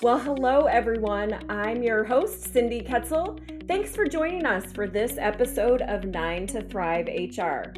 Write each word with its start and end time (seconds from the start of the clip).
Well, 0.00 0.20
hello, 0.20 0.66
everyone. 0.66 1.44
I'm 1.48 1.82
your 1.82 2.04
host, 2.04 2.52
Cindy 2.52 2.82
Ketzel. 2.82 3.66
Thanks 3.66 3.96
for 3.96 4.06
joining 4.06 4.46
us 4.46 4.72
for 4.72 4.86
this 4.86 5.16
episode 5.18 5.82
of 5.82 6.04
Nine 6.04 6.46
to 6.48 6.62
Thrive 6.62 7.08
HR. 7.08 7.72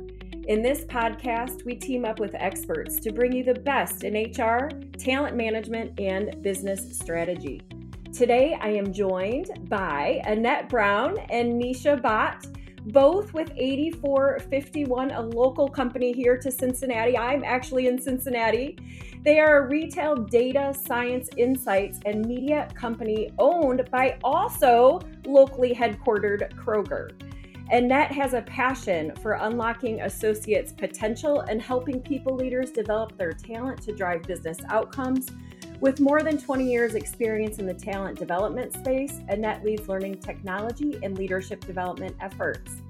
In 0.46 0.60
this 0.60 0.84
podcast, 0.84 1.64
we 1.64 1.76
team 1.76 2.04
up 2.04 2.20
with 2.20 2.34
experts 2.34 3.00
to 3.00 3.10
bring 3.10 3.32
you 3.32 3.42
the 3.42 3.54
best 3.54 4.04
in 4.04 4.12
HR, 4.12 4.68
talent 4.98 5.34
management, 5.34 5.98
and 5.98 6.42
business 6.42 6.94
strategy. 6.94 7.62
Today, 8.12 8.58
I 8.60 8.68
am 8.68 8.92
joined 8.92 9.70
by 9.70 10.20
Annette 10.26 10.68
Brown 10.68 11.16
and 11.30 11.58
Nisha 11.58 12.02
Bott, 12.02 12.44
both 12.86 13.32
with 13.34 13.50
8451, 13.56 15.10
a 15.10 15.20
local 15.20 15.68
company 15.68 16.12
here 16.12 16.36
to 16.38 16.50
Cincinnati. 16.50 17.16
I'm 17.16 17.44
actually 17.44 17.86
in 17.86 18.00
Cincinnati. 18.00 18.78
They 19.22 19.38
are 19.38 19.64
a 19.64 19.68
retail 19.68 20.16
data 20.16 20.74
science 20.86 21.28
insights 21.36 22.00
and 22.06 22.24
media 22.24 22.68
company 22.74 23.30
owned 23.38 23.90
by 23.90 24.18
also 24.24 25.00
locally 25.26 25.74
headquartered 25.74 26.54
Kroger. 26.54 27.10
Annette 27.72 28.10
has 28.10 28.34
a 28.34 28.42
passion 28.42 29.14
for 29.22 29.34
unlocking 29.34 30.00
associates' 30.00 30.72
potential 30.72 31.40
and 31.42 31.62
helping 31.62 32.00
people 32.00 32.34
leaders 32.34 32.72
develop 32.72 33.16
their 33.16 33.32
talent 33.32 33.80
to 33.82 33.92
drive 33.92 34.22
business 34.22 34.58
outcomes. 34.68 35.28
With 35.80 35.98
more 35.98 36.22
than 36.22 36.36
20 36.36 36.70
years' 36.70 36.94
experience 36.94 37.58
in 37.58 37.64
the 37.64 37.72
talent 37.72 38.18
development 38.18 38.74
space, 38.74 39.20
Annette 39.28 39.64
leads 39.64 39.88
learning 39.88 40.18
technology 40.18 40.98
and 41.02 41.16
leadership 41.16 41.64
development 41.64 42.14
efforts. 42.20 42.82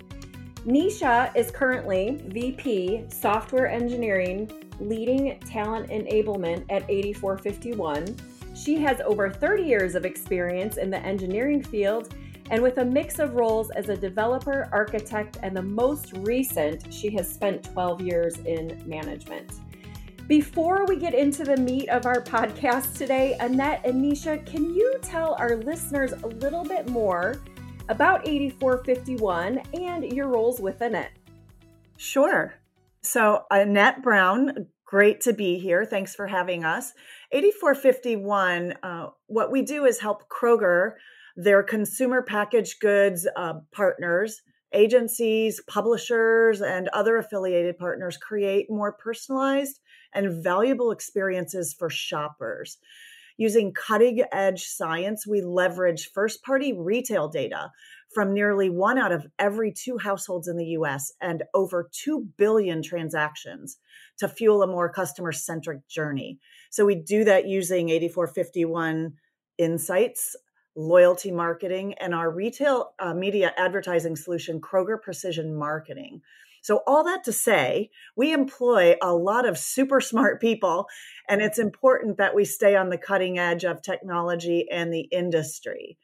Nisha 0.67 1.35
is 1.37 1.53
currently 1.53 2.21
VP 2.27 3.05
Software 3.09 3.69
Engineering, 3.69 4.51
leading 4.81 5.39
talent 5.39 5.89
enablement 5.91 6.65
at 6.69 6.83
8451. 6.91 8.17
She 8.57 8.79
has 8.79 9.01
over 9.03 9.31
30 9.31 9.63
years 9.63 9.95
of 9.95 10.05
experience 10.05 10.77
in 10.77 10.91
the 10.91 10.99
engineering 10.99 11.63
field 11.63 12.13
and 12.51 12.61
with 12.61 12.79
a 12.79 12.85
mix 12.85 13.21
of 13.21 13.35
roles 13.35 13.71
as 13.71 13.89
a 13.89 13.97
developer, 13.97 14.69
architect, 14.73 15.39
and 15.45 15.57
the 15.57 15.63
most 15.63 16.13
recent, 16.15 16.93
she 16.93 17.09
has 17.11 17.33
spent 17.33 17.63
12 17.63 18.01
years 18.01 18.39
in 18.41 18.83
management. 18.85 19.53
Before 20.31 20.87
we 20.87 20.95
get 20.95 21.13
into 21.13 21.43
the 21.43 21.57
meat 21.57 21.89
of 21.89 22.07
our 22.07 22.23
podcast 22.23 22.97
today, 22.97 23.37
Annette 23.41 23.81
and 23.85 24.01
Nisha, 24.01 24.47
can 24.47 24.73
you 24.73 24.97
tell 25.03 25.35
our 25.35 25.57
listeners 25.57 26.13
a 26.13 26.29
little 26.29 26.63
bit 26.63 26.89
more 26.89 27.43
about 27.89 28.29
8451 28.29 29.61
and 29.75 30.05
your 30.13 30.29
roles 30.29 30.61
within 30.61 30.95
it? 30.95 31.11
Sure. 31.97 32.55
So, 33.03 33.43
Annette 33.51 34.05
Brown, 34.05 34.69
great 34.85 35.21
to 35.23 35.33
be 35.33 35.59
here. 35.59 35.85
Thanks 35.85 36.15
for 36.15 36.29
having 36.29 36.63
us. 36.63 36.93
8451, 37.33 38.75
uh, 38.85 39.09
what 39.27 39.51
we 39.51 39.63
do 39.63 39.85
is 39.85 39.99
help 39.99 40.29
Kroger 40.29 40.93
their 41.35 41.65
consumer 41.65 42.23
packaged 42.23 42.79
goods 42.79 43.27
uh, 43.35 43.55
partners, 43.73 44.43
agencies, 44.73 45.61
publishers, 45.67 46.63
and 46.63 46.87
other 46.91 47.17
affiliated 47.17 47.79
partners 47.79 48.17
create 48.17 48.71
more 48.71 48.93
personalized 48.93 49.81
and 50.15 50.43
valuable 50.43 50.91
experiences 50.91 51.75
for 51.75 51.91
shoppers. 51.91 52.79
Using 53.37 53.73
cutting 53.73 54.23
edge 54.33 54.65
science, 54.65 55.27
we 55.27 55.41
leverage 55.41 56.11
first 56.13 56.43
party 56.43 56.73
retail 56.73 57.29
data 57.29 57.71
from 58.13 58.35
nearly 58.35 58.69
one 58.69 58.99
out 58.99 59.13
of 59.13 59.27
every 59.39 59.73
two 59.73 59.97
households 59.97 60.49
in 60.49 60.57
the 60.57 60.77
US 60.77 61.13
and 61.21 61.45
over 61.55 61.89
2 61.93 62.27
billion 62.37 62.83
transactions 62.83 63.79
to 64.19 64.29
fuel 64.29 64.63
a 64.63 64.67
more 64.67 64.93
customer 64.93 65.33
centric 65.33 65.87
journey. 65.89 66.39
So 66.71 66.85
we 66.85 66.97
do 66.97 67.25
that 67.25 67.47
using 67.47 67.89
8451 67.89 69.15
insights 69.59 70.37
loyalty 70.77 71.31
marketing, 71.31 71.95
and 71.95 72.15
our 72.15 72.31
retail 72.31 72.95
uh, 72.99 73.15
media 73.15 73.53
advertising 73.57 74.17
solution, 74.17 74.61
Kroger 74.61 75.01
Precision 75.01 75.55
Marketing. 75.55 76.23
So, 76.63 76.83
all 76.87 77.05
that 77.05 77.25
to 77.25 77.33
say, 77.33 77.91
we 78.17 78.33
employ 78.33 78.97
a 79.03 79.15
lot 79.15 79.49
of 79.49 79.59
super 79.59 80.01
smart 80.01 80.41
people, 80.41 80.87
and 81.29 81.41
it's 81.41 81.59
important 81.59 82.19
that 82.19 82.35
we 82.35 82.45
stay 82.45 82.77
on 82.77 82.91
the 82.91 82.99
cutting 82.99 83.39
edge 83.39 83.65
of 83.65 83.83
technology 83.83 84.67
and 84.71 84.93
the 84.93 85.09
industry. 85.13 85.99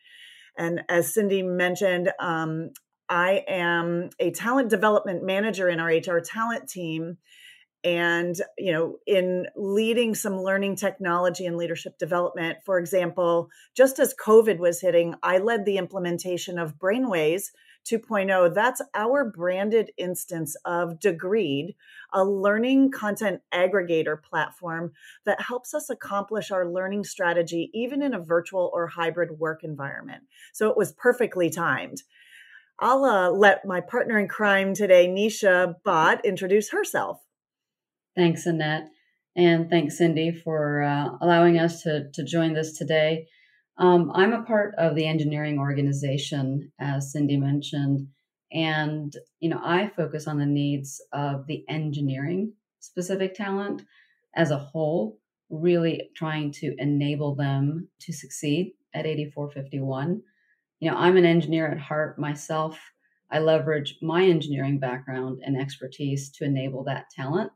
And 0.57 0.83
as 0.89 1.13
Cindy 1.13 1.43
mentioned, 1.43 2.11
um, 2.19 2.71
I 3.09 3.45
am 3.47 4.11
a 4.19 4.31
talent 4.31 4.71
development 4.71 5.23
manager 5.23 5.69
in 5.69 5.81
our 5.81 5.89
HR 5.89 6.21
talent 6.21 6.69
team 6.69 7.19
and 7.85 8.35
you 8.59 8.73
know 8.73 8.97
in 9.07 9.47
leading 9.55 10.15
some 10.15 10.43
learning 10.43 10.75
technology 10.75 11.47
and 11.47 11.57
leadership 11.57 11.97
development 11.99 12.59
for 12.65 12.79
example 12.79 13.49
just 13.77 13.99
as 13.99 14.15
covid 14.15 14.59
was 14.59 14.81
hitting 14.81 15.15
i 15.23 15.39
led 15.39 15.65
the 15.65 15.79
implementation 15.79 16.59
of 16.59 16.79
brainways 16.79 17.51
2.0 17.87 18.55
that's 18.55 18.83
our 18.95 19.25
branded 19.25 19.91
instance 19.97 20.57
of 20.65 20.99
degreed 20.99 21.75
a 22.13 22.25
learning 22.25 22.91
content 22.91 23.41
aggregator 23.53 24.21
platform 24.21 24.93
that 25.25 25.41
helps 25.41 25.75
us 25.75 25.89
accomplish 25.89 26.51
our 26.51 26.67
learning 26.67 27.05
strategy 27.05 27.71
even 27.73 28.03
in 28.03 28.15
a 28.15 28.21
virtual 28.21 28.71
or 28.75 28.87
hybrid 28.87 29.39
work 29.39 29.63
environment 29.65 30.23
so 30.53 30.69
it 30.69 30.77
was 30.77 30.93
perfectly 30.93 31.49
timed 31.49 32.03
i'll 32.81 33.05
uh, 33.05 33.31
let 33.31 33.65
my 33.65 33.81
partner 33.81 34.19
in 34.19 34.27
crime 34.29 34.75
today 34.75 35.07
nisha 35.09 35.75
bott 35.85 36.25
introduce 36.25 36.71
herself 36.71 37.21
Thanks, 38.17 38.47
Annette. 38.47 38.89
And 39.37 39.69
thanks, 39.69 39.99
Cindy, 39.99 40.33
for 40.33 40.83
uh, 40.83 41.11
allowing 41.21 41.59
us 41.59 41.83
to, 41.83 42.11
to 42.15 42.25
join 42.25 42.55
this 42.55 42.73
today. 42.73 43.29
Um, 43.79 44.11
I'm 44.15 44.33
a 44.33 44.43
part 44.43 44.75
of 44.79 44.95
the 44.95 45.07
engineering 45.07 45.59
organization, 45.59 46.73
as 46.81 47.13
Cindy 47.13 47.37
mentioned. 47.37 48.09
And, 48.53 49.13
you 49.41 49.51
know, 49.51 49.61
I 49.63 49.91
focus 49.97 50.27
on 50.27 50.39
the 50.39 50.47
needs 50.47 51.03
of 51.13 51.47
the 51.47 51.65
engineering 51.69 52.53
specific 52.81 53.35
talent 53.35 53.83
as 54.35 54.51
a 54.51 54.59
whole, 54.59 55.19
really 55.51 56.11
trying 56.17 56.53
to 56.53 56.75
enable 56.79 57.35
them 57.35 57.89
to 58.01 58.13
succeed 58.13 58.73
at 58.95 59.07
8451. 59.07 60.23
You 60.81 60.91
know, 60.91 60.97
I'm 60.97 61.17
an 61.17 61.25
engineer 61.25 61.69
at 61.69 61.79
heart 61.79 62.19
myself. 62.19 62.79
I 63.31 63.41
leverage 63.41 63.99
my 64.01 64.25
engineering 64.25 64.79
background 64.79 65.41
and 65.45 65.61
expertise 65.61 66.31
to 66.33 66.45
enable 66.45 66.85
that 66.85 67.11
talent 67.11 67.51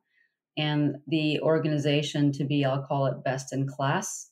and 0.57 0.97
the 1.07 1.41
organization 1.41 2.33
to 2.33 2.45
be, 2.45 2.65
I'll 2.65 2.83
call 2.83 3.07
it 3.07 3.25
best 3.25 3.53
in 3.53 3.69
class, 3.69 4.30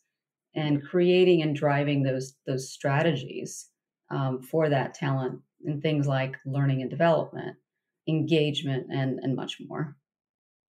and 0.54 0.82
creating 0.82 1.42
and 1.42 1.54
driving 1.54 2.02
those 2.02 2.34
those 2.46 2.70
strategies 2.70 3.68
um, 4.10 4.42
for 4.42 4.68
that 4.68 4.94
talent 4.94 5.40
in 5.64 5.80
things 5.80 6.06
like 6.06 6.36
learning 6.46 6.80
and 6.82 6.90
development, 6.90 7.56
engagement, 8.08 8.86
and 8.90 9.18
and 9.20 9.36
much 9.36 9.58
more. 9.68 9.97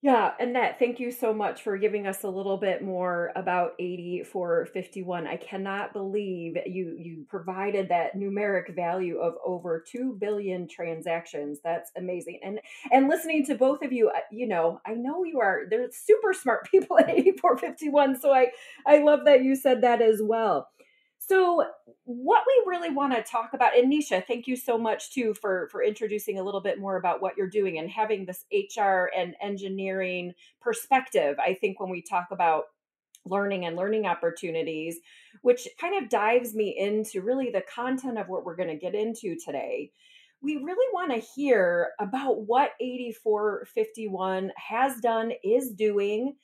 Yeah, 0.01 0.31
Annette, 0.39 0.79
thank 0.79 0.97
you 1.01 1.11
so 1.11 1.33
much 1.33 1.61
for 1.61 1.77
giving 1.77 2.07
us 2.07 2.23
a 2.23 2.29
little 2.29 2.55
bit 2.55 2.81
more 2.81 3.33
about 3.35 3.73
8451. 3.79 5.27
I 5.27 5.35
cannot 5.35 5.91
believe 5.91 6.55
you 6.65 6.95
you 6.97 7.25
provided 7.27 7.89
that 7.89 8.15
numeric 8.15 8.73
value 8.73 9.17
of 9.19 9.33
over 9.45 9.83
2 9.85 10.15
billion 10.17 10.69
transactions. 10.69 11.59
That's 11.65 11.91
amazing. 11.97 12.39
And 12.43 12.61
and 12.93 13.09
listening 13.09 13.45
to 13.47 13.55
both 13.55 13.81
of 13.81 13.91
you, 13.91 14.09
you 14.31 14.47
know, 14.47 14.79
I 14.85 14.93
know 14.93 15.25
you 15.25 15.41
are 15.41 15.63
they're 15.69 15.89
super 15.91 16.31
smart 16.33 16.65
people 16.71 16.97
at 16.97 17.09
8451, 17.09 18.21
so 18.21 18.31
I 18.33 18.51
I 18.88 18.99
love 18.99 19.25
that 19.25 19.43
you 19.43 19.53
said 19.53 19.81
that 19.81 20.01
as 20.01 20.21
well. 20.23 20.69
So, 21.29 21.63
what 22.06 22.44
we 22.47 22.63
really 22.72 22.90
want 22.90 23.13
to 23.13 23.22
talk 23.22 23.51
about, 23.53 23.78
and 23.78 23.91
Nisha, 23.94 24.25
thank 24.25 24.47
you 24.47 24.56
so 24.56 24.79
much 24.79 25.12
too 25.12 25.35
for 25.35 25.67
for 25.72 25.84
introducing 25.84 26.40
a 26.40 26.44
little 26.44 26.59
bit 26.59 26.79
more 26.79 26.97
about 26.97 27.22
what 27.22 27.38
you're 27.38 27.47
doing 27.47 27.78
and 27.78 27.88
having 27.88 28.25
this 28.25 28.45
HR 28.51 29.12
and 29.16 29.35
engineering 29.39 30.34
perspective. 30.59 31.38
I 31.39 31.53
think 31.53 31.79
when 31.79 31.91
we 31.91 32.01
talk 32.01 32.29
about 32.31 32.63
learning 33.25 33.66
and 33.66 33.75
learning 33.75 34.07
opportunities, 34.07 34.98
which 35.44 35.68
kind 35.80 36.03
of 36.03 36.09
dives 36.09 36.56
me 36.56 36.75
into 36.80 37.21
really 37.21 37.51
the 37.51 37.63
content 37.74 38.18
of 38.18 38.27
what 38.27 38.44
we're 38.44 38.56
going 38.56 38.69
to 38.69 38.75
get 38.75 38.95
into 38.95 39.36
today. 39.45 39.92
We 40.42 40.56
really 40.56 40.88
want 40.94 41.12
to 41.12 41.19
hear 41.36 41.89
about 42.00 42.48
what 42.48 42.71
8451 42.80 44.51
has 44.57 45.00
done, 45.01 45.31
is 45.44 45.69
doing, 45.74 46.38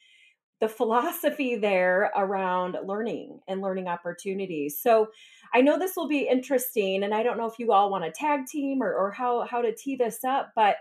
the 0.62 0.70
philosophy 0.70 1.58
there 1.58 2.12
around 2.16 2.78
learning 2.86 3.40
and 3.48 3.62
learning 3.62 3.88
opportunities. 3.88 4.80
So 4.82 5.08
I 5.54 5.62
know 5.62 5.78
this 5.78 5.96
will 5.96 6.08
be 6.08 6.28
interesting, 6.30 7.04
and 7.04 7.14
I 7.14 7.24
don't 7.24 7.38
know 7.38 7.48
if 7.48 7.60
you 7.60 7.72
all 7.72 7.92
want 7.92 8.06
to 8.06 8.12
tag 8.12 8.46
team 8.46 8.82
or, 8.82 8.94
or 8.94 9.12
how, 9.12 9.46
how 9.46 9.62
to 9.62 9.76
tee 9.76 9.96
this 9.96 10.24
up, 10.24 10.52
but 10.56 10.78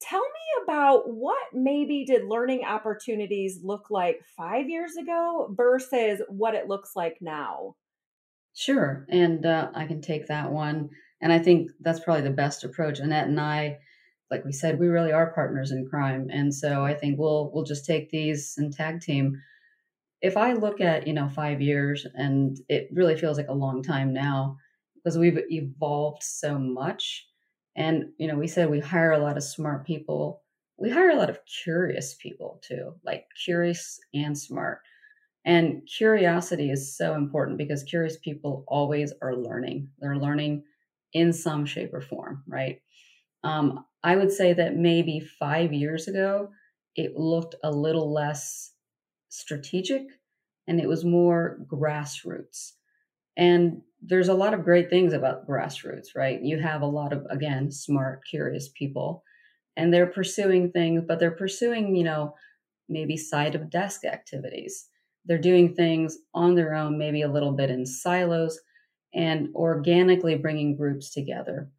tell 0.00 0.20
me 0.20 0.64
about 0.64 1.10
what 1.12 1.42
maybe 1.52 2.04
did 2.04 2.24
learning 2.24 2.64
opportunities 2.64 3.60
look 3.62 3.90
like 3.90 4.20
five 4.36 4.68
years 4.68 4.96
ago 4.96 5.52
versus 5.56 6.22
what 6.28 6.54
it 6.54 6.68
looks 6.68 6.92
like 6.96 7.18
now. 7.20 7.74
Sure. 8.54 9.06
And 9.10 9.44
uh, 9.44 9.70
I 9.74 9.86
can 9.86 10.00
take 10.00 10.26
that 10.28 10.50
one. 10.50 10.90
And 11.20 11.32
I 11.32 11.38
think 11.38 11.70
that's 11.80 12.00
probably 12.00 12.22
the 12.22 12.30
best 12.30 12.64
approach. 12.64 12.98
Annette 12.98 13.28
and 13.28 13.40
I 13.40 13.78
like 14.30 14.44
we 14.44 14.52
said, 14.52 14.78
we 14.78 14.88
really 14.88 15.12
are 15.12 15.32
partners 15.32 15.72
in 15.72 15.86
crime. 15.86 16.28
And 16.32 16.54
so 16.54 16.84
I 16.84 16.94
think 16.94 17.18
we'll 17.18 17.50
we'll 17.52 17.64
just 17.64 17.86
take 17.86 18.10
these 18.10 18.54
and 18.58 18.72
tag 18.72 19.00
team. 19.00 19.40
if 20.22 20.36
I 20.36 20.52
look 20.52 20.80
at, 20.80 21.06
you 21.06 21.12
know, 21.14 21.28
five 21.28 21.60
years 21.60 22.06
and 22.14 22.56
it 22.68 22.88
really 22.92 23.16
feels 23.16 23.36
like 23.38 23.48
a 23.48 23.54
long 23.54 23.82
time 23.82 24.12
now 24.12 24.56
because 24.96 25.16
we've 25.18 25.38
evolved 25.50 26.22
so 26.22 26.58
much. 26.58 27.26
And, 27.76 28.06
you 28.18 28.26
know, 28.28 28.36
we 28.36 28.46
said 28.46 28.68
we 28.68 28.80
hire 28.80 29.12
a 29.12 29.18
lot 29.18 29.36
of 29.36 29.42
smart 29.42 29.86
people. 29.86 30.42
We 30.78 30.90
hire 30.90 31.10
a 31.10 31.16
lot 31.16 31.30
of 31.30 31.40
curious 31.64 32.14
people 32.14 32.60
too, 32.66 32.94
like 33.04 33.26
curious 33.44 33.98
and 34.12 34.36
smart. 34.36 34.80
And 35.44 35.82
curiosity 35.98 36.70
is 36.70 36.96
so 36.96 37.14
important 37.14 37.58
because 37.58 37.82
curious 37.84 38.18
people 38.18 38.64
always 38.68 39.12
are 39.22 39.36
learning. 39.36 39.90
They're 39.98 40.18
learning 40.18 40.64
in 41.12 41.32
some 41.32 41.66
shape 41.66 41.94
or 41.94 42.00
form, 42.02 42.44
right? 42.46 42.80
Um, 43.44 43.84
I 44.02 44.16
would 44.16 44.32
say 44.32 44.52
that 44.52 44.76
maybe 44.76 45.20
five 45.20 45.72
years 45.72 46.08
ago, 46.08 46.50
it 46.96 47.16
looked 47.16 47.54
a 47.62 47.70
little 47.70 48.12
less 48.12 48.72
strategic 49.28 50.02
and 50.66 50.80
it 50.80 50.88
was 50.88 51.04
more 51.04 51.58
grassroots. 51.66 52.72
And 53.36 53.82
there's 54.02 54.28
a 54.28 54.34
lot 54.34 54.54
of 54.54 54.64
great 54.64 54.90
things 54.90 55.12
about 55.12 55.46
grassroots, 55.46 56.08
right? 56.16 56.40
You 56.42 56.58
have 56.58 56.82
a 56.82 56.86
lot 56.86 57.12
of, 57.12 57.26
again, 57.30 57.70
smart, 57.70 58.22
curious 58.28 58.68
people, 58.68 59.22
and 59.76 59.92
they're 59.92 60.06
pursuing 60.06 60.70
things, 60.72 61.02
but 61.06 61.18
they're 61.18 61.30
pursuing, 61.30 61.96
you 61.96 62.04
know, 62.04 62.34
maybe 62.88 63.16
side 63.16 63.54
of 63.54 63.70
desk 63.70 64.04
activities. 64.04 64.88
They're 65.24 65.38
doing 65.38 65.74
things 65.74 66.18
on 66.34 66.54
their 66.54 66.74
own, 66.74 66.98
maybe 66.98 67.22
a 67.22 67.30
little 67.30 67.52
bit 67.52 67.70
in 67.70 67.86
silos, 67.86 68.58
and 69.14 69.48
organically 69.54 70.36
bringing 70.36 70.76
groups 70.76 71.10
together. 71.10 71.70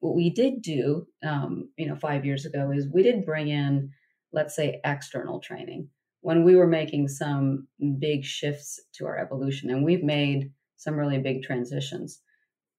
What 0.00 0.14
we 0.14 0.30
did 0.30 0.62
do, 0.62 1.06
um, 1.24 1.70
you 1.76 1.86
know, 1.88 1.96
five 1.96 2.24
years 2.24 2.46
ago 2.46 2.70
is 2.70 2.86
we 2.92 3.02
did 3.02 3.24
bring 3.24 3.48
in, 3.48 3.90
let's 4.32 4.54
say, 4.54 4.80
external 4.84 5.40
training 5.40 5.88
when 6.20 6.44
we 6.44 6.56
were 6.56 6.66
making 6.66 7.08
some 7.08 7.66
big 7.98 8.24
shifts 8.24 8.80
to 8.94 9.06
our 9.06 9.18
evolution, 9.18 9.70
and 9.70 9.84
we've 9.84 10.02
made 10.02 10.52
some 10.76 10.94
really 10.94 11.18
big 11.18 11.42
transitions. 11.42 12.20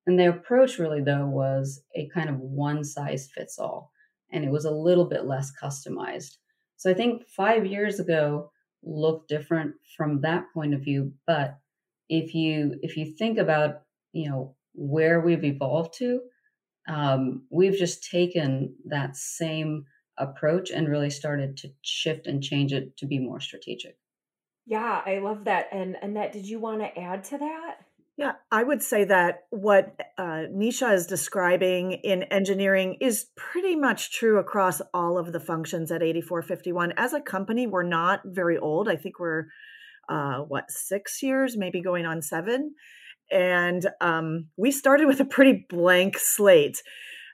And 0.06 0.20
the 0.20 0.30
approach 0.30 0.80
really, 0.80 1.02
though, 1.02 1.28
was 1.28 1.82
a 1.96 2.10
kind 2.14 2.30
of 2.30 2.40
one 2.40 2.84
size 2.84 3.30
fits 3.34 3.60
all, 3.60 3.92
and 4.32 4.44
it 4.44 4.52
was 4.52 4.66
a 4.66 4.72
little 4.72 5.06
bit 5.06 5.26
less 5.26 5.52
customized. 5.62 6.38
So 6.78 6.90
I 6.90 6.94
think 6.94 7.28
five 7.28 7.66
years 7.66 8.00
ago 8.00 8.52
looked 8.84 9.28
different 9.28 9.76
from 9.98 10.22
that 10.22 10.46
point 10.54 10.74
of 10.74 10.82
view. 10.82 11.14
But 11.28 11.58
if 12.08 12.34
you 12.34 12.76
if 12.82 12.98
you 12.98 13.14
think 13.18 13.38
about 13.38 13.82
you 14.14 14.30
know 14.30 14.56
where 14.74 15.20
we've 15.20 15.44
evolved 15.44 15.94
to, 15.98 16.22
um, 16.90 17.44
we've 17.50 17.78
just 17.78 18.04
taken 18.10 18.76
that 18.86 19.16
same 19.16 19.86
approach 20.18 20.72
and 20.72 20.90
really 20.90 21.10
started 21.10 21.56
to 21.58 21.70
shift 21.82 22.28
and 22.28 22.44
change 22.44 22.74
it 22.74 22.98
to 22.98 23.06
be 23.06 23.20
more 23.20 23.40
strategic. 23.40 23.98
Yeah, 24.66 25.02
I 25.06 25.20
love 25.20 25.46
that. 25.46 25.68
And 25.72 25.96
Annette, 26.02 26.34
did 26.34 26.46
you 26.48 26.60
want 26.60 26.82
to 26.82 27.00
add 27.00 27.24
to 27.26 27.38
that? 27.38 27.78
Yeah, 28.18 28.34
I 28.52 28.64
would 28.64 28.84
say 28.84 29.06
that 29.06 29.46
what 29.50 29.96
uh, 30.18 30.44
Nisha 30.52 30.94
is 30.94 31.08
describing 31.08 31.94
in 31.94 32.24
engineering 32.24 32.98
is 33.00 33.28
pretty 33.38 33.78
much 33.78 34.12
true 34.12 34.40
across 34.40 34.82
all 34.94 35.18
of 35.18 35.32
the 35.32 35.40
functions 35.40 35.90
at 35.90 36.04
8451. 36.04 36.94
As 36.98 37.14
a 37.14 37.22
company, 37.22 37.66
we're 37.66 37.84
not 37.84 38.22
very 38.26 38.58
old. 38.58 38.90
I 38.90 38.98
think 38.98 39.20
we're, 39.20 39.46
uh, 40.10 40.40
what, 40.40 40.70
six 40.70 41.24
years, 41.24 41.56
maybe 41.56 41.82
going 41.82 42.06
on 42.06 42.22
seven. 42.22 42.74
And 43.32 43.86
um, 44.02 44.48
we 44.58 44.72
started 44.72 45.08
with 45.08 45.20
a 45.20 45.26
pretty 45.26 45.66
blank 45.70 46.18
slate 46.18 46.82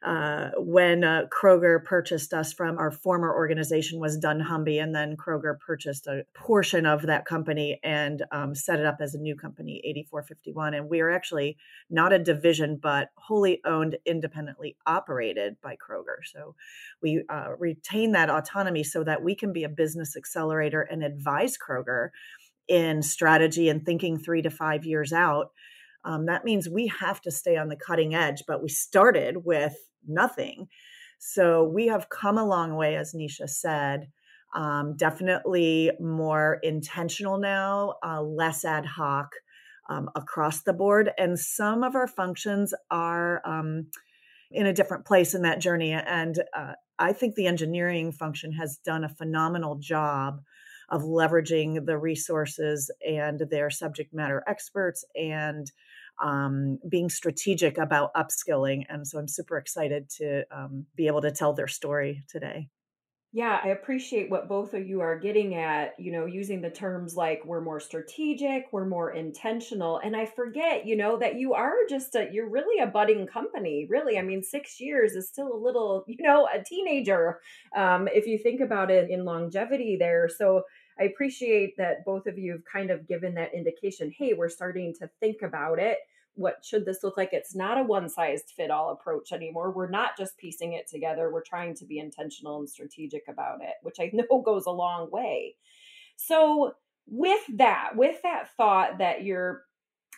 uh, 0.06 0.52
when 0.58 1.04
uh, 1.04 1.24
Kroger 1.32 1.84
purchased 1.84 2.32
us 2.32 2.54
from 2.54 2.78
our 2.78 2.92
former 2.92 3.34
organization 3.34 4.00
was 4.00 4.20
dunnhumby, 4.20 4.82
and 4.82 4.94
then 4.94 5.18
Kroger 5.18 5.60
purchased 5.60 6.06
a 6.06 6.24
portion 6.36 6.86
of 6.86 7.02
that 7.08 7.26
company 7.26 7.80
and 7.84 8.24
um, 8.32 8.54
set 8.54 8.80
it 8.80 8.86
up 8.86 8.98
as 9.02 9.16
a 9.16 9.20
new 9.20 9.36
company, 9.36 9.82
8451. 9.84 10.76
And 10.76 10.90
we 10.90 11.02
are 11.02 11.10
actually 11.10 11.58
not 11.90 12.14
a 12.14 12.20
division, 12.20 12.78
but 12.80 13.10
wholly 13.18 13.62
owned, 13.66 13.98
independently 14.06 14.78
operated 14.86 15.56
by 15.64 15.76
Kroger. 15.76 16.18
So 16.24 16.54
we 17.02 17.24
uh, 17.28 17.56
retain 17.58 18.12
that 18.12 18.30
autonomy 18.30 18.84
so 18.84 19.04
that 19.04 19.24
we 19.24 19.34
can 19.34 19.54
be 19.54 19.64
a 19.64 19.70
business 19.70 20.16
accelerator 20.16 20.82
and 20.82 21.04
advise 21.04 21.58
Kroger 21.58 22.10
in 22.68 23.02
strategy 23.02 23.70
and 23.70 23.84
thinking 23.84 24.20
three 24.20 24.44
to 24.44 24.52
five 24.52 24.86
years 24.86 25.12
out. 25.12 25.52
Um, 26.06 26.28
that 26.28 26.46
means 26.46 26.70
we 26.70 26.88
have 27.00 27.20
to 27.22 27.32
stay 27.32 27.58
on 27.58 27.68
the 27.68 27.76
cutting 27.76 28.14
edge, 28.16 28.44
but 28.48 28.62
we 28.62 28.70
started 28.70 29.44
with 29.44 29.76
nothing. 30.08 30.68
So 31.20 31.64
we 31.64 31.88
have 31.88 32.10
come 32.10 32.38
a 32.38 32.46
long 32.46 32.76
way, 32.76 32.96
as 32.96 33.14
Nisha 33.14 33.50
said. 33.50 34.08
Um, 34.56 34.96
definitely 34.96 35.92
more 36.00 36.60
intentional 36.64 37.38
now, 37.40 37.96
uh, 38.06 38.22
less 38.22 38.64
ad 38.64 38.86
hoc 38.86 39.32
um, 39.90 40.10
across 40.16 40.62
the 40.62 40.74
board. 40.74 41.12
And 41.18 41.38
some 41.38 41.84
of 41.84 41.96
our 41.96 42.08
functions 42.08 42.74
are 42.90 43.42
um, 43.46 43.88
in 44.52 44.66
a 44.66 44.74
different 44.74 45.06
place 45.06 45.34
in 45.34 45.42
that 45.42 45.60
journey. 45.60 45.92
And 45.92 46.42
uh, 46.56 46.74
I 47.00 47.12
think 47.12 47.36
the 47.36 47.48
engineering 47.48 48.12
function 48.12 48.54
has 48.54 48.78
done 48.78 49.04
a 49.04 49.10
phenomenal 49.10 49.76
job 49.76 50.42
of 50.90 51.02
leveraging 51.02 51.86
the 51.86 51.98
resources 51.98 52.92
and 53.06 53.42
their 53.50 53.70
subject 53.70 54.14
matter 54.14 54.44
experts 54.48 55.04
and 55.16 55.72
um, 56.22 56.80
being 56.88 57.10
strategic 57.10 57.78
about 57.78 58.14
upskilling. 58.14 58.86
And 58.90 59.08
so 59.08 59.20
I'm 59.20 59.28
super 59.28 59.58
excited 59.58 60.10
to 60.18 60.44
um, 60.52 60.86
be 60.96 61.08
able 61.08 61.22
to 61.22 61.32
tell 61.32 61.54
their 61.54 61.68
story 61.68 62.24
today. 62.28 62.70
Yeah, 63.36 63.60
I 63.62 63.68
appreciate 63.68 64.30
what 64.30 64.48
both 64.48 64.74
of 64.74 64.88
you 64.88 65.02
are 65.02 65.20
getting 65.20 65.56
at, 65.56 66.00
you 66.00 66.10
know, 66.14 66.26
using 66.26 66.62
the 66.62 66.70
terms 66.70 67.18
like 67.18 67.44
we're 67.44 67.60
more 67.60 67.82
strategic, 67.82 68.72
we're 68.72 68.86
more 68.86 69.12
intentional. 69.12 69.98
And 69.98 70.16
I 70.16 70.26
forget, 70.26 70.86
you 70.86 70.96
know, 70.96 71.18
that 71.18 71.36
you 71.36 71.54
are 71.54 71.76
just 71.90 72.16
a, 72.16 72.30
you're 72.32 72.50
really 72.50 72.82
a 72.82 72.88
budding 72.88 73.28
company, 73.28 73.88
really. 73.90 74.18
I 74.18 74.22
mean, 74.22 74.42
six 74.42 74.80
years 74.80 75.16
is 75.18 75.28
still 75.28 75.52
a 75.52 75.60
little, 75.62 76.06
you 76.08 76.16
know, 76.26 76.48
a 76.48 76.64
teenager 76.64 77.42
um, 77.76 78.08
if 78.08 78.26
you 78.26 78.38
think 78.38 78.62
about 78.62 78.90
it 78.90 79.10
in 79.10 79.26
longevity 79.26 79.98
there. 80.00 80.30
So 80.30 80.64
I 81.00 81.04
appreciate 81.04 81.76
that 81.78 82.06
both 82.06 82.26
of 82.26 82.38
you 82.38 82.54
have 82.54 82.64
kind 82.72 82.90
of 82.90 83.08
given 83.08 83.34
that 83.36 83.54
indication 83.54 84.14
hey, 84.18 84.34
we're 84.34 84.50
starting 84.50 84.94
to 85.00 85.10
think 85.20 85.42
about 85.42 85.80
it. 85.80 85.98
What 86.36 86.66
should 86.66 86.86
this 86.86 87.04
look 87.04 87.18
like? 87.18 87.30
It's 87.32 87.56
not 87.56 87.78
a 87.78 87.84
one 87.84 88.10
size 88.10 88.44
fit 88.56 88.72
all 88.72 88.92
approach 88.92 89.32
anymore. 89.32 89.72
We're 89.72 89.90
not 89.90 90.18
just 90.18 90.38
piecing 90.38 90.74
it 90.74 90.88
together. 90.88 91.32
We're 91.32 91.42
trying 91.42 91.76
to 91.76 91.86
be 91.86 92.00
intentional 92.00 92.60
and 92.60 92.70
strategic 92.70 93.24
about 93.30 93.62
it, 93.62 93.76
which 93.84 93.98
I 94.00 94.12
know 94.14 94.42
goes 94.42 94.66
a 94.66 94.72
long 94.72 95.10
way. 95.12 95.56
So, 96.18 96.74
with 97.08 97.42
that, 97.58 97.92
with 97.96 98.22
that 98.24 98.50
thought 98.58 98.98
that 98.98 99.24
you're 99.24 99.64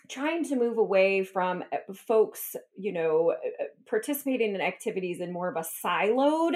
trying 0.10 0.46
to 0.46 0.56
move 0.56 0.78
away 0.78 1.24
from 1.24 1.64
uh, 1.74 1.94
folks, 1.94 2.56
you 2.78 2.94
know, 2.94 3.32
uh, 3.32 3.64
participating 3.90 4.56
in 4.56 4.62
activities 4.62 5.20
in 5.20 5.34
more 5.34 5.50
of 5.50 5.58
a 5.58 5.86
siloed 5.86 6.56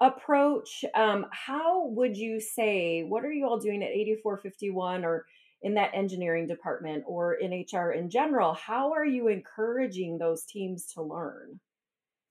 approach. 0.00 0.84
Um, 0.94 1.26
how 1.32 1.86
would 1.86 2.16
you 2.16 2.40
say, 2.40 3.02
what 3.02 3.24
are 3.24 3.32
you 3.32 3.46
all 3.46 3.58
doing 3.58 3.82
at 3.82 3.90
8451 3.90 5.04
or 5.04 5.26
in 5.62 5.74
that 5.74 5.90
engineering 5.94 6.46
department 6.46 7.04
or 7.06 7.34
in 7.34 7.50
HR 7.50 7.90
in 7.90 8.10
general? 8.10 8.54
How 8.54 8.92
are 8.92 9.04
you 9.04 9.28
encouraging 9.28 10.18
those 10.18 10.44
teams 10.44 10.86
to 10.94 11.02
learn? 11.02 11.60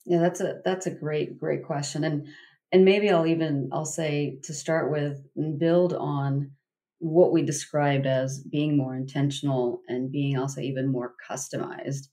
Yeah, 0.06 0.20
that's 0.20 0.40
a 0.40 0.62
that's 0.64 0.88
a 0.88 0.92
great 0.92 1.38
great 1.38 1.66
question, 1.66 2.06
and 2.06 2.28
and 2.72 2.86
maybe 2.86 3.10
I'll 3.10 3.28
even 3.28 3.70
I'll 3.74 3.86
say 3.86 4.40
to 4.44 4.54
start 4.54 4.90
with 4.90 5.26
and 5.36 5.60
build 5.60 5.94
on 5.94 6.52
what 7.00 7.32
we 7.32 7.42
described 7.44 8.06
as 8.06 8.42
being 8.42 8.78
more 8.78 8.96
intentional 8.96 9.82
and 9.88 10.12
being 10.12 10.38
also 10.38 10.62
even 10.62 10.88
more 10.88 11.14
customized. 11.30 12.08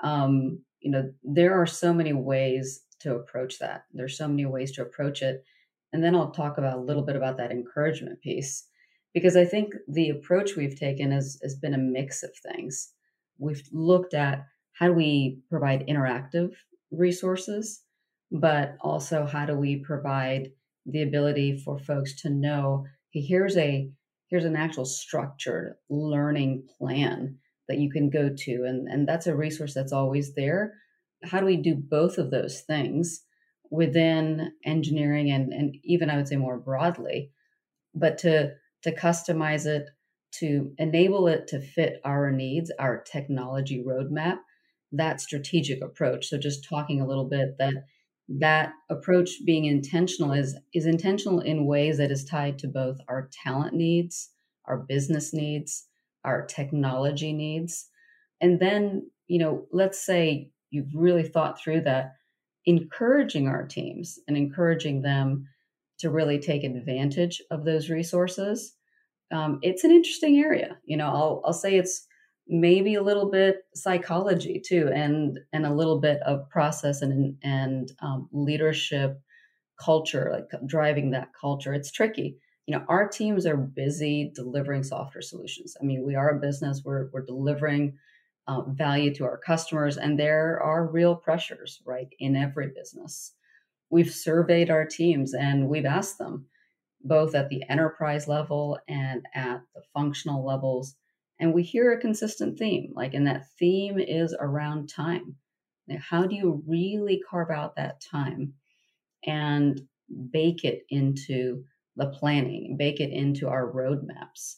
Um, 0.00 0.64
you 0.80 0.90
know, 0.90 1.12
there 1.22 1.60
are 1.60 1.66
so 1.66 1.92
many 1.92 2.12
ways 2.12 2.82
to 3.06 3.14
approach 3.14 3.58
that. 3.58 3.84
There's 3.92 4.18
so 4.18 4.28
many 4.28 4.44
ways 4.46 4.72
to 4.72 4.82
approach 4.82 5.22
it. 5.22 5.44
And 5.92 6.02
then 6.02 6.14
I'll 6.14 6.30
talk 6.30 6.58
about 6.58 6.76
a 6.76 6.82
little 6.82 7.02
bit 7.02 7.16
about 7.16 7.36
that 7.38 7.52
encouragement 7.52 8.20
piece 8.20 8.66
because 9.14 9.36
I 9.36 9.44
think 9.44 9.72
the 9.88 10.10
approach 10.10 10.56
we've 10.56 10.78
taken 10.78 11.12
has, 11.12 11.38
has 11.42 11.54
been 11.54 11.74
a 11.74 11.78
mix 11.78 12.22
of 12.22 12.30
things. 12.36 12.92
We've 13.38 13.62
looked 13.72 14.12
at 14.12 14.44
how 14.72 14.88
do 14.88 14.92
we 14.92 15.38
provide 15.48 15.86
interactive 15.86 16.52
resources, 16.90 17.82
but 18.30 18.76
also 18.80 19.24
how 19.24 19.46
do 19.46 19.56
we 19.56 19.76
provide 19.76 20.50
the 20.84 21.02
ability 21.02 21.58
for 21.64 21.78
folks 21.78 22.20
to 22.22 22.28
know 22.28 22.84
hey, 23.12 23.20
here's 23.20 23.56
a 23.56 23.88
here's 24.28 24.44
an 24.44 24.56
actual 24.56 24.84
structured 24.84 25.76
learning 25.88 26.64
plan 26.78 27.38
that 27.68 27.78
you 27.78 27.90
can 27.90 28.10
go 28.10 28.28
to 28.36 28.64
and, 28.64 28.88
and 28.88 29.08
that's 29.08 29.26
a 29.26 29.34
resource 29.34 29.74
that's 29.74 29.92
always 29.92 30.34
there 30.34 30.74
how 31.24 31.40
do 31.40 31.46
we 31.46 31.56
do 31.56 31.74
both 31.74 32.18
of 32.18 32.30
those 32.30 32.60
things 32.60 33.22
within 33.70 34.52
engineering 34.64 35.30
and, 35.30 35.52
and 35.52 35.76
even 35.82 36.10
I 36.10 36.16
would 36.16 36.28
say 36.28 36.36
more 36.36 36.58
broadly, 36.58 37.32
but 37.94 38.18
to 38.18 38.54
to 38.82 38.94
customize 38.94 39.66
it 39.66 39.88
to 40.32 40.72
enable 40.78 41.28
it 41.28 41.48
to 41.48 41.60
fit 41.60 42.00
our 42.04 42.30
needs, 42.30 42.70
our 42.78 43.02
technology 43.02 43.82
roadmap, 43.82 44.38
that 44.92 45.20
strategic 45.20 45.82
approach. 45.82 46.26
So 46.26 46.38
just 46.38 46.68
talking 46.68 47.00
a 47.00 47.06
little 47.06 47.28
bit 47.28 47.56
that 47.58 47.74
that 48.28 48.72
approach 48.90 49.30
being 49.44 49.66
intentional 49.66 50.32
is 50.32 50.56
is 50.74 50.86
intentional 50.86 51.40
in 51.40 51.66
ways 51.66 51.98
that 51.98 52.10
is 52.10 52.24
tied 52.24 52.58
to 52.60 52.68
both 52.68 52.98
our 53.08 53.28
talent 53.32 53.74
needs, 53.74 54.30
our 54.66 54.78
business 54.78 55.32
needs, 55.32 55.86
our 56.24 56.44
technology 56.44 57.32
needs. 57.32 57.88
And 58.40 58.60
then, 58.60 59.10
you 59.28 59.38
know, 59.38 59.66
let's 59.72 60.04
say 60.04 60.50
you've 60.70 60.94
really 60.94 61.22
thought 61.22 61.60
through 61.60 61.82
that, 61.82 62.14
encouraging 62.64 63.48
our 63.48 63.66
teams 63.66 64.18
and 64.26 64.36
encouraging 64.36 65.02
them 65.02 65.46
to 65.98 66.10
really 66.10 66.38
take 66.38 66.64
advantage 66.64 67.40
of 67.50 67.64
those 67.64 67.88
resources. 67.88 68.74
Um, 69.32 69.58
it's 69.62 69.84
an 69.84 69.90
interesting 69.90 70.38
area. 70.38 70.78
You 70.84 70.96
know, 70.96 71.06
I'll, 71.06 71.42
I'll 71.44 71.52
say 71.52 71.76
it's 71.76 72.06
maybe 72.48 72.94
a 72.94 73.02
little 73.02 73.30
bit 73.30 73.62
psychology 73.74 74.60
too, 74.64 74.90
and 74.94 75.40
and 75.52 75.66
a 75.66 75.74
little 75.74 76.00
bit 76.00 76.20
of 76.22 76.48
process 76.50 77.02
and 77.02 77.36
and 77.42 77.90
um, 78.00 78.28
leadership 78.32 79.20
culture, 79.80 80.30
like 80.32 80.60
driving 80.66 81.10
that 81.10 81.28
culture. 81.38 81.74
It's 81.74 81.90
tricky. 81.90 82.38
You 82.66 82.76
know, 82.76 82.84
our 82.88 83.08
teams 83.08 83.46
are 83.46 83.56
busy 83.56 84.32
delivering 84.34 84.82
software 84.82 85.22
solutions. 85.22 85.76
I 85.80 85.84
mean, 85.84 86.04
we 86.04 86.14
are 86.14 86.30
a 86.30 86.40
business. 86.40 86.82
We're 86.84 87.08
we're 87.12 87.24
delivering 87.24 87.96
um, 88.46 88.74
value 88.76 89.14
to 89.14 89.24
our 89.24 89.38
customers, 89.38 89.96
and 89.96 90.18
there 90.18 90.60
are 90.62 90.86
real 90.86 91.16
pressures, 91.16 91.80
right, 91.84 92.08
in 92.18 92.36
every 92.36 92.68
business. 92.68 93.32
We've 93.90 94.12
surveyed 94.12 94.70
our 94.70 94.84
teams 94.84 95.34
and 95.34 95.68
we've 95.68 95.84
asked 95.84 96.18
them, 96.18 96.46
both 97.04 97.34
at 97.34 97.48
the 97.48 97.62
enterprise 97.68 98.26
level 98.26 98.78
and 98.88 99.24
at 99.34 99.62
the 99.74 99.82
functional 99.94 100.44
levels, 100.44 100.96
and 101.38 101.52
we 101.52 101.62
hear 101.62 101.92
a 101.92 102.00
consistent 102.00 102.58
theme. 102.58 102.92
Like, 102.94 103.14
and 103.14 103.26
that 103.26 103.48
theme 103.58 103.98
is 103.98 104.34
around 104.38 104.88
time. 104.88 105.36
Now, 105.86 105.98
how 106.00 106.26
do 106.26 106.34
you 106.34 106.62
really 106.66 107.22
carve 107.28 107.50
out 107.50 107.76
that 107.76 108.00
time 108.00 108.54
and 109.24 109.80
bake 110.30 110.64
it 110.64 110.84
into 110.90 111.64
the 111.96 112.06
planning, 112.06 112.76
bake 112.76 113.00
it 113.00 113.10
into 113.10 113.48
our 113.48 113.70
roadmaps? 113.72 114.56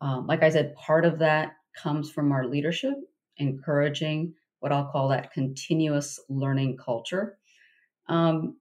Um, 0.00 0.26
like 0.26 0.42
I 0.42 0.50
said, 0.50 0.74
part 0.76 1.04
of 1.04 1.18
that 1.18 1.54
comes 1.76 2.10
from 2.10 2.32
our 2.32 2.46
leadership, 2.46 2.94
encouraging 3.40 4.34
what 4.60 4.72
I'll 4.72 4.90
call 4.90 5.08
that 5.08 5.32
continuous 5.32 6.20
learning 6.28 6.76
culture. 6.76 7.38
Um, 8.08 8.58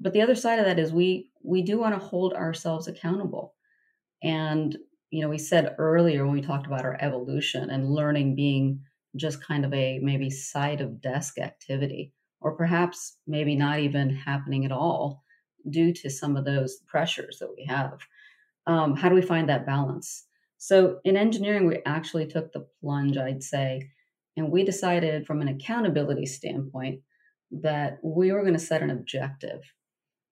but 0.00 0.12
the 0.12 0.22
other 0.22 0.34
side 0.34 0.58
of 0.58 0.64
that 0.66 0.78
is 0.78 0.92
we 0.92 1.30
we 1.42 1.62
do 1.62 1.78
want 1.78 1.94
to 1.94 2.06
hold 2.06 2.34
ourselves 2.34 2.88
accountable. 2.88 3.54
And 4.22 4.76
you 5.10 5.22
know, 5.22 5.28
we 5.28 5.38
said 5.38 5.74
earlier 5.78 6.24
when 6.24 6.34
we 6.34 6.40
talked 6.40 6.66
about 6.66 6.84
our 6.84 6.96
evolution 7.00 7.70
and 7.70 7.90
learning 7.90 8.36
being 8.36 8.80
just 9.16 9.44
kind 9.44 9.64
of 9.64 9.74
a 9.74 9.98
maybe 9.98 10.30
side 10.30 10.80
of 10.80 11.00
desk 11.00 11.38
activity, 11.38 12.12
or 12.40 12.56
perhaps 12.56 13.16
maybe 13.26 13.56
not 13.56 13.80
even 13.80 14.10
happening 14.10 14.64
at 14.64 14.72
all 14.72 15.24
due 15.68 15.92
to 15.92 16.08
some 16.08 16.36
of 16.36 16.44
those 16.44 16.76
pressures 16.86 17.38
that 17.38 17.52
we 17.56 17.64
have. 17.64 17.98
Um, 18.66 18.96
how 18.96 19.08
do 19.08 19.14
we 19.14 19.22
find 19.22 19.48
that 19.48 19.66
balance? 19.66 20.26
So 20.58 21.00
in 21.04 21.16
engineering, 21.16 21.66
we 21.66 21.82
actually 21.86 22.26
took 22.26 22.52
the 22.52 22.66
plunge, 22.80 23.16
I'd 23.16 23.42
say, 23.42 23.90
and 24.36 24.50
we 24.50 24.64
decided 24.64 25.26
from 25.26 25.40
an 25.40 25.48
accountability 25.48 26.26
standpoint 26.26 27.00
that 27.50 27.98
we 28.02 28.32
were 28.32 28.42
going 28.42 28.54
to 28.54 28.58
set 28.58 28.82
an 28.82 28.90
objective. 28.90 29.62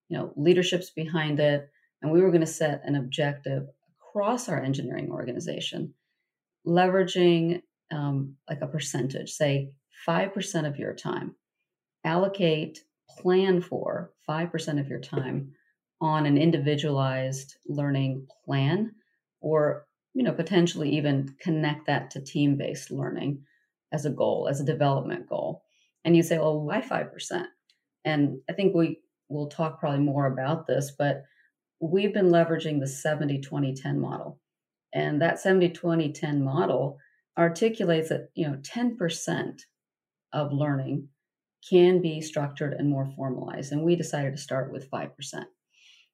You 0.09 0.19
know, 0.19 0.33
leadership's 0.37 0.91
behind 0.91 1.41
it, 1.41 1.69
and 2.01 2.11
we 2.13 2.23
were 2.23 2.31
going 2.31 2.41
to 2.41 2.47
set 2.47 2.83
an 2.85 2.95
objective 2.95 3.67
across 4.01 4.49
our 4.49 4.63
engineering 4.63 5.11
organization, 5.11 5.95
leveraging 6.67 7.63
um, 7.91 8.37
like 8.49 8.63
a 8.63 8.67
percentage, 8.67 9.31
say 9.31 9.73
5% 10.07 10.67
of 10.67 10.79
your 10.79 10.95
time, 10.95 11.35
allocate, 12.05 12.85
plan 13.19 13.61
for 13.61 14.13
5% 14.29 14.81
of 14.81 14.89
your 14.89 15.01
time 15.01 15.53
on 16.01 16.27
an 16.27 16.39
individualized 16.39 17.57
learning 17.67 18.27
plan 18.45 18.93
or 19.41 19.87
you 20.15 20.23
know 20.23 20.33
potentially 20.33 20.91
even 20.97 21.35
connect 21.41 21.87
that 21.87 22.11
to 22.11 22.21
team-based 22.21 22.91
learning 22.91 23.43
as 23.93 24.05
a 24.05 24.11
goal 24.11 24.49
as 24.49 24.61
a 24.61 24.65
development 24.65 25.29
goal 25.29 25.63
and 26.05 26.17
you 26.17 26.23
say 26.23 26.39
well 26.39 26.61
why 26.61 26.81
5% 26.81 27.45
and 28.05 28.39
i 28.49 28.53
think 28.53 28.75
we 28.75 29.01
will 29.29 29.49
talk 29.49 29.81
probably 29.81 30.01
more 30.01 30.27
about 30.27 30.67
this 30.67 30.93
but 30.99 31.25
we've 31.81 32.15
been 32.15 32.31
leveraging 32.31 32.81
the 32.81 32.87
70 32.87 33.41
20 33.41 33.75
10 33.75 34.01
model. 34.01 34.41
And 34.95 35.21
that 35.23 35.41
70 35.41 35.71
20 35.71 36.13
10 36.13 36.43
model 36.43 36.99
articulates 37.37 38.09
that, 38.09 38.31
you 38.35 38.49
know, 38.49 38.57
10% 38.57 39.61
of 40.33 40.53
learning 40.53 41.09
can 41.69 42.01
be 42.01 42.21
structured 42.21 42.75
and 42.75 42.89
more 42.89 43.07
formalized. 43.17 43.73
And 43.73 43.83
we 43.83 43.97
decided 43.97 44.33
to 44.33 44.43
start 44.43 44.73
with 44.73 44.91
5%. 44.91 45.11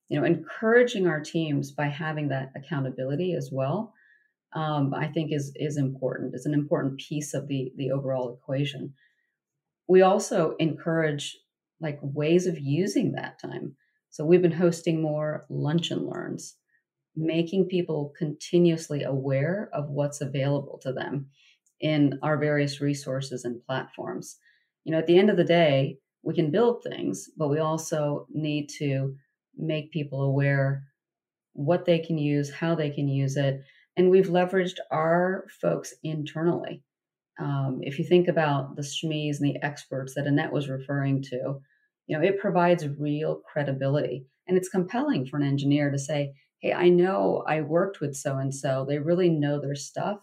You 0.08 0.20
know, 0.20 0.26
encouraging 0.26 1.06
our 1.06 1.20
teams 1.20 1.70
by 1.70 1.86
having 1.86 2.28
that 2.28 2.52
accountability 2.54 3.34
as 3.34 3.50
well, 3.50 3.93
um, 4.54 4.94
I 4.94 5.08
think 5.08 5.32
is 5.32 5.52
is 5.56 5.76
important. 5.76 6.34
It's 6.34 6.46
an 6.46 6.54
important 6.54 6.98
piece 6.98 7.34
of 7.34 7.48
the 7.48 7.72
the 7.76 7.90
overall 7.90 8.34
equation. 8.34 8.94
We 9.88 10.02
also 10.02 10.56
encourage 10.58 11.36
like 11.80 11.98
ways 12.02 12.46
of 12.46 12.58
using 12.58 13.12
that 13.12 13.38
time. 13.38 13.76
So 14.10 14.24
we've 14.24 14.42
been 14.42 14.52
hosting 14.52 15.02
more 15.02 15.44
lunch 15.50 15.90
and 15.90 16.06
learns, 16.06 16.56
making 17.16 17.66
people 17.66 18.12
continuously 18.16 19.02
aware 19.02 19.68
of 19.72 19.90
what's 19.90 20.20
available 20.20 20.78
to 20.82 20.92
them 20.92 21.26
in 21.80 22.18
our 22.22 22.38
various 22.38 22.80
resources 22.80 23.44
and 23.44 23.62
platforms. 23.66 24.38
You 24.84 24.92
know, 24.92 24.98
at 24.98 25.06
the 25.06 25.18
end 25.18 25.30
of 25.30 25.36
the 25.36 25.44
day, 25.44 25.98
we 26.22 26.34
can 26.34 26.50
build 26.50 26.82
things, 26.82 27.28
but 27.36 27.48
we 27.48 27.58
also 27.58 28.26
need 28.32 28.68
to 28.78 29.16
make 29.56 29.92
people 29.92 30.22
aware 30.22 30.84
what 31.52 31.84
they 31.84 31.98
can 31.98 32.18
use, 32.18 32.52
how 32.52 32.74
they 32.74 32.90
can 32.90 33.08
use 33.08 33.36
it. 33.36 33.62
And 33.96 34.10
we've 34.10 34.28
leveraged 34.28 34.78
our 34.90 35.46
folks 35.60 35.94
internally. 36.02 36.82
Um, 37.38 37.80
if 37.82 37.98
you 37.98 38.04
think 38.04 38.28
about 38.28 38.76
the 38.76 38.82
SMEs 38.82 39.40
and 39.40 39.54
the 39.54 39.62
experts 39.62 40.14
that 40.14 40.26
Annette 40.26 40.52
was 40.52 40.68
referring 40.68 41.22
to, 41.22 41.60
you 42.06 42.16
know 42.16 42.22
it 42.22 42.38
provides 42.38 42.86
real 42.98 43.40
credibility 43.50 44.26
and 44.46 44.58
it's 44.58 44.68
compelling 44.68 45.24
for 45.24 45.38
an 45.38 45.42
engineer 45.42 45.90
to 45.90 45.98
say 45.98 46.34
hey 46.58 46.70
i 46.70 46.86
know 46.86 47.42
i 47.46 47.62
worked 47.62 48.00
with 48.00 48.14
so 48.14 48.36
and 48.36 48.54
so 48.54 48.84
they 48.86 48.98
really 48.98 49.30
know 49.30 49.58
their 49.58 49.74
stuff 49.74 50.20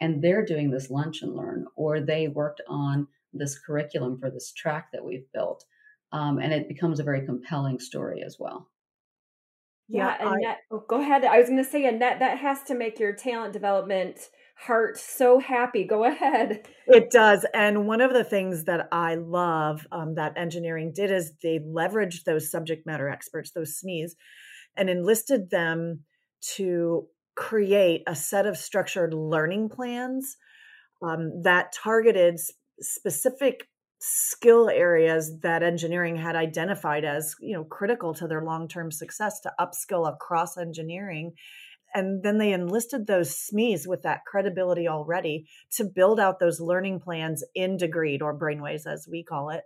and 0.00 0.22
they're 0.22 0.44
doing 0.44 0.70
this 0.70 0.90
lunch 0.90 1.22
and 1.22 1.34
learn 1.34 1.66
or 1.76 2.00
they 2.00 2.28
worked 2.28 2.60
on 2.68 3.06
this 3.32 3.58
curriculum 3.58 4.18
for 4.18 4.30
this 4.30 4.52
track 4.52 4.88
that 4.92 5.04
we've 5.04 5.30
built. 5.32 5.64
Um, 6.12 6.38
and 6.38 6.52
it 6.52 6.68
becomes 6.68 7.00
a 7.00 7.04
very 7.04 7.26
compelling 7.26 7.78
story 7.80 8.22
as 8.24 8.36
well 8.38 8.68
yeah, 9.88 10.16
yeah 10.20 10.28
annette 10.28 10.58
I, 10.70 10.74
oh, 10.74 10.84
go 10.88 11.00
ahead 11.00 11.24
i 11.24 11.38
was 11.38 11.48
going 11.48 11.62
to 11.62 11.70
say 11.70 11.86
annette 11.86 12.18
that 12.20 12.38
has 12.38 12.62
to 12.64 12.74
make 12.74 12.98
your 12.98 13.12
talent 13.12 13.52
development 13.52 14.18
heart 14.56 14.98
so 14.98 15.38
happy. 15.38 15.84
Go 15.84 16.04
ahead. 16.04 16.66
It 16.86 17.10
does. 17.10 17.46
And 17.54 17.86
one 17.86 18.00
of 18.00 18.12
the 18.12 18.24
things 18.24 18.64
that 18.64 18.88
I 18.90 19.16
love 19.16 19.86
um, 19.92 20.14
that 20.14 20.36
engineering 20.36 20.92
did 20.94 21.10
is 21.10 21.32
they 21.42 21.58
leveraged 21.58 22.24
those 22.24 22.50
subject 22.50 22.86
matter 22.86 23.08
experts, 23.08 23.50
those 23.50 23.78
SMEs, 23.80 24.12
and 24.76 24.88
enlisted 24.88 25.50
them 25.50 26.04
to 26.54 27.06
create 27.34 28.02
a 28.06 28.16
set 28.16 28.46
of 28.46 28.56
structured 28.56 29.12
learning 29.12 29.68
plans 29.68 30.36
um, 31.02 31.42
that 31.42 31.72
targeted 31.72 32.40
specific 32.80 33.68
skill 33.98 34.68
areas 34.68 35.40
that 35.40 35.62
engineering 35.62 36.16
had 36.16 36.36
identified 36.36 37.04
as 37.04 37.34
you 37.40 37.54
know 37.54 37.64
critical 37.64 38.12
to 38.12 38.26
their 38.26 38.42
long-term 38.42 38.90
success 38.90 39.40
to 39.40 39.52
upskill 39.58 40.12
across 40.12 40.58
engineering 40.58 41.32
and 41.96 42.22
then 42.22 42.36
they 42.36 42.52
enlisted 42.52 43.06
those 43.06 43.30
SMEs 43.30 43.86
with 43.86 44.02
that 44.02 44.20
credibility 44.26 44.86
already 44.86 45.46
to 45.72 45.84
build 45.84 46.20
out 46.20 46.38
those 46.38 46.60
learning 46.60 47.00
plans 47.00 47.42
in 47.54 47.78
Degreed 47.78 48.20
or 48.20 48.38
Brainways, 48.38 48.86
as 48.86 49.08
we 49.10 49.24
call 49.24 49.48
it. 49.48 49.62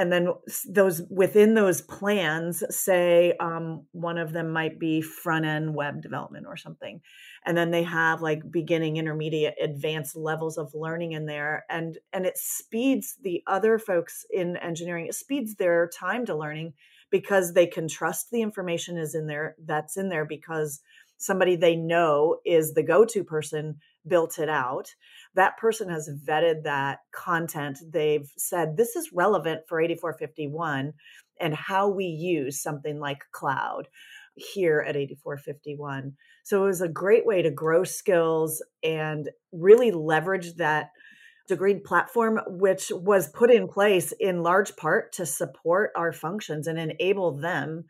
And 0.00 0.10
then 0.10 0.28
those 0.66 1.02
within 1.10 1.52
those 1.52 1.82
plans, 1.82 2.64
say 2.70 3.34
um, 3.38 3.84
one 3.92 4.16
of 4.16 4.32
them 4.32 4.50
might 4.50 4.78
be 4.78 5.02
front 5.02 5.44
end 5.44 5.74
web 5.74 6.00
development 6.00 6.46
or 6.48 6.56
something, 6.56 7.02
and 7.44 7.54
then 7.54 7.70
they 7.70 7.82
have 7.82 8.22
like 8.22 8.50
beginning, 8.50 8.96
intermediate, 8.96 9.56
advanced 9.62 10.16
levels 10.16 10.56
of 10.56 10.72
learning 10.72 11.12
in 11.12 11.26
there, 11.26 11.66
and 11.68 11.98
and 12.14 12.24
it 12.24 12.38
speeds 12.38 13.18
the 13.22 13.42
other 13.46 13.78
folks 13.78 14.24
in 14.30 14.56
engineering. 14.56 15.06
It 15.06 15.14
speeds 15.14 15.56
their 15.56 15.90
time 15.94 16.24
to 16.24 16.34
learning 16.34 16.72
because 17.10 17.52
they 17.52 17.66
can 17.66 17.86
trust 17.86 18.30
the 18.30 18.40
information 18.40 18.96
is 18.96 19.14
in 19.14 19.26
there 19.26 19.54
that's 19.66 19.98
in 19.98 20.08
there 20.08 20.24
because 20.24 20.80
somebody 21.18 21.56
they 21.56 21.76
know 21.76 22.38
is 22.46 22.72
the 22.72 22.82
go-to 22.82 23.22
person 23.22 23.76
built 24.06 24.38
it 24.38 24.48
out 24.48 24.94
that 25.34 25.56
person 25.58 25.88
has 25.88 26.10
vetted 26.26 26.64
that 26.64 27.00
content. 27.12 27.78
They've 27.88 28.28
said 28.36 28.76
this 28.76 28.96
is 28.96 29.12
relevant 29.12 29.62
for 29.68 29.80
8451 29.80 30.92
and 31.40 31.54
how 31.54 31.88
we 31.88 32.04
use 32.04 32.62
something 32.62 32.98
like 32.98 33.20
cloud 33.32 33.88
here 34.34 34.84
at 34.86 34.96
8451 34.96 36.14
so 36.44 36.64
it 36.64 36.66
was 36.66 36.80
a 36.80 36.88
great 36.88 37.26
way 37.26 37.42
to 37.42 37.50
grow 37.50 37.84
skills 37.84 38.62
and 38.82 39.28
really 39.52 39.90
leverage 39.90 40.54
that 40.54 40.90
Degreed 41.50 41.84
platform, 41.84 42.40
which 42.46 42.92
was 42.94 43.28
put 43.28 43.50
in 43.50 43.66
place 43.66 44.12
in 44.18 44.42
large 44.42 44.76
part 44.76 45.12
to 45.14 45.26
support 45.26 45.90
our 45.96 46.12
functions 46.12 46.68
and 46.68 46.78
enable 46.78 47.36
them 47.36 47.86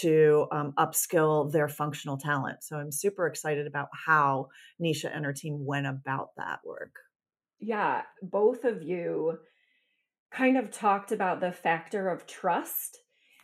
to 0.00 0.46
um, 0.52 0.72
upskill 0.78 1.50
their 1.50 1.68
functional 1.68 2.16
talent. 2.16 2.62
So 2.62 2.76
I'm 2.76 2.92
super 2.92 3.26
excited 3.26 3.66
about 3.66 3.88
how 3.92 4.48
Nisha 4.80 5.10
and 5.14 5.24
her 5.24 5.32
team 5.32 5.64
went 5.64 5.86
about 5.86 6.30
that 6.36 6.60
work. 6.64 6.94
Yeah, 7.58 8.02
both 8.22 8.64
of 8.64 8.82
you 8.82 9.38
kind 10.30 10.56
of 10.56 10.70
talked 10.70 11.10
about 11.12 11.40
the 11.40 11.52
factor 11.52 12.08
of 12.08 12.26
trust. 12.26 12.98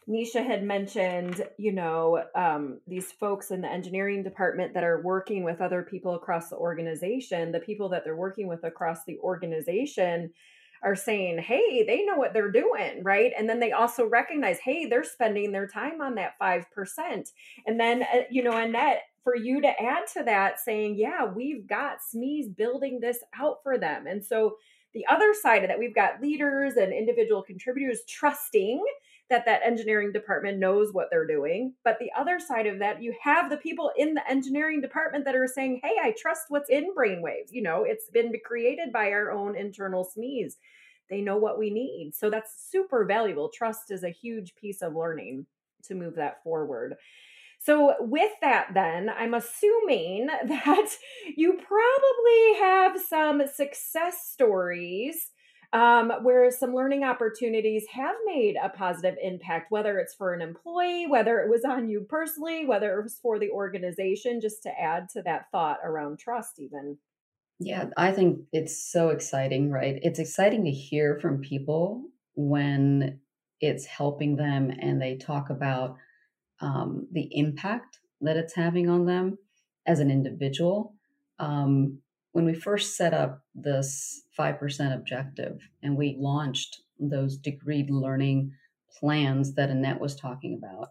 Nisha 0.08 0.44
had 0.44 0.62
mentioned, 0.62 1.46
you 1.58 1.72
know, 1.72 2.22
um, 2.36 2.80
these 2.86 3.10
folks 3.10 3.50
in 3.50 3.62
the 3.62 3.70
engineering 3.70 4.22
department 4.22 4.74
that 4.74 4.84
are 4.84 5.02
working 5.02 5.44
with 5.44 5.62
other 5.62 5.82
people 5.82 6.14
across 6.14 6.50
the 6.50 6.56
organization, 6.56 7.52
the 7.52 7.60
people 7.60 7.88
that 7.88 8.04
they're 8.04 8.14
working 8.14 8.46
with 8.46 8.64
across 8.64 9.04
the 9.06 9.18
organization 9.20 10.30
are 10.84 10.94
saying, 10.94 11.38
hey, 11.38 11.82
they 11.84 12.04
know 12.04 12.16
what 12.16 12.34
they're 12.34 12.52
doing, 12.52 13.02
right? 13.02 13.32
And 13.36 13.48
then 13.48 13.58
they 13.58 13.72
also 13.72 14.06
recognize, 14.06 14.58
hey, 14.58 14.86
they're 14.86 15.02
spending 15.02 15.50
their 15.50 15.66
time 15.66 16.00
on 16.02 16.14
that 16.16 16.38
5%. 16.40 16.64
And 17.66 17.80
then, 17.80 18.02
uh, 18.02 18.22
you 18.30 18.42
know, 18.42 18.56
Annette, 18.56 19.02
for 19.24 19.34
you 19.34 19.62
to 19.62 19.82
add 19.82 20.06
to 20.12 20.22
that, 20.24 20.60
saying, 20.60 20.96
yeah, 20.98 21.24
we've 21.24 21.66
got 21.66 21.96
SMEs 22.14 22.54
building 22.54 23.00
this 23.00 23.18
out 23.40 23.56
for 23.62 23.78
them. 23.78 24.06
And 24.06 24.22
so 24.22 24.56
the 24.92 25.06
other 25.10 25.32
side 25.34 25.64
of 25.64 25.68
that, 25.68 25.78
we've 25.78 25.94
got 25.94 26.20
leaders 26.20 26.74
and 26.76 26.92
individual 26.92 27.42
contributors 27.42 28.02
trusting 28.06 28.84
that 29.34 29.46
that 29.46 29.62
engineering 29.64 30.12
department 30.12 30.58
knows 30.58 30.92
what 30.92 31.08
they're 31.10 31.26
doing 31.26 31.74
but 31.84 31.98
the 31.98 32.10
other 32.16 32.38
side 32.38 32.66
of 32.66 32.78
that 32.78 33.02
you 33.02 33.14
have 33.22 33.50
the 33.50 33.56
people 33.56 33.90
in 33.96 34.14
the 34.14 34.30
engineering 34.30 34.80
department 34.80 35.24
that 35.24 35.34
are 35.34 35.48
saying 35.48 35.80
hey 35.82 35.94
i 36.02 36.14
trust 36.16 36.42
what's 36.48 36.70
in 36.70 36.94
Brainways 36.96 37.50
you 37.50 37.62
know 37.62 37.84
it's 37.84 38.10
been 38.12 38.32
created 38.44 38.92
by 38.92 39.10
our 39.10 39.30
own 39.30 39.56
internal 39.56 40.08
smes 40.16 40.54
they 41.10 41.20
know 41.20 41.36
what 41.36 41.58
we 41.58 41.70
need. 41.70 42.12
So 42.14 42.30
that's 42.30 42.68
super 42.70 43.04
valuable. 43.04 43.50
Trust 43.52 43.90
is 43.90 44.04
a 44.04 44.10
huge 44.10 44.54
piece 44.56 44.82
of 44.82 44.94
learning 44.94 45.46
to 45.84 45.94
move 45.94 46.14
that 46.16 46.42
forward. 46.42 46.96
So, 47.60 47.94
with 48.00 48.32
that, 48.42 48.74
then, 48.74 49.08
I'm 49.08 49.32
assuming 49.32 50.26
that 50.44 50.96
you 51.36 51.54
probably 51.54 52.54
have 52.58 53.00
some 53.00 53.42
success 53.46 54.28
stories 54.30 55.30
um, 55.74 56.12
where 56.22 56.48
some 56.52 56.72
learning 56.72 57.02
opportunities 57.02 57.84
have 57.92 58.14
made 58.24 58.54
a 58.62 58.68
positive 58.68 59.16
impact, 59.20 59.72
whether 59.72 59.98
it's 59.98 60.14
for 60.14 60.32
an 60.32 60.40
employee, 60.40 61.06
whether 61.08 61.40
it 61.40 61.50
was 61.50 61.64
on 61.64 61.90
you 61.90 62.06
personally, 62.08 62.64
whether 62.64 62.96
it 62.96 63.02
was 63.02 63.18
for 63.20 63.40
the 63.40 63.50
organization, 63.50 64.40
just 64.40 64.62
to 64.62 64.80
add 64.80 65.08
to 65.10 65.22
that 65.22 65.50
thought 65.50 65.78
around 65.84 66.20
trust, 66.20 66.60
even. 66.60 66.96
Yeah, 67.58 67.86
I 67.96 68.12
think 68.12 68.40
it's 68.52 68.80
so 68.80 69.08
exciting, 69.08 69.68
right? 69.68 69.98
It's 70.02 70.20
exciting 70.20 70.64
to 70.64 70.70
hear 70.70 71.18
from 71.20 71.40
people 71.40 72.04
when 72.36 73.18
it's 73.60 73.84
helping 73.84 74.36
them 74.36 74.70
and 74.78 75.02
they 75.02 75.16
talk 75.16 75.50
about 75.50 75.96
um, 76.60 77.08
the 77.10 77.28
impact 77.32 77.98
that 78.20 78.36
it's 78.36 78.54
having 78.54 78.88
on 78.88 79.06
them 79.06 79.38
as 79.86 79.98
an 79.98 80.10
individual. 80.10 80.94
Um, 81.40 81.98
when 82.30 82.44
we 82.44 82.54
first 82.54 82.96
set 82.96 83.12
up 83.12 83.42
this 83.56 84.23
5% 84.38 84.94
objective 84.94 85.60
and 85.82 85.96
we 85.96 86.16
launched 86.18 86.82
those 86.98 87.38
degreed 87.38 87.90
learning 87.90 88.52
plans 88.98 89.54
that 89.54 89.70
Annette 89.70 90.00
was 90.00 90.14
talking 90.14 90.54
about, 90.54 90.90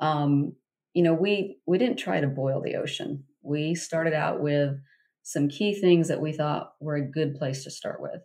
um, 0.00 0.54
you 0.92 1.02
know, 1.02 1.14
we 1.14 1.58
we 1.66 1.78
didn't 1.78 1.98
try 1.98 2.20
to 2.20 2.26
boil 2.26 2.60
the 2.62 2.76
ocean. 2.76 3.24
We 3.42 3.74
started 3.74 4.14
out 4.14 4.40
with 4.40 4.78
some 5.22 5.48
key 5.48 5.74
things 5.74 6.08
that 6.08 6.20
we 6.20 6.32
thought 6.32 6.74
were 6.80 6.96
a 6.96 7.10
good 7.10 7.34
place 7.34 7.64
to 7.64 7.70
start 7.70 8.00
with. 8.00 8.20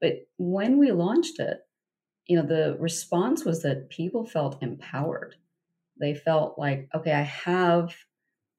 But 0.00 0.28
when 0.36 0.78
we 0.78 0.92
launched 0.92 1.40
it, 1.40 1.60
you 2.26 2.36
know, 2.36 2.46
the 2.46 2.76
response 2.78 3.44
was 3.44 3.62
that 3.62 3.88
people 3.90 4.26
felt 4.26 4.62
empowered. 4.62 5.36
They 5.98 6.14
felt 6.14 6.58
like, 6.58 6.88
okay, 6.94 7.12
I 7.12 7.22
have 7.22 7.94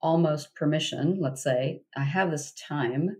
almost 0.02 0.56
permission, 0.56 1.18
let's 1.20 1.44
say, 1.44 1.84
I 1.96 2.04
have 2.04 2.32
this 2.32 2.54
time, 2.54 3.18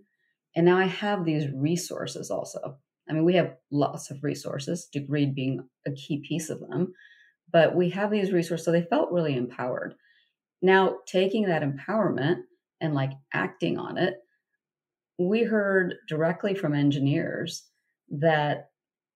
and 0.56 0.66
now 0.66 0.78
I 0.78 0.86
have 0.86 1.24
these 1.24 1.46
resources 1.54 2.30
also. 2.30 2.78
I 3.08 3.12
mean, 3.12 3.24
we 3.24 3.34
have 3.34 3.54
lots 3.70 4.10
of 4.10 4.22
resources, 4.22 4.88
Degreed 4.94 5.34
being 5.34 5.60
a 5.86 5.92
key 5.92 6.22
piece 6.26 6.50
of 6.50 6.60
them, 6.60 6.92
but 7.50 7.74
we 7.74 7.90
have 7.90 8.10
these 8.10 8.32
resources. 8.32 8.64
So 8.64 8.72
they 8.72 8.82
felt 8.82 9.12
really 9.12 9.36
empowered. 9.36 9.94
Now, 10.60 10.96
taking 11.06 11.46
that 11.46 11.62
empowerment 11.62 12.40
and 12.80 12.94
like 12.94 13.12
acting 13.32 13.78
on 13.78 13.96
it 13.98 14.14
we 15.18 15.42
heard 15.42 15.96
directly 16.08 16.54
from 16.54 16.74
engineers 16.74 17.64
that 18.08 18.70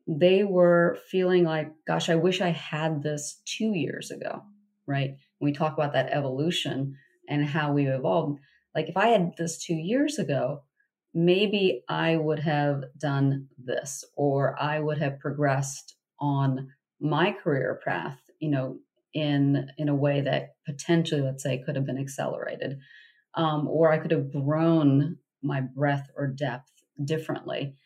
they 0.09 0.43
were 0.43 0.99
feeling 1.09 1.45
like, 1.45 1.71
gosh, 1.87 2.09
I 2.09 2.17
wish 2.17 2.41
I 2.41 2.51
had 2.51 3.03
this 3.03 3.41
two 3.45 3.73
years 3.73 4.11
ago, 4.11 4.43
right? 4.87 5.15
we 5.41 5.53
talk 5.53 5.75
about 5.75 5.93
that 5.93 6.11
evolution 6.11 6.97
and 7.29 7.45
how 7.45 7.73
we've 7.73 7.89
evolved. 7.89 8.39
Like, 8.75 8.89
if 8.89 8.97
I 8.97 9.09
had 9.09 9.33
this 9.37 9.59
two 9.59 9.75
years 9.75 10.19
ago, 10.19 10.63
maybe 11.15 11.85
I 11.89 12.17
would 12.17 12.39
have 12.41 12.85
done 12.99 13.49
this, 13.59 14.05
or 14.17 14.61
I 14.61 14.81
would 14.81 14.99
have 14.99 15.19
progressed 15.19 15.97
on 16.19 16.73
my 17.01 17.33
career 17.33 17.81
path, 17.85 18.21
you 18.41 18.51
know, 18.51 18.79
in 19.15 19.71
in 19.77 19.89
a 19.89 19.95
way 19.95 20.21
that 20.23 20.57
potentially, 20.67 21.21
let's 21.21 21.43
say, 21.43 21.63
could 21.63 21.77
have 21.77 21.87
been 21.87 21.99
accelerated, 21.99 22.79
um, 23.35 23.69
or 23.69 23.93
I 23.93 23.99
could 23.99 24.11
have 24.13 24.33
grown 24.33 25.19
my 25.43 25.61
breadth 25.61 26.11
or 26.17 26.27
depth 26.29 26.73
differently. 27.05 27.77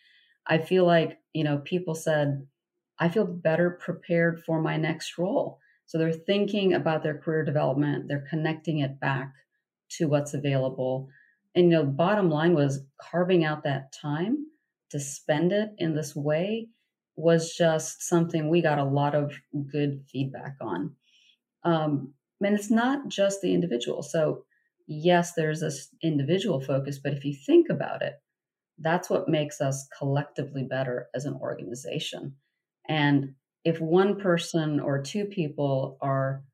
I 0.46 0.58
feel 0.58 0.86
like, 0.86 1.20
you 1.34 1.44
know, 1.44 1.58
people 1.58 1.94
said, 1.94 2.46
I 2.98 3.08
feel 3.08 3.26
better 3.26 3.70
prepared 3.70 4.42
for 4.44 4.60
my 4.60 4.76
next 4.76 5.18
role. 5.18 5.60
So 5.86 5.98
they're 5.98 6.12
thinking 6.12 6.72
about 6.74 7.02
their 7.02 7.18
career 7.18 7.44
development, 7.44 8.08
they're 8.08 8.26
connecting 8.28 8.80
it 8.80 9.00
back 9.00 9.34
to 9.90 10.08
what's 10.08 10.34
available. 10.34 11.08
And, 11.56 11.70
you 11.70 11.70
know, 11.70 11.84
the 11.84 11.90
bottom 11.90 12.30
line 12.30 12.54
was 12.54 12.84
carving 13.00 13.44
out 13.44 13.64
that 13.64 13.92
time 13.92 14.46
to 14.90 15.00
spend 15.00 15.52
it 15.52 15.70
in 15.78 15.94
this 15.94 16.14
way 16.14 16.68
was 17.16 17.54
just 17.54 18.02
something 18.02 18.48
we 18.48 18.60
got 18.60 18.78
a 18.78 18.84
lot 18.84 19.14
of 19.14 19.32
good 19.72 20.04
feedback 20.12 20.56
on. 20.60 20.94
Um, 21.64 22.12
and 22.44 22.54
it's 22.54 22.70
not 22.70 23.08
just 23.08 23.40
the 23.40 23.54
individual. 23.54 24.02
So 24.02 24.44
yes, 24.86 25.32
there's 25.32 25.60
this 25.60 25.88
individual 26.02 26.60
focus, 26.60 26.98
but 27.02 27.14
if 27.14 27.24
you 27.24 27.34
think 27.34 27.68
about 27.70 28.02
it, 28.02 28.14
that's 28.78 29.08
what 29.08 29.28
makes 29.28 29.62
us 29.62 29.88
collectively 29.98 30.62
better 30.62 31.08
as 31.14 31.24
an 31.24 31.38
organization. 31.40 32.34
And 32.86 33.34
if 33.64 33.80
one 33.80 34.20
person 34.20 34.78
or 34.78 35.02
two 35.02 35.24
people 35.24 35.96
are 36.02 36.44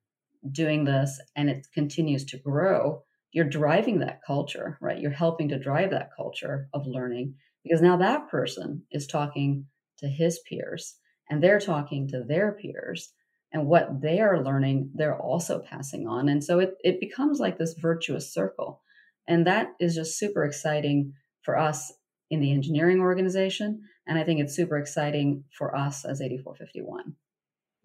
doing 0.51 0.85
this 0.85 1.21
and 1.37 1.51
it 1.51 1.67
continues 1.75 2.25
to 2.27 2.39
grow, 2.39 3.03
you're 3.33 3.49
driving 3.49 4.01
that 4.01 4.21
culture, 4.27 4.79
right? 4.81 5.01
You're 5.01 5.11
helping 5.11 5.49
to 5.49 5.59
drive 5.59 5.91
that 5.91 6.11
culture 6.15 6.69
of 6.73 6.87
learning 6.87 7.35
because 7.65 7.81
now 7.81 7.97
that 7.97 8.29
person 8.29 8.83
is 8.91 9.07
talking 9.07 9.67
to 9.99 10.09
his 10.09 10.41
peers 10.49 10.97
and 11.31 11.43
they're 11.43 11.61
talking 11.61 12.09
to 12.09 12.23
their 12.23 12.53
peers 12.53 13.13
and 13.53 13.67
what 13.67 14.01
they 14.01 14.21
are 14.21 14.43
learning 14.43 14.91
they're 14.95 15.19
also 15.19 15.61
passing 15.61 16.07
on. 16.07 16.29
And 16.29 16.43
so 16.43 16.59
it, 16.59 16.75
it 16.83 17.01
becomes 17.01 17.39
like 17.39 17.59
this 17.59 17.75
virtuous 17.75 18.33
circle. 18.33 18.83
And 19.29 19.47
that 19.47 19.73
is 19.81 19.95
just 19.95 20.19
super 20.19 20.45
exciting 20.45 21.13
for 21.43 21.59
us 21.59 21.93
in 22.31 22.41
the 22.41 22.53
engineering 22.53 23.01
organization. 23.01 23.83
And 24.07 24.19
i 24.19 24.25
think 24.25 24.41
it's 24.41 24.57
super 24.57 24.79
exciting 24.79 25.45
for 25.57 25.77
us 25.77 26.05
as 26.05 26.21
8451 26.21 27.15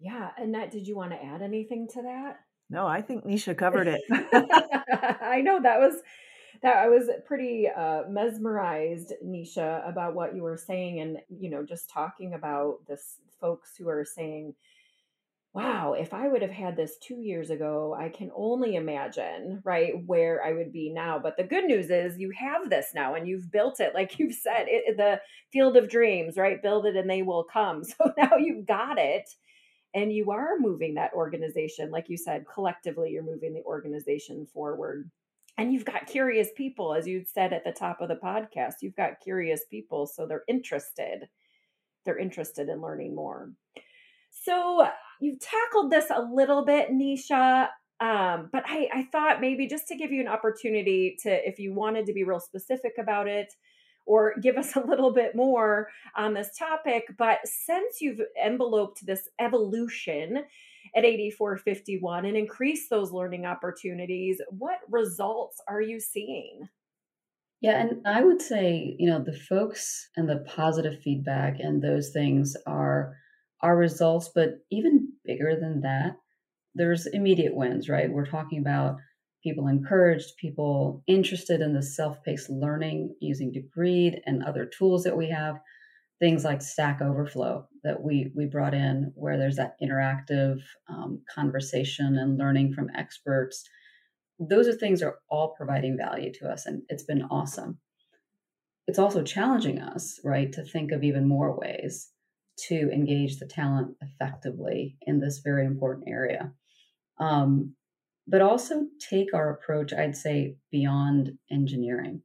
yeah. 0.00 0.30
Annette 0.38 0.70
did 0.70 0.86
you 0.86 0.96
want 0.96 1.12
to 1.12 1.24
add 1.24 1.42
anything 1.42 1.88
to 1.94 2.02
that 2.02 2.38
no 2.70 2.86
i 2.86 3.00
think 3.00 3.24
nisha 3.24 3.56
covered 3.64 3.88
it 3.88 4.00
i 5.22 5.40
know 5.42 5.60
that 5.60 5.78
was 5.78 5.94
that 6.62 6.76
i 6.76 6.88
was 6.88 7.08
pretty 7.26 7.68
uh, 7.68 8.02
mesmerized 8.08 9.12
nisha 9.24 9.86
about 9.88 10.14
what 10.14 10.34
you 10.34 10.42
were 10.42 10.56
saying 10.56 11.00
and 11.00 11.18
you 11.28 11.50
know 11.50 11.64
just 11.64 11.88
talking 11.90 12.34
about 12.34 12.78
this 12.86 13.16
folks 13.40 13.76
who 13.76 13.88
are 13.88 14.04
saying 14.04 14.54
wow, 15.54 15.94
if 15.94 16.12
I 16.14 16.28
would 16.28 16.42
have 16.42 16.52
had 16.52 16.76
this 16.76 16.98
two 16.98 17.20
years 17.20 17.50
ago, 17.50 17.96
I 17.98 18.10
can 18.10 18.30
only 18.36 18.76
imagine, 18.76 19.60
right, 19.64 19.92
where 20.06 20.44
I 20.44 20.52
would 20.52 20.72
be 20.72 20.90
now. 20.90 21.18
But 21.18 21.36
the 21.36 21.42
good 21.42 21.64
news 21.64 21.90
is 21.90 22.18
you 22.18 22.30
have 22.38 22.70
this 22.70 22.92
now 22.94 23.14
and 23.14 23.26
you've 23.26 23.50
built 23.50 23.80
it, 23.80 23.94
like 23.94 24.18
you've 24.18 24.34
said, 24.34 24.66
it, 24.68 24.96
the 24.96 25.20
field 25.52 25.76
of 25.76 25.88
dreams, 25.88 26.36
right? 26.36 26.62
Build 26.62 26.86
it 26.86 26.96
and 26.96 27.08
they 27.08 27.22
will 27.22 27.44
come. 27.44 27.82
So 27.98 28.12
now 28.16 28.36
you've 28.36 28.66
got 28.66 28.98
it 28.98 29.28
and 29.94 30.12
you 30.12 30.30
are 30.30 30.58
moving 30.58 30.94
that 30.94 31.12
organization. 31.14 31.90
Like 31.90 32.08
you 32.08 32.16
said, 32.16 32.44
collectively, 32.52 33.10
you're 33.10 33.22
moving 33.22 33.54
the 33.54 33.62
organization 33.62 34.46
forward. 34.46 35.10
And 35.56 35.72
you've 35.72 35.84
got 35.84 36.06
curious 36.06 36.48
people, 36.56 36.94
as 36.94 37.06
you 37.06 37.24
said 37.24 37.52
at 37.52 37.64
the 37.64 37.72
top 37.72 38.00
of 38.00 38.08
the 38.08 38.14
podcast, 38.14 38.74
you've 38.80 38.94
got 38.94 39.20
curious 39.20 39.62
people. 39.68 40.06
So 40.06 40.26
they're 40.26 40.44
interested. 40.46 41.28
They're 42.04 42.18
interested 42.18 42.68
in 42.68 42.80
learning 42.80 43.14
more. 43.14 43.50
So 44.30 44.86
you've 45.20 45.40
tackled 45.40 45.90
this 45.90 46.10
a 46.14 46.22
little 46.22 46.64
bit, 46.64 46.90
Nisha. 46.90 47.68
Um, 48.00 48.48
but 48.52 48.62
I, 48.66 48.88
I 48.92 49.08
thought 49.10 49.40
maybe 49.40 49.66
just 49.66 49.88
to 49.88 49.96
give 49.96 50.12
you 50.12 50.20
an 50.20 50.28
opportunity 50.28 51.16
to, 51.22 51.48
if 51.48 51.58
you 51.58 51.74
wanted 51.74 52.06
to 52.06 52.12
be 52.12 52.22
real 52.22 52.38
specific 52.38 52.92
about 52.98 53.26
it, 53.26 53.52
or 54.08 54.34
give 54.40 54.56
us 54.56 54.74
a 54.74 54.84
little 54.84 55.12
bit 55.12 55.36
more 55.36 55.88
on 56.16 56.34
this 56.34 56.50
topic. 56.58 57.04
But 57.16 57.38
since 57.44 58.00
you've 58.00 58.20
enveloped 58.42 59.06
this 59.06 59.28
evolution 59.38 60.44
at 60.96 61.04
8451 61.04 62.24
and 62.24 62.36
increase 62.36 62.88
those 62.88 63.12
learning 63.12 63.46
opportunities. 63.46 64.40
What 64.50 64.78
results 64.88 65.60
are 65.68 65.80
you 65.80 66.00
seeing? 66.00 66.68
Yeah, 67.60 67.80
and 67.80 68.06
I 68.06 68.22
would 68.22 68.40
say, 68.40 68.94
you 68.98 69.08
know, 69.08 69.22
the 69.22 69.36
folks 69.36 70.08
and 70.16 70.28
the 70.28 70.44
positive 70.46 71.00
feedback 71.02 71.56
and 71.58 71.82
those 71.82 72.10
things 72.10 72.56
are 72.66 73.14
our 73.62 73.76
results, 73.76 74.30
but 74.32 74.60
even 74.70 75.08
bigger 75.24 75.56
than 75.60 75.80
that, 75.80 76.12
there's 76.74 77.06
immediate 77.06 77.54
wins, 77.54 77.88
right? 77.88 78.10
We're 78.10 78.26
talking 78.26 78.60
about 78.60 78.96
people 79.42 79.68
encouraged, 79.68 80.36
people 80.36 81.02
interested 81.06 81.60
in 81.60 81.72
the 81.72 81.82
self-paced 81.82 82.50
learning 82.50 83.14
using 83.20 83.52
Degreed 83.52 84.20
and 84.26 84.42
other 84.42 84.66
tools 84.66 85.04
that 85.04 85.16
we 85.16 85.28
have, 85.30 85.60
things 86.18 86.44
like 86.44 86.62
Stack 86.62 87.00
Overflow 87.00 87.66
that 87.84 88.02
we 88.02 88.32
we 88.34 88.46
brought 88.46 88.74
in, 88.74 89.12
where 89.14 89.38
there's 89.38 89.56
that 89.56 89.76
interactive 89.82 90.60
um, 90.88 91.22
conversation 91.32 92.18
and 92.18 92.38
learning 92.38 92.72
from 92.72 92.90
experts. 92.96 93.64
Those 94.40 94.68
are 94.68 94.72
things 94.72 95.02
are 95.02 95.18
all 95.30 95.54
providing 95.56 95.96
value 95.96 96.32
to 96.34 96.48
us 96.48 96.66
and 96.66 96.82
it's 96.88 97.04
been 97.04 97.22
awesome. 97.30 97.78
It's 98.86 98.98
also 98.98 99.22
challenging 99.22 99.80
us 99.80 100.18
right 100.24 100.50
to 100.52 100.64
think 100.64 100.92
of 100.92 101.04
even 101.04 101.28
more 101.28 101.58
ways 101.58 102.10
to 102.68 102.90
engage 102.90 103.38
the 103.38 103.46
talent 103.46 103.96
effectively 104.00 104.96
in 105.02 105.20
this 105.20 105.40
very 105.44 105.64
important 105.64 106.08
area. 106.08 106.52
Um, 107.20 107.74
but 108.28 108.42
also 108.42 108.86
take 109.10 109.32
our 109.34 109.50
approach 109.50 109.92
i'd 109.92 110.16
say 110.16 110.56
beyond 110.70 111.32
engineering. 111.50 112.22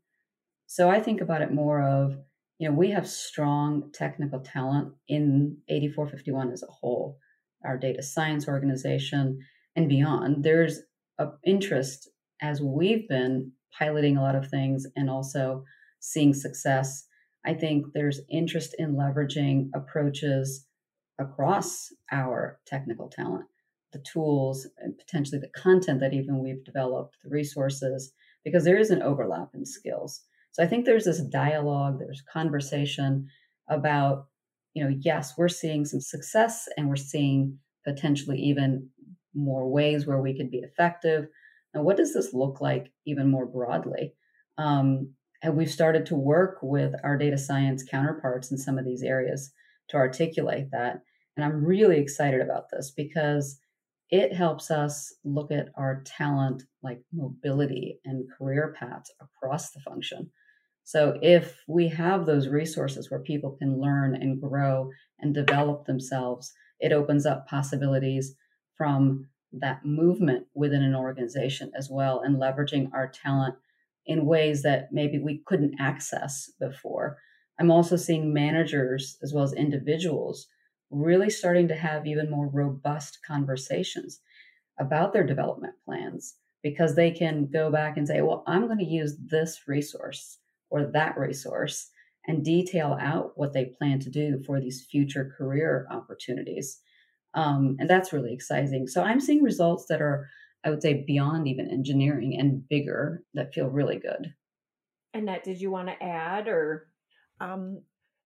So 0.67 0.89
i 0.89 0.99
think 0.99 1.21
about 1.21 1.41
it 1.41 1.53
more 1.53 1.81
of 1.81 2.17
you 2.59 2.67
know 2.67 2.75
we 2.75 2.91
have 2.91 3.07
strong 3.07 3.91
technical 3.93 4.39
talent 4.39 4.93
in 5.07 5.57
8451 5.69 6.51
as 6.51 6.63
a 6.63 6.67
whole 6.67 7.17
our 7.65 7.77
data 7.77 8.03
science 8.03 8.47
organization 8.47 9.39
and 9.75 9.89
beyond. 9.89 10.43
There's 10.43 10.81
of 11.19 11.37
interest 11.45 12.09
as 12.41 12.61
we've 12.61 13.07
been 13.07 13.51
piloting 13.77 14.17
a 14.17 14.21
lot 14.21 14.35
of 14.35 14.49
things 14.49 14.85
and 14.95 15.09
also 15.09 15.63
seeing 15.99 16.33
success. 16.33 17.05
I 17.45 17.53
think 17.53 17.87
there's 17.93 18.21
interest 18.29 18.75
in 18.77 18.95
leveraging 18.95 19.69
approaches 19.75 20.65
across 21.19 21.89
our 22.11 22.59
technical 22.65 23.09
talent, 23.09 23.45
the 23.93 24.03
tools, 24.11 24.67
and 24.79 24.97
potentially 24.97 25.39
the 25.39 25.59
content 25.59 25.99
that 26.01 26.13
even 26.13 26.39
we've 26.39 26.63
developed, 26.65 27.17
the 27.23 27.29
resources, 27.29 28.11
because 28.43 28.65
there 28.65 28.77
is 28.77 28.91
an 28.91 29.01
overlap 29.01 29.49
in 29.53 29.65
skills. 29.65 30.21
So 30.51 30.63
I 30.63 30.67
think 30.67 30.85
there's 30.85 31.05
this 31.05 31.21
dialogue, 31.21 31.99
there's 31.99 32.23
conversation 32.31 33.27
about, 33.69 34.27
you 34.73 34.83
know, 34.83 34.95
yes, 34.99 35.33
we're 35.37 35.47
seeing 35.47 35.85
some 35.85 36.01
success 36.01 36.67
and 36.77 36.89
we're 36.89 36.95
seeing 36.95 37.57
potentially 37.85 38.39
even 38.39 38.89
more 39.33 39.67
ways 39.69 40.05
where 40.05 40.21
we 40.21 40.37
could 40.37 40.51
be 40.51 40.59
effective. 40.59 41.27
And 41.73 41.83
what 41.83 41.97
does 41.97 42.13
this 42.13 42.33
look 42.33 42.61
like 42.61 42.91
even 43.05 43.29
more 43.29 43.45
broadly? 43.45 44.13
Um, 44.57 45.13
and 45.41 45.57
we've 45.57 45.71
started 45.71 46.05
to 46.07 46.15
work 46.15 46.59
with 46.61 46.93
our 47.03 47.17
data 47.17 47.37
science 47.37 47.83
counterparts 47.83 48.51
in 48.51 48.57
some 48.57 48.77
of 48.77 48.85
these 48.85 49.01
areas 49.01 49.51
to 49.89 49.97
articulate 49.97 50.69
that. 50.71 51.01
And 51.35 51.43
I'm 51.43 51.65
really 51.65 51.97
excited 51.97 52.41
about 52.41 52.65
this 52.71 52.91
because 52.95 53.59
it 54.13 54.31
helps 54.31 54.69
us 54.69 55.11
look 55.23 55.51
at 55.51 55.69
our 55.73 56.03
talent 56.05 56.61
like 56.83 57.01
mobility 57.11 57.99
and 58.05 58.29
career 58.37 58.75
paths 58.79 59.11
across 59.19 59.71
the 59.71 59.79
function. 59.79 60.29
So 60.83 61.17
if 61.23 61.57
we 61.67 61.87
have 61.87 62.27
those 62.27 62.47
resources 62.47 63.09
where 63.09 63.21
people 63.21 63.57
can 63.57 63.81
learn 63.81 64.13
and 64.13 64.39
grow 64.39 64.91
and 65.19 65.33
develop 65.33 65.87
themselves, 65.87 66.53
it 66.79 66.91
opens 66.91 67.25
up 67.25 67.47
possibilities 67.47 68.35
from 68.77 69.29
that 69.51 69.83
movement 69.83 70.45
within 70.53 70.83
an 70.83 70.93
organization 70.93 71.71
as 71.75 71.89
well 71.89 72.21
and 72.21 72.35
leveraging 72.35 72.91
our 72.93 73.07
talent 73.07 73.55
in 74.05 74.27
ways 74.27 74.61
that 74.61 74.89
maybe 74.91 75.17
we 75.17 75.41
couldn't 75.47 75.79
access 75.79 76.51
before. 76.59 77.17
I'm 77.59 77.71
also 77.71 77.95
seeing 77.95 78.31
managers 78.31 79.17
as 79.23 79.33
well 79.33 79.43
as 79.43 79.53
individuals 79.53 80.45
really 80.93 81.29
starting 81.29 81.67
to 81.67 81.75
have 81.75 82.05
even 82.05 82.29
more 82.29 82.47
robust 82.47 83.19
conversations 83.25 84.21
about 84.79 85.13
their 85.13 85.25
development 85.25 85.73
plans 85.85 86.35
because 86.61 86.95
they 86.95 87.11
can 87.11 87.47
go 87.51 87.69
back 87.71 87.97
and 87.97 88.07
say, 88.07 88.21
well, 88.21 88.43
I'm 88.47 88.67
going 88.67 88.79
to 88.79 88.85
use 88.85 89.17
this 89.29 89.61
resource 89.67 90.39
or 90.69 90.85
that 90.93 91.17
resource 91.17 91.89
and 92.25 92.43
detail 92.43 92.97
out 93.01 93.33
what 93.35 93.53
they 93.53 93.65
plan 93.65 93.99
to 93.99 94.09
do 94.09 94.41
for 94.45 94.59
these 94.59 94.85
future 94.89 95.33
career 95.37 95.87
opportunities. 95.91 96.79
Um, 97.33 97.75
and 97.79 97.89
that's 97.89 98.13
really 98.13 98.33
exciting. 98.33 98.87
So 98.87 99.03
I'm 99.03 99.19
seeing 99.19 99.43
results 99.43 99.85
that 99.89 100.01
are, 100.01 100.29
I 100.63 100.69
would 100.69 100.81
say, 100.81 101.03
beyond 101.05 101.47
even 101.47 101.69
engineering 101.69 102.37
and 102.39 102.67
bigger 102.69 103.23
that 103.33 103.53
feel 103.53 103.67
really 103.67 103.99
good. 103.99 104.33
Annette, 105.13 105.43
did 105.43 105.59
you 105.59 105.69
want 105.69 105.89
to 105.89 106.03
add 106.03 106.47
or? 106.47 106.87
Um, 107.41 107.81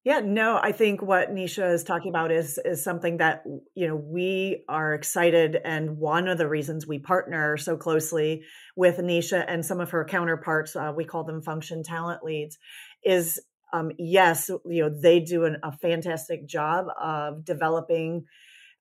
yeah, 0.07 0.21
no, 0.21 0.57
I 0.63 0.71
think 0.71 1.01
what 1.01 1.35
Nisha 1.35 1.73
is 1.73 1.83
talking 1.83 2.07
about 2.07 2.31
is 2.31 2.57
is 2.63 2.81
something 2.81 3.17
that 3.17 3.43
you 3.75 3.89
know 3.89 3.97
we 3.97 4.63
are 4.69 4.93
excited, 4.93 5.57
and 5.65 5.97
one 5.97 6.29
of 6.29 6.37
the 6.37 6.47
reasons 6.47 6.87
we 6.87 6.97
partner 6.97 7.57
so 7.57 7.75
closely 7.75 8.43
with 8.77 8.99
Nisha 8.99 9.43
and 9.45 9.65
some 9.65 9.81
of 9.81 9.89
her 9.89 10.05
counterparts, 10.05 10.77
uh, 10.77 10.93
we 10.95 11.03
call 11.03 11.25
them 11.25 11.41
function 11.41 11.83
talent 11.83 12.23
leads, 12.23 12.57
is 13.03 13.41
um, 13.73 13.91
yes, 13.99 14.49
you 14.65 14.83
know 14.83 14.89
they 14.89 15.19
do 15.19 15.43
an, 15.43 15.57
a 15.61 15.73
fantastic 15.73 16.47
job 16.47 16.85
of 16.97 17.43
developing 17.43 18.23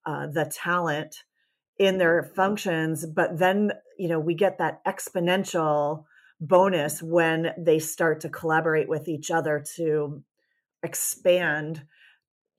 uh, 0.05 0.29
the 0.29 0.45
talent 0.45 1.25
in 1.77 1.99
their 1.99 2.23
functions 2.37 3.05
but 3.05 3.37
then 3.37 3.73
you 3.99 4.09
know 4.09 4.21
we 4.21 4.33
get 4.35 4.59
that 4.59 4.81
exponential 4.85 6.05
bonus 6.41 7.03
when 7.03 7.53
they 7.59 7.81
start 7.81 8.21
to 8.21 8.29
collaborate 8.29 8.89
with 8.89 9.09
each 9.09 9.31
other 9.31 9.65
to 9.75 10.23
expand 10.87 11.85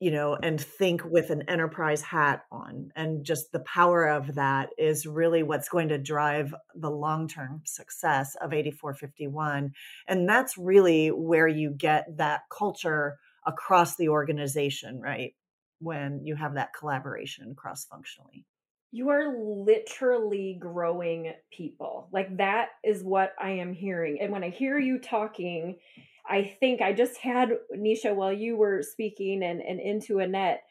you 0.00 0.12
know 0.12 0.38
and 0.40 0.60
think 0.60 1.04
with 1.04 1.30
an 1.30 1.42
enterprise 1.48 2.02
hat 2.02 2.44
on 2.52 2.92
and 2.94 3.24
just 3.24 3.50
the 3.50 3.60
power 3.60 4.06
of 4.06 4.36
that 4.36 4.68
is 4.78 5.06
really 5.06 5.42
what's 5.42 5.68
going 5.68 5.88
to 5.88 5.98
drive 5.98 6.54
the 6.76 6.90
long-term 6.90 7.62
success 7.64 8.36
of 8.40 8.52
8451 8.52 9.72
and 10.06 10.28
that's 10.28 10.56
really 10.56 11.08
where 11.08 11.48
you 11.48 11.70
get 11.70 12.06
that 12.16 12.42
culture 12.56 13.18
across 13.44 13.96
the 13.96 14.08
organization 14.08 15.00
right 15.00 15.34
when 15.80 16.20
you 16.24 16.34
have 16.34 16.54
that 16.54 16.74
collaboration 16.78 17.54
cross 17.54 17.84
functionally. 17.84 18.44
You 18.90 19.10
are 19.10 19.36
literally 19.38 20.56
growing 20.58 21.32
people. 21.52 22.08
Like 22.10 22.38
that 22.38 22.68
is 22.82 23.02
what 23.02 23.32
I 23.38 23.50
am 23.50 23.74
hearing. 23.74 24.18
And 24.20 24.32
when 24.32 24.42
I 24.42 24.48
hear 24.48 24.78
you 24.78 24.98
talking, 24.98 25.76
I 26.28 26.56
think 26.60 26.82
I 26.82 26.92
just 26.92 27.16
had 27.16 27.50
Nisha 27.74 28.14
while 28.14 28.32
you 28.32 28.56
were 28.56 28.82
speaking 28.82 29.42
and, 29.42 29.60
and 29.62 29.80
into 29.80 30.18
Annette. 30.18 30.62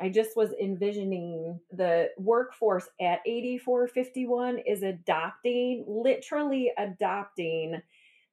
I 0.00 0.08
just 0.08 0.36
was 0.36 0.52
envisioning 0.60 1.60
the 1.70 2.10
workforce 2.18 2.88
at 3.00 3.20
8451 3.24 4.58
is 4.66 4.82
adopting, 4.82 5.84
literally 5.86 6.72
adopting 6.76 7.80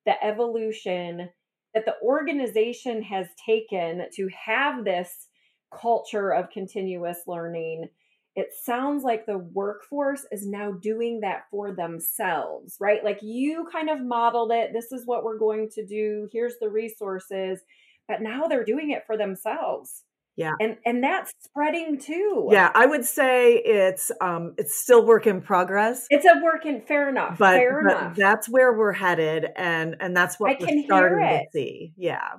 the 0.06 0.24
evolution 0.24 1.30
that 1.76 1.86
the 1.86 1.96
organization 2.02 3.04
has 3.04 3.28
taken 3.46 4.08
to 4.16 4.28
have 4.30 4.84
this 4.84 5.28
culture 5.72 6.32
of 6.34 6.50
continuous 6.50 7.20
learning 7.28 7.88
it 8.36 8.48
sounds 8.64 9.04
like 9.04 9.26
the 9.26 9.38
workforce 9.38 10.26
is 10.32 10.48
now 10.48 10.72
doing 10.72 11.20
that 11.22 11.44
for 11.52 11.74
themselves, 11.76 12.78
right? 12.80 13.04
Like 13.04 13.20
you 13.22 13.68
kind 13.72 13.90
of 13.90 14.02
modeled 14.02 14.52
it. 14.52 14.72
This 14.74 14.92
is 14.92 15.06
what 15.06 15.24
we're 15.24 15.38
going 15.38 15.70
to 15.76 15.86
do. 15.86 16.30
Here's 16.32 16.56
the 16.62 16.70
resources. 16.70 17.62
But 18.08 18.22
now 18.22 18.48
they're 18.48 18.64
doing 18.66 18.92
it 18.92 19.04
for 19.06 19.18
themselves. 19.18 20.04
Yeah. 20.38 20.54
And 20.62 20.78
and 20.86 21.04
that's 21.04 21.34
spreading 21.42 22.00
too. 22.00 22.48
Yeah, 22.52 22.72
I 22.74 22.86
would 22.86 23.04
say 23.04 23.56
it's 23.56 24.12
um 24.22 24.54
it's 24.58 24.82
still 24.82 25.06
work 25.06 25.28
in 25.28 25.42
progress. 25.42 26.08
It's 26.10 26.26
a 26.26 26.42
work 26.42 26.66
in 26.66 26.82
fair 26.82 27.10
enough. 27.10 27.38
But, 27.38 27.58
fair 27.58 27.84
but 27.84 27.98
enough. 27.98 28.16
that's 28.16 28.50
where 28.50 28.72
we're 28.78 28.94
headed 28.94 29.48
and 29.58 29.98
and 30.00 30.16
that's 30.16 30.40
what 30.40 30.52
I 30.52 30.58
we're 30.60 30.68
can 30.68 30.84
starting 30.86 31.20
hear 31.20 31.38
to 31.38 31.44
it. 31.44 31.48
see. 31.52 31.94
Yeah. 31.98 32.30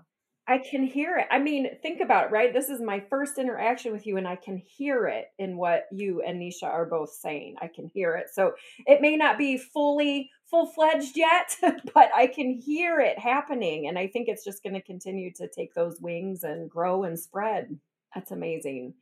I 0.48 0.58
can 0.58 0.82
hear 0.82 1.18
it. 1.18 1.26
I 1.30 1.38
mean, 1.38 1.68
think 1.82 2.00
about 2.00 2.26
it, 2.26 2.32
right? 2.32 2.52
This 2.52 2.68
is 2.68 2.80
my 2.80 3.00
first 3.08 3.38
interaction 3.38 3.92
with 3.92 4.06
you, 4.06 4.16
and 4.16 4.26
I 4.26 4.34
can 4.34 4.56
hear 4.56 5.06
it 5.06 5.26
in 5.38 5.56
what 5.56 5.84
you 5.92 6.20
and 6.22 6.40
Nisha 6.40 6.64
are 6.64 6.84
both 6.84 7.10
saying. 7.12 7.54
I 7.62 7.68
can 7.68 7.88
hear 7.94 8.16
it. 8.16 8.26
So 8.32 8.52
it 8.86 9.00
may 9.00 9.16
not 9.16 9.38
be 9.38 9.56
fully 9.56 10.30
full 10.50 10.66
fledged 10.66 11.16
yet, 11.16 11.56
but 11.94 12.10
I 12.14 12.26
can 12.26 12.52
hear 12.52 13.00
it 13.00 13.20
happening. 13.20 13.86
And 13.86 13.96
I 13.96 14.08
think 14.08 14.28
it's 14.28 14.44
just 14.44 14.64
going 14.64 14.74
to 14.74 14.82
continue 14.82 15.32
to 15.34 15.48
take 15.48 15.74
those 15.74 16.00
wings 16.00 16.42
and 16.42 16.68
grow 16.68 17.04
and 17.04 17.18
spread. 17.18 17.78
That's 18.12 18.32
amazing. 18.32 18.94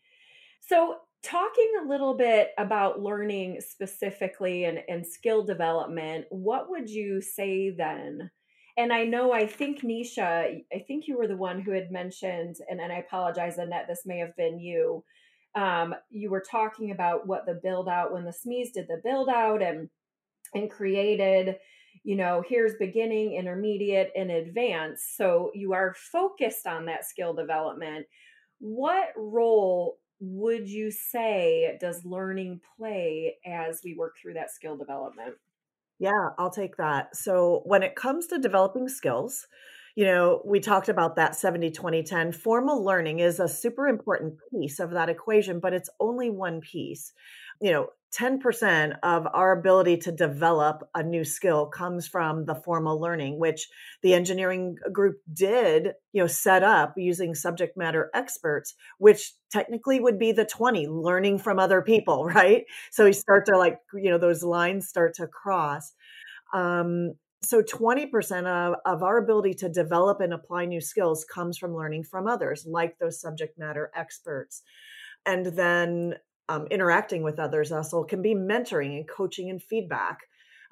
So, 0.60 0.96
talking 1.22 1.72
a 1.82 1.88
little 1.88 2.14
bit 2.14 2.50
about 2.58 3.00
learning 3.00 3.60
specifically 3.60 4.64
and, 4.64 4.80
and 4.88 5.06
skill 5.06 5.42
development, 5.42 6.26
what 6.30 6.70
would 6.70 6.88
you 6.88 7.22
say 7.22 7.70
then? 7.70 8.30
And 8.76 8.92
I 8.92 9.04
know, 9.04 9.32
I 9.32 9.46
think 9.46 9.82
Nisha, 9.82 10.62
I 10.72 10.78
think 10.86 11.08
you 11.08 11.16
were 11.16 11.26
the 11.26 11.36
one 11.36 11.60
who 11.60 11.72
had 11.72 11.90
mentioned, 11.90 12.56
and, 12.68 12.80
and 12.80 12.92
I 12.92 12.96
apologize, 12.96 13.58
Annette, 13.58 13.86
this 13.88 14.02
may 14.06 14.18
have 14.18 14.36
been 14.36 14.58
you, 14.58 15.04
um, 15.54 15.94
you 16.10 16.30
were 16.30 16.44
talking 16.48 16.90
about 16.90 17.26
what 17.26 17.46
the 17.46 17.60
build 17.62 17.88
out 17.88 18.12
when 18.12 18.24
the 18.24 18.30
SMEs 18.30 18.72
did 18.72 18.86
the 18.86 19.00
build 19.02 19.28
out 19.28 19.62
and 19.62 19.88
and 20.54 20.70
created 20.70 21.56
you 22.02 22.16
know 22.16 22.42
here's 22.48 22.74
beginning 22.78 23.34
intermediate 23.34 24.12
and 24.16 24.30
advanced. 24.30 25.16
So 25.16 25.50
you 25.54 25.72
are 25.72 25.94
focused 26.12 26.66
on 26.66 26.86
that 26.86 27.04
skill 27.04 27.34
development. 27.34 28.06
What 28.60 29.08
role 29.16 29.98
would 30.20 30.68
you 30.68 30.90
say 30.90 31.76
does 31.80 32.04
learning 32.04 32.60
play 32.76 33.36
as 33.44 33.80
we 33.82 33.94
work 33.94 34.16
through 34.20 34.34
that 34.34 34.50
skill 34.50 34.76
development 34.76 35.34
yeah 36.00 36.30
i'll 36.38 36.50
take 36.50 36.76
that 36.76 37.14
so 37.14 37.62
when 37.64 37.84
it 37.84 37.94
comes 37.94 38.26
to 38.26 38.38
developing 38.38 38.88
skills 38.88 39.46
you 39.96 40.04
know, 40.04 40.40
we 40.44 40.60
talked 40.60 40.88
about 40.88 41.16
that 41.16 41.34
70 41.34 41.72
20 41.72 42.02
10. 42.02 42.32
Formal 42.32 42.84
learning 42.84 43.18
is 43.18 43.40
a 43.40 43.48
super 43.48 43.88
important 43.88 44.34
piece 44.50 44.78
of 44.80 44.92
that 44.92 45.08
equation, 45.08 45.60
but 45.60 45.74
it's 45.74 45.90
only 45.98 46.30
one 46.30 46.60
piece. 46.60 47.12
You 47.60 47.72
know, 47.72 47.88
10% 48.18 48.98
of 49.02 49.26
our 49.32 49.52
ability 49.58 49.96
to 49.98 50.12
develop 50.12 50.88
a 50.94 51.02
new 51.02 51.24
skill 51.24 51.66
comes 51.66 52.08
from 52.08 52.44
the 52.44 52.54
formal 52.54 53.00
learning 53.00 53.38
which 53.38 53.68
the 54.02 54.14
engineering 54.14 54.76
group 54.92 55.20
did 55.32 55.92
you 56.12 56.20
know 56.20 56.26
set 56.26 56.62
up 56.64 56.94
using 56.96 57.34
subject 57.34 57.76
matter 57.76 58.10
experts 58.12 58.74
which 58.98 59.32
technically 59.52 60.00
would 60.00 60.18
be 60.18 60.32
the 60.32 60.44
20 60.44 60.88
learning 60.88 61.38
from 61.38 61.58
other 61.58 61.82
people 61.82 62.24
right? 62.40 62.64
So 62.90 63.06
you 63.06 63.12
start 63.12 63.46
to 63.46 63.56
like 63.56 63.78
you 63.94 64.10
know 64.10 64.18
those 64.18 64.42
lines 64.42 64.88
start 64.88 65.14
to 65.14 65.26
cross. 65.26 65.92
Um, 66.52 67.14
so 67.42 67.62
20% 67.62 68.46
of, 68.46 68.74
of 68.84 69.02
our 69.02 69.16
ability 69.16 69.54
to 69.54 69.68
develop 69.68 70.20
and 70.20 70.34
apply 70.34 70.66
new 70.66 70.80
skills 70.80 71.24
comes 71.24 71.56
from 71.56 71.74
learning 71.74 72.04
from 72.04 72.26
others 72.26 72.66
like 72.68 72.98
those 72.98 73.20
subject 73.20 73.58
matter 73.58 73.90
experts. 73.96 74.62
And 75.24 75.46
then 75.46 76.16
um, 76.50 76.66
interacting 76.66 77.22
with 77.22 77.38
others 77.38 77.70
also 77.70 78.02
can 78.02 78.22
be 78.22 78.34
mentoring 78.34 78.96
and 78.96 79.08
coaching 79.08 79.48
and 79.50 79.62
feedback 79.62 80.18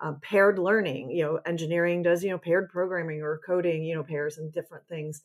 um, 0.00 0.18
paired 0.20 0.58
learning 0.58 1.10
you 1.10 1.22
know 1.22 1.40
engineering 1.46 2.02
does 2.02 2.22
you 2.24 2.30
know 2.30 2.38
paired 2.38 2.68
programming 2.68 3.22
or 3.22 3.40
coding 3.46 3.84
you 3.84 3.94
know 3.94 4.02
pairs 4.02 4.38
and 4.38 4.52
different 4.52 4.86
things 4.88 5.22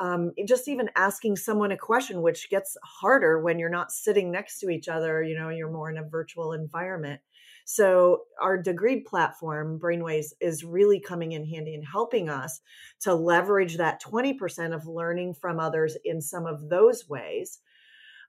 um, 0.00 0.32
just 0.48 0.66
even 0.66 0.90
asking 0.96 1.36
someone 1.36 1.70
a 1.70 1.76
question 1.76 2.20
which 2.20 2.50
gets 2.50 2.76
harder 2.82 3.40
when 3.40 3.60
you're 3.60 3.70
not 3.70 3.92
sitting 3.92 4.32
next 4.32 4.58
to 4.58 4.68
each 4.68 4.88
other 4.88 5.22
you 5.22 5.36
know 5.38 5.48
you're 5.48 5.70
more 5.70 5.90
in 5.90 5.98
a 5.98 6.08
virtual 6.08 6.52
environment 6.52 7.20
so 7.66 8.24
our 8.42 8.62
degreed 8.62 9.06
platform, 9.06 9.80
Brainways, 9.80 10.34
is 10.38 10.64
really 10.64 11.00
coming 11.00 11.32
in 11.32 11.46
handy 11.46 11.74
and 11.74 11.84
helping 11.84 12.28
us 12.28 12.60
to 13.00 13.14
leverage 13.14 13.78
that 13.78 14.02
20% 14.02 14.74
of 14.74 14.86
learning 14.86 15.32
from 15.32 15.58
others 15.58 15.96
in 16.04 16.20
some 16.20 16.44
of 16.44 16.68
those 16.68 17.08
ways. 17.08 17.60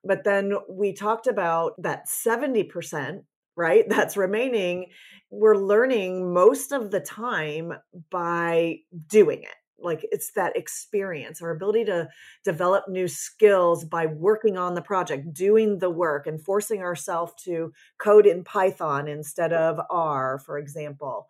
But 0.06 0.24
then 0.24 0.54
we 0.70 0.94
talked 0.94 1.28
about 1.28 1.74
that 1.80 2.08
70%, 2.08 3.24
right? 3.58 3.86
That's 3.90 4.16
remaining. 4.16 4.88
We're 5.32 5.58
learning 5.58 6.34
most 6.34 6.72
of 6.72 6.92
the 6.92 7.00
time 7.02 7.74
by 8.10 8.78
doing 9.08 9.44
it 9.44 9.56
like 9.78 10.06
it's 10.12 10.32
that 10.32 10.56
experience 10.56 11.42
our 11.42 11.52
ability 11.52 11.86
to 11.86 12.08
develop 12.44 12.86
new 12.88 13.08
skills 13.08 13.84
by 13.84 14.06
working 14.06 14.58
on 14.58 14.74
the 14.74 14.82
project 14.82 15.34
doing 15.34 15.80
the 15.80 15.90
work 15.90 16.28
and 16.28 16.44
forcing 16.44 16.82
ourselves 16.82 17.34
to 17.44 17.74
code 17.98 18.26
in 18.26 18.44
python 18.44 19.08
instead 19.08 19.52
of 19.52 19.80
r 19.90 20.40
for 20.40 20.58
example 20.58 21.28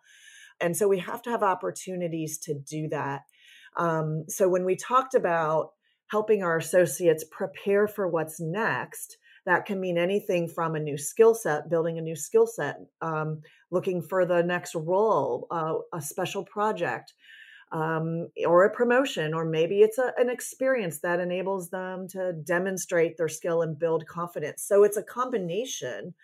and 0.60 0.76
so 0.76 0.86
we 0.86 0.98
have 0.98 1.22
to 1.22 1.30
have 1.30 1.42
opportunities 1.42 2.38
to 2.38 2.54
do 2.54 2.88
that 2.88 3.22
um, 3.76 4.24
so 4.28 4.48
when 4.48 4.64
we 4.64 4.76
talked 4.76 5.14
about 5.14 5.72
helping 6.08 6.42
our 6.42 6.56
associates 6.56 7.24
prepare 7.30 7.86
for 7.86 8.08
what's 8.08 8.40
next 8.40 9.18
that 9.44 9.64
can 9.64 9.78
mean 9.78 9.96
anything 9.96 10.48
from 10.48 10.74
a 10.74 10.80
new 10.80 10.98
skill 10.98 11.34
set 11.34 11.70
building 11.70 11.98
a 11.98 12.02
new 12.02 12.16
skill 12.16 12.46
set 12.46 12.78
um, 13.00 13.40
looking 13.70 14.02
for 14.02 14.24
the 14.24 14.42
next 14.42 14.74
role 14.74 15.46
uh, 15.50 15.74
a 15.92 16.00
special 16.00 16.44
project 16.44 17.12
um, 17.72 18.28
or 18.46 18.64
a 18.64 18.70
promotion, 18.70 19.34
or 19.34 19.44
maybe 19.44 19.80
it's 19.80 19.98
a, 19.98 20.12
an 20.18 20.30
experience 20.30 21.00
that 21.00 21.20
enables 21.20 21.70
them 21.70 22.06
to 22.08 22.32
demonstrate 22.44 23.16
their 23.16 23.28
skill 23.28 23.62
and 23.62 23.78
build 23.78 24.06
confidence. 24.06 24.62
So 24.62 24.84
it's 24.84 24.96
a 24.96 25.02
combination 25.02 26.14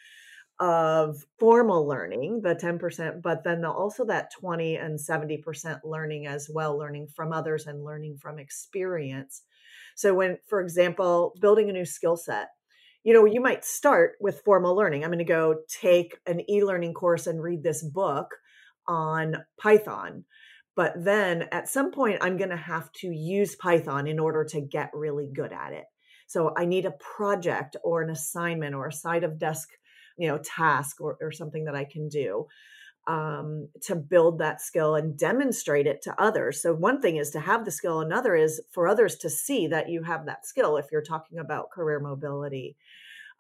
of 0.61 1.25
formal 1.41 1.87
learning, 1.87 2.43
the 2.43 2.55
10%, 2.55 3.23
but 3.23 3.43
then 3.43 3.65
also 3.65 4.05
that 4.05 4.31
20 4.39 4.77
and 4.77 4.99
70% 4.99 5.81
learning 5.83 6.27
as 6.27 6.49
well, 6.53 6.79
learning 6.79 7.09
from 7.09 7.33
others 7.33 7.67
and 7.67 7.85
learning 7.85 8.19
from 8.19 8.39
experience. 8.39 9.43
So, 9.97 10.15
when, 10.15 10.39
for 10.49 10.61
example, 10.61 11.35
building 11.41 11.69
a 11.69 11.73
new 11.73 11.85
skill 11.85 12.17
set, 12.17 12.49
you 13.05 13.13
know, 13.13 13.25
you 13.25 13.41
might 13.41 13.65
start 13.65 14.13
with 14.21 14.43
formal 14.45 14.77
learning. 14.77 15.05
I'm 15.05 15.11
going 15.11 15.19
to 15.19 15.25
go 15.25 15.57
take 15.69 16.17
an 16.27 16.49
e 16.51 16.63
learning 16.63 16.95
course 16.95 17.27
and 17.27 17.43
read 17.43 17.63
this 17.63 17.83
book 17.83 18.29
on 18.87 19.37
Python 19.61 20.25
but 20.75 20.95
then 20.97 21.49
at 21.53 21.69
some 21.69 21.91
point, 21.91 22.19
I'm 22.23 22.37
going 22.37 22.51
to 22.51 22.57
have 22.57 22.91
to 22.93 23.09
use 23.09 23.57
Python 23.57 24.07
in 24.07 24.19
order 24.19 24.45
to 24.45 24.61
get 24.61 24.91
really 24.95 25.31
good 25.33 25.53
at 25.53 25.73
it. 25.73 25.85
So 26.27 26.53
I 26.57 26.65
need 26.65 26.87
a 26.87 26.93
project 26.93 27.77
or 27.85 28.03
an 28.03 28.11
assignment 28.11 28.75
or 28.75 28.87
a 28.87 28.93
side 28.93 29.23
of 29.23 29.39
desk, 29.39 29.69
you 30.17 30.29
know, 30.29 30.39
task 30.39 31.01
or, 31.01 31.19
or 31.21 31.31
something 31.31 31.65
that 31.65 31.75
I 31.75 31.85
can 31.85 32.09
do 32.09 32.47
um, 33.07 33.69
to 33.83 33.97
build 33.97 34.39
that 34.39 34.61
skill 34.61 34.95
and 34.95 35.19
demonstrate 35.19 35.87
it 35.87 36.03
to 36.03 36.23
others. 36.23 36.63
So 36.63 36.73
one 36.73 37.01
thing 37.01 37.17
is 37.17 37.31
to 37.31 37.41
have 37.41 37.65
the 37.65 37.71
skill. 37.71 38.01
Another 38.01 38.35
is 38.35 38.61
for 38.71 38.87
others 38.87 39.17
to 39.17 39.31
see 39.31 39.67
that 39.69 39.89
you 39.89 40.03
have 40.03 40.27
that 40.27 40.47
skill. 40.47 40.77
If 40.77 40.87
you're 40.93 41.03
talking 41.03 41.39
about 41.39 41.71
career 41.71 41.99
mobility, 41.99 42.77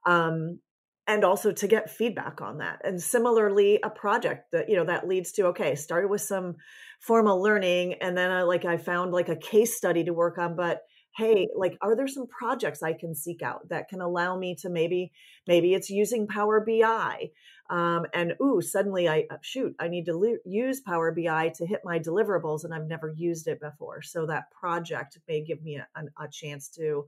um, 0.05 0.59
and 1.07 1.25
also 1.25 1.53
to 1.53 1.66
get 1.66 1.90
feedback 1.90 2.40
on 2.40 2.59
that 2.59 2.81
and 2.85 3.03
similarly 3.03 3.81
a 3.83 3.90
project 3.90 4.53
that 4.53 4.68
you 4.68 4.77
know 4.77 4.85
that 4.85 5.09
leads 5.09 5.33
to 5.33 5.46
okay 5.46 5.75
started 5.75 6.09
with 6.09 6.20
some 6.20 6.55
formal 7.01 7.42
learning 7.42 7.94
and 7.94 8.16
then 8.16 8.31
I 8.31 8.42
like 8.42 8.64
I 8.64 8.77
found 8.77 9.12
like 9.12 9.29
a 9.29 9.37
case 9.37 9.77
study 9.77 10.05
to 10.05 10.12
work 10.12 10.38
on 10.38 10.55
but 10.55 10.83
hey 11.16 11.48
like 11.57 11.77
are 11.81 11.96
there 11.96 12.09
some 12.09 12.27
projects 12.27 12.83
I 12.83 12.92
can 12.92 13.14
seek 13.14 13.42
out 13.42 13.68
that 13.68 13.88
can 13.88 14.01
allow 14.01 14.37
me 14.37 14.55
to 14.57 14.68
maybe 14.68 15.12
maybe 15.46 15.75
it's 15.75 15.90
using 15.90 16.27
Power 16.27 16.64
BI 16.64 17.31
um, 17.70 18.07
and 18.14 18.35
ooh 18.42 18.61
suddenly 18.61 19.09
I 19.09 19.27
uh, 19.31 19.37
shoot 19.42 19.75
I 19.79 19.88
need 19.88 20.07
to 20.07 20.38
use 20.44 20.81
Power 20.81 21.12
BI 21.12 21.53
to 21.57 21.66
hit 21.66 21.81
my 21.85 21.98
deliverables 21.98 22.64
and 22.64 22.75
I've 22.75 22.87
never 22.87 23.12
used 23.16 23.46
it 23.46 23.61
before 23.61 24.03
so 24.03 24.27
that 24.27 24.51
project 24.51 25.18
may 25.29 25.42
give 25.42 25.62
me 25.62 25.77
a, 25.77 25.87
a 26.22 26.29
chance 26.31 26.68
to 26.70 27.07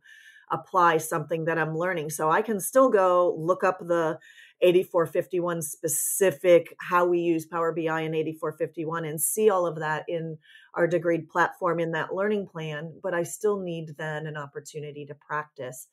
apply 0.51 0.99
something 0.99 1.45
that 1.47 1.59
I'm 1.59 1.77
learning. 1.77 2.11
So 2.11 2.31
I 2.31 2.43
can 2.43 2.61
still 2.61 2.91
go 2.91 3.35
look 3.39 3.65
up 3.65 3.79
the 3.81 4.19
8451 4.65 5.63
specific 5.63 6.75
how 6.81 7.05
we 7.05 7.21
use 7.21 7.47
Power 7.47 7.73
BI 7.73 8.01
in 8.01 8.15
8451 8.15 9.05
and 9.05 9.21
see 9.21 9.51
all 9.51 9.67
of 9.67 9.77
that 9.77 10.05
in 10.09 10.39
our 10.75 10.89
degreed 10.89 11.29
platform 11.29 11.79
in 11.79 11.93
that 11.93 12.15
learning 12.15 12.47
plan, 12.47 12.95
but 13.03 13.15
I 13.15 13.23
still 13.23 13.61
need 13.61 13.97
then 13.99 14.27
an 14.27 14.37
opportunity 14.37 15.07
to 15.07 15.15
practice. 15.15 15.87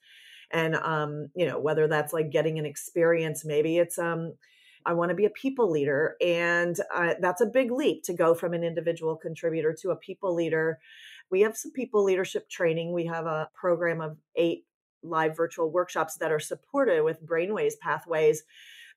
And 0.52 0.76
um, 0.76 1.28
you 1.36 1.46
know, 1.46 1.60
whether 1.60 1.88
that's 1.88 2.14
like 2.14 2.32
getting 2.32 2.58
an 2.58 2.66
experience, 2.66 3.46
maybe 3.46 3.78
it's 3.78 4.00
um 4.00 4.34
I 4.84 4.94
want 4.94 5.10
to 5.10 5.16
be 5.16 5.26
a 5.26 5.30
people 5.30 5.70
leader. 5.70 6.16
And 6.26 6.76
uh, 6.96 7.14
that's 7.20 7.42
a 7.42 7.46
big 7.46 7.70
leap 7.72 8.02
to 8.06 8.14
go 8.14 8.34
from 8.34 8.54
an 8.54 8.64
individual 8.64 9.16
contributor 9.16 9.76
to 9.82 9.92
a 9.92 9.96
people 9.96 10.34
leader 10.34 10.80
we 11.32 11.42
have 11.42 11.58
some 11.58 11.72
people 11.72 12.04
leadership 12.04 12.50
training. 12.50 12.92
We 12.92 13.06
have 13.06 13.26
a 13.26 13.50
program 13.56 14.02
of 14.02 14.18
eight 14.36 14.66
live 15.04 15.36
virtual 15.36 15.72
workshops 15.72 16.18
that 16.18 16.32
are 16.32 16.40
supported 16.40 17.04
with 17.04 17.26
brainways 17.26 17.74
pathways 17.82 18.44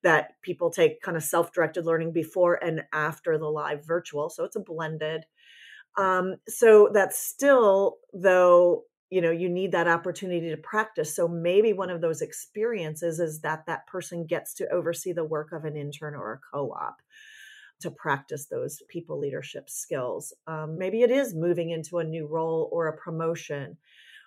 that 0.03 0.41
people 0.43 0.71
take 0.71 1.01
kind 1.01 1.17
of 1.17 1.23
self-directed 1.23 1.87
learning 1.87 2.13
before 2.13 2.63
and 2.63 2.83
after 2.93 3.39
the 3.39 3.49
live 3.49 3.85
virtual 3.87 4.29
so 4.29 4.45
it's 4.45 4.57
a 4.57 4.61
blended 4.61 5.25
um, 5.97 6.37
so 6.49 6.91
that's 6.93 7.19
still 7.19 7.99
though 8.13 8.85
you 9.11 9.21
know 9.21 9.31
you 9.31 9.49
need 9.49 9.73
that 9.73 9.89
opportunity 9.89 10.51
to 10.51 10.57
practice 10.57 11.15
so 11.15 11.29
maybe 11.29 11.73
one 11.73 11.91
of 11.91 12.01
those 12.01 12.21
experiences 12.21 13.21
is 13.21 13.41
that 13.41 13.65
that 13.67 13.87
person 13.87 14.27
gets 14.27 14.55
to 14.55 14.69
oversee 14.71 15.13
the 15.13 15.25
work 15.25 15.53
of 15.53 15.65
an 15.65 15.77
intern 15.77 16.15
or 16.15 16.33
a 16.35 16.41
co-op 16.53 16.97
to 17.85 17.91
practice 17.91 18.47
those 18.47 18.83
people 18.89 19.19
leadership 19.19 19.69
skills. 19.69 20.33
Um, 20.47 20.79
maybe 20.79 21.03
it 21.03 21.11
is 21.11 21.35
moving 21.35 21.71
into 21.71 21.99
a 21.99 22.05
new 22.05 22.27
role 22.27 22.69
or 22.73 22.87
a 22.87 22.97
promotion. 22.97 23.77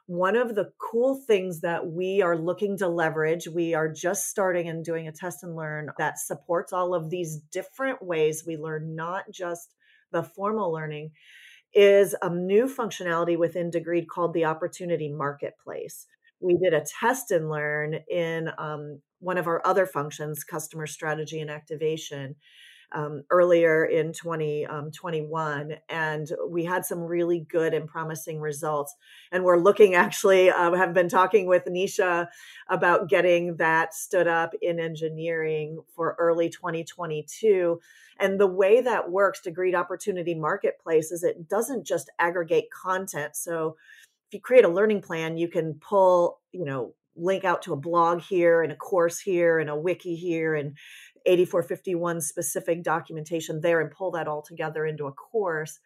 One 0.08 0.38
of 0.38 0.56
the 0.56 0.72
cool 0.80 1.22
things 1.28 1.60
that 1.62 1.86
we 1.86 2.22
are 2.22 2.38
looking 2.38 2.78
to 2.78 2.88
leverage, 2.88 3.48
we 3.48 3.74
are 3.74 3.92
just 3.92 4.30
starting 4.30 4.70
and 4.70 4.84
doing 4.84 5.08
a 5.08 5.12
test 5.12 5.44
and 5.44 5.56
learn 5.56 5.90
that 5.98 6.18
supports 6.18 6.72
all 6.72 6.96
of 6.96 7.10
these 7.10 7.42
different 7.52 8.02
ways 8.02 8.46
we 8.48 8.56
learn, 8.56 8.96
not 8.96 9.26
just 9.32 9.76
the 10.14 10.24
formal 10.24 10.72
learning, 10.72 11.12
is 11.74 12.16
a 12.22 12.30
new 12.30 12.68
functionality 12.68 13.38
within 13.38 13.70
Degreed 13.70 14.08
called 14.08 14.34
the 14.34 14.46
Opportunity 14.46 15.12
Marketplace. 15.12 16.08
We 16.40 16.58
did 16.58 16.74
a 16.74 16.86
test 17.02 17.32
and 17.32 17.50
learn 17.50 17.96
in 18.10 18.50
um, 18.58 19.02
one 19.20 19.38
of 19.38 19.48
our 19.48 19.62
other 19.66 19.86
functions, 19.86 20.46
customer 20.46 20.88
strategy 20.88 21.42
and 21.42 21.52
activation 21.52 22.36
um, 22.94 23.24
earlier 23.30 23.86
in 23.86 24.14
2021, 24.14 25.72
um, 25.72 25.78
and 25.90 26.32
we 26.50 26.64
had 26.64 26.86
some 26.86 27.00
really 27.00 27.42
good 27.50 27.74
and 27.74 27.88
promising 27.88 28.40
results. 28.40 28.96
And 29.32 29.44
we're 29.44 29.60
looking 29.60 29.96
actually, 29.96 30.50
uh, 30.50 30.74
have 30.74 30.94
been 30.94 31.10
talking 31.10 31.48
with 31.48 31.66
Nisha 31.66 32.28
about 32.70 33.10
getting 33.10 33.58
that 33.58 33.94
stood 33.94 34.28
up 34.28 34.54
in 34.62 34.80
engineering 34.80 35.80
for 35.96 36.16
early 36.18 36.50
2022. 36.50 37.80
And 38.20 38.40
the 38.40 38.48
way 38.48 38.82
that 38.82 39.12
works, 39.12 39.42
Degreed 39.46 39.76
Opportunity 39.76 40.34
Marketplace, 40.34 41.12
is 41.12 41.24
it 41.24 41.48
doesn't 41.50 41.86
just 41.86 42.10
aggregate 42.20 42.72
content. 42.72 43.36
So 43.36 43.76
if 44.28 44.34
you 44.34 44.42
create 44.42 44.66
a 44.66 44.70
learning 44.70 45.02
plan, 45.02 45.38
you 45.38 45.48
can 45.48 45.76
pull, 45.76 46.40
you 46.52 46.66
know, 46.66 46.94
link 47.18 47.44
out 47.44 47.62
to 47.64 47.74
a 47.74 47.78
blog 47.78 48.22
here 48.22 48.62
and 48.62 48.72
a 48.72 48.76
course 48.76 49.20
here 49.20 49.60
and 49.60 49.70
a 49.70 49.76
wiki 49.76 50.16
here 50.16 50.56
and 50.56 50.78
8451 51.28 52.22
specific 52.22 52.84
documentation 52.84 53.62
there 53.62 53.82
and 53.82 53.92
pull 53.92 54.12
that 54.12 54.28
all 54.28 54.42
together 54.42 54.86
into 54.86 55.06
a 55.06 55.12
course 55.12 55.80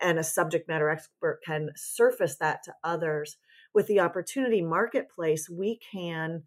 and 0.00 0.18
a 0.18 0.24
subject 0.24 0.68
matter 0.68 0.90
expert 0.90 1.40
can 1.46 1.70
surface 1.76 2.36
that 2.36 2.62
to 2.64 2.74
others 2.82 3.36
with 3.74 3.86
the 3.86 4.00
opportunity 4.00 4.60
marketplace 4.60 5.48
we 5.48 5.78
can 5.92 6.42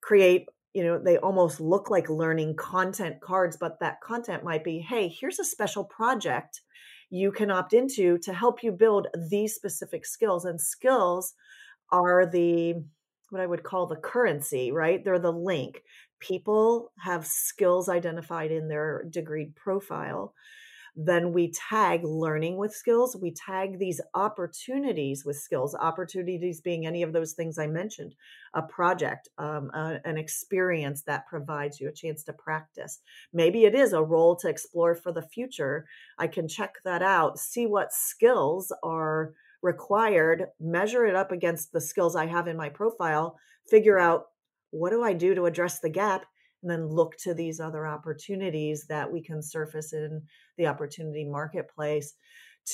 create 0.00 0.46
you 0.74 0.84
know 0.84 0.98
they 0.98 1.16
almost 1.18 1.60
look 1.60 1.90
like 1.90 2.08
learning 2.08 2.54
content 2.54 3.20
cards 3.20 3.56
but 3.56 3.80
that 3.80 4.00
content 4.00 4.44
might 4.44 4.62
be 4.62 4.78
hey 4.78 5.08
here's 5.08 5.38
a 5.38 5.44
special 5.44 5.84
project 5.84 6.60
you 7.10 7.32
can 7.32 7.50
opt 7.50 7.72
into 7.72 8.18
to 8.18 8.34
help 8.34 8.62
you 8.62 8.70
build 8.70 9.06
these 9.30 9.54
specific 9.54 10.04
skills 10.04 10.44
and 10.44 10.60
skills 10.60 11.34
are 11.90 12.26
the 12.26 12.74
what 13.30 13.42
I 13.42 13.46
would 13.46 13.62
call 13.62 13.86
the 13.86 13.96
currency, 13.96 14.72
right? 14.72 15.04
They're 15.04 15.18
the 15.18 15.32
link. 15.32 15.82
People 16.20 16.92
have 16.98 17.26
skills 17.26 17.88
identified 17.88 18.50
in 18.50 18.68
their 18.68 19.04
Degreed 19.08 19.54
profile. 19.54 20.34
Then 21.00 21.32
we 21.32 21.52
tag 21.52 22.02
learning 22.02 22.56
with 22.56 22.74
skills. 22.74 23.16
We 23.16 23.30
tag 23.30 23.78
these 23.78 24.00
opportunities 24.14 25.24
with 25.24 25.36
skills, 25.36 25.76
opportunities 25.76 26.60
being 26.60 26.86
any 26.86 27.04
of 27.04 27.12
those 27.12 27.34
things 27.34 27.56
I 27.56 27.68
mentioned 27.68 28.16
a 28.54 28.62
project, 28.62 29.28
um, 29.38 29.70
a, 29.74 30.00
an 30.04 30.18
experience 30.18 31.02
that 31.02 31.28
provides 31.28 31.78
you 31.78 31.88
a 31.88 31.92
chance 31.92 32.24
to 32.24 32.32
practice. 32.32 32.98
Maybe 33.32 33.64
it 33.64 33.76
is 33.76 33.92
a 33.92 34.02
role 34.02 34.34
to 34.36 34.48
explore 34.48 34.96
for 34.96 35.12
the 35.12 35.22
future. 35.22 35.86
I 36.18 36.26
can 36.26 36.48
check 36.48 36.74
that 36.84 37.02
out, 37.02 37.38
see 37.38 37.66
what 37.66 37.92
skills 37.92 38.72
are 38.82 39.34
required, 39.62 40.46
measure 40.58 41.06
it 41.06 41.14
up 41.14 41.30
against 41.30 41.72
the 41.72 41.80
skills 41.80 42.16
I 42.16 42.26
have 42.26 42.48
in 42.48 42.56
my 42.56 42.70
profile, 42.70 43.38
figure 43.68 43.98
out 43.98 44.26
what 44.70 44.90
do 44.90 45.02
I 45.02 45.12
do 45.12 45.34
to 45.34 45.46
address 45.46 45.80
the 45.80 45.90
gap, 45.90 46.24
and 46.62 46.70
then 46.70 46.86
look 46.86 47.16
to 47.18 47.34
these 47.34 47.60
other 47.60 47.86
opportunities 47.86 48.86
that 48.88 49.10
we 49.10 49.22
can 49.22 49.42
surface 49.42 49.92
in 49.92 50.22
the 50.56 50.66
opportunity 50.66 51.24
marketplace 51.24 52.14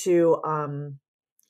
to 0.03 0.41
um, 0.43 0.97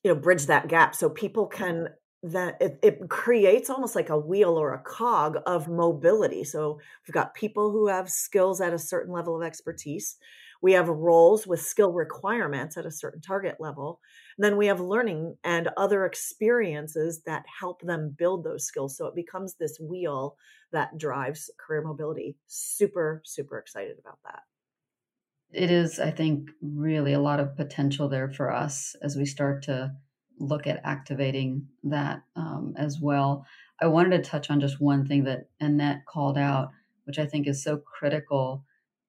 you 0.04 0.14
know 0.14 0.20
bridge 0.20 0.46
that 0.46 0.68
gap 0.68 0.96
so 0.96 1.10
people 1.10 1.48
can 1.48 1.90
that 2.24 2.58
it, 2.60 2.80
it 2.82 3.10
creates 3.10 3.70
almost 3.70 3.96
like 3.96 4.10
a 4.10 4.18
wheel 4.18 4.58
or 4.58 4.74
a 4.74 4.82
cog 4.82 5.38
of 5.46 5.68
mobility. 5.68 6.44
So 6.44 6.80
we've 7.08 7.14
got 7.14 7.36
people 7.36 7.72
who 7.72 7.88
have 7.88 8.10
skills 8.10 8.62
at 8.62 8.74
a 8.74 8.80
certain 8.80 9.14
level 9.14 9.36
of 9.36 9.46
expertise 9.46 10.18
we 10.62 10.74
have 10.74 10.88
roles 10.88 11.46
with 11.46 11.62
skill 11.62 11.92
requirements 11.92 12.78
at 12.78 12.86
a 12.86 12.92
certain 12.92 13.22
target 13.22 13.58
level 13.60 14.00
and 14.38 14.44
then 14.44 14.58
we 14.58 14.68
have 14.68 14.80
learning 14.80 15.38
and 15.44 15.70
other 15.78 16.06
experiences 16.06 17.22
that 17.26 17.46
help 17.60 17.82
them 17.82 18.16
build 18.18 18.44
those 18.44 18.66
skills. 18.66 18.98
So 18.98 19.06
it 19.08 19.16
becomes 19.16 19.56
this 19.56 19.80
wheel 19.80 20.36
that 20.72 20.98
drives 20.98 21.50
career 21.58 21.82
mobility. 21.82 22.38
Super, 22.48 23.22
super 23.26 23.58
excited 23.58 23.98
about 24.00 24.20
that. 24.26 24.42
It 25.52 25.72
is, 25.72 26.00
I 26.00 26.12
think, 26.12 26.50
really 26.62 27.14
a 27.14 27.20
lot 27.20 27.40
of 27.40 27.56
potential 27.56 28.10
there 28.10 28.30
for 28.30 28.52
us 28.52 28.96
as 29.02 29.16
we 29.16 29.26
start 29.26 29.64
to 29.64 29.94
look 30.38 30.68
at 30.68 30.82
activating 30.84 31.68
that 31.84 32.24
um, 32.36 32.74
as 32.78 33.00
well. 33.00 33.46
I 33.82 33.88
wanted 33.88 34.22
to 34.22 34.30
touch 34.30 34.50
on 34.50 34.60
just 34.60 34.82
one 34.82 35.06
thing 35.06 35.24
that 35.26 35.48
Annette 35.62 36.06
called 36.06 36.38
out, 36.38 36.72
which 37.06 37.20
I 37.20 37.26
think 37.26 37.48
is 37.48 37.64
so 37.64 37.78
critical 37.78 38.66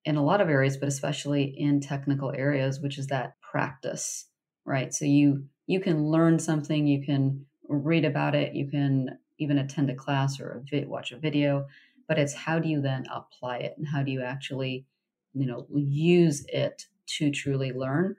in 0.07 0.17
a 0.17 0.25
lot 0.25 0.41
of 0.41 0.49
areas, 0.49 0.79
but 0.79 0.89
especially 0.89 1.45
in 1.45 1.81
technical 1.81 2.33
areas, 2.35 2.81
which 2.81 2.97
is 2.97 3.09
that 3.09 3.35
practice 3.43 4.27
right? 4.67 4.93
So 4.93 5.07
you 5.07 5.45
you 5.67 5.81
can 5.81 6.11
learn 6.11 6.39
something, 6.39 6.87
you 6.87 7.05
can 7.05 7.47
read 7.69 8.05
about 8.05 8.35
it, 8.35 8.55
you 8.55 8.69
can 8.69 9.19
even 9.39 9.59
attend 9.59 9.91
a 9.91 9.95
class 9.95 10.39
or 10.39 10.51
a 10.51 10.63
vid, 10.71 10.89
watch 10.89 11.13
a 11.13 11.19
video, 11.19 11.67
but 12.09 12.19
it's 12.19 12.35
how 12.35 12.59
do 12.59 12.69
you 12.69 12.83
then 12.83 13.05
apply 13.11 13.59
it 13.59 13.75
and 13.79 13.87
how 13.87 14.03
do 14.03 14.11
you 14.11 14.23
actually, 14.23 14.87
you 15.33 15.47
know, 15.47 15.67
use 15.75 16.45
it 16.49 16.85
to 17.19 17.31
truly 17.31 17.73
learn? 17.73 18.17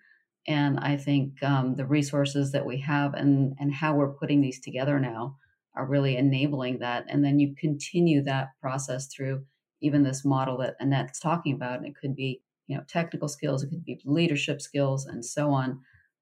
And 0.47 0.79
I 0.79 0.97
think 0.97 1.43
um, 1.43 1.75
the 1.75 1.85
resources 1.85 2.53
that 2.53 2.65
we 2.65 2.79
have 2.79 3.13
and 3.13 3.53
and 3.59 3.73
how 3.73 3.95
we're 3.95 4.13
putting 4.13 4.41
these 4.41 4.61
together 4.61 4.99
now 4.99 5.37
are 5.75 5.85
really 5.85 6.17
enabling 6.17 6.79
that. 6.79 7.05
And 7.09 7.23
then 7.23 7.39
you 7.39 7.53
continue 7.59 8.23
that 8.23 8.49
process 8.61 9.07
through 9.07 9.45
even 9.81 10.03
this 10.03 10.25
model 10.25 10.57
that 10.57 10.75
Annette's 10.79 11.19
talking 11.19 11.53
about. 11.53 11.77
And 11.77 11.87
it 11.87 11.95
could 11.95 12.15
be, 12.15 12.41
you 12.67 12.75
know, 12.75 12.83
technical 12.87 13.27
skills, 13.27 13.63
it 13.63 13.69
could 13.69 13.85
be 13.85 13.99
leadership 14.05 14.61
skills, 14.61 15.05
and 15.05 15.23
so 15.23 15.51
on 15.51 15.79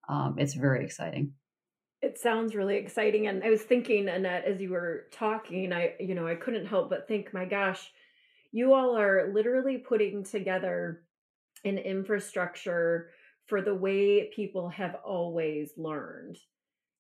um, 0.07 0.35
it's 0.37 0.53
very 0.53 0.83
exciting. 0.83 1.33
It 2.01 2.19
sounds 2.19 2.55
really 2.55 2.75
exciting. 2.75 3.27
And 3.27 3.43
I 3.43 3.49
was 3.49 3.61
thinking, 3.61 4.07
Annette, 4.07 4.45
as 4.45 4.61
you 4.61 4.69
were 4.69 5.05
talking, 5.11 5.73
I, 5.73 5.93
you 5.99 6.13
know, 6.13 6.27
I 6.27 6.35
couldn't 6.35 6.67
help 6.67 6.89
but 6.89 7.07
think, 7.07 7.33
my 7.33 7.45
gosh, 7.45 7.91
you 8.51 8.73
all 8.73 8.95
are 8.95 9.31
literally 9.33 9.77
putting 9.77 10.23
together 10.23 11.01
an 11.63 11.77
infrastructure 11.77 13.09
for 13.47 13.61
the 13.61 13.73
way 13.73 14.29
people 14.35 14.69
have 14.69 14.95
always 15.03 15.71
learned. 15.77 16.37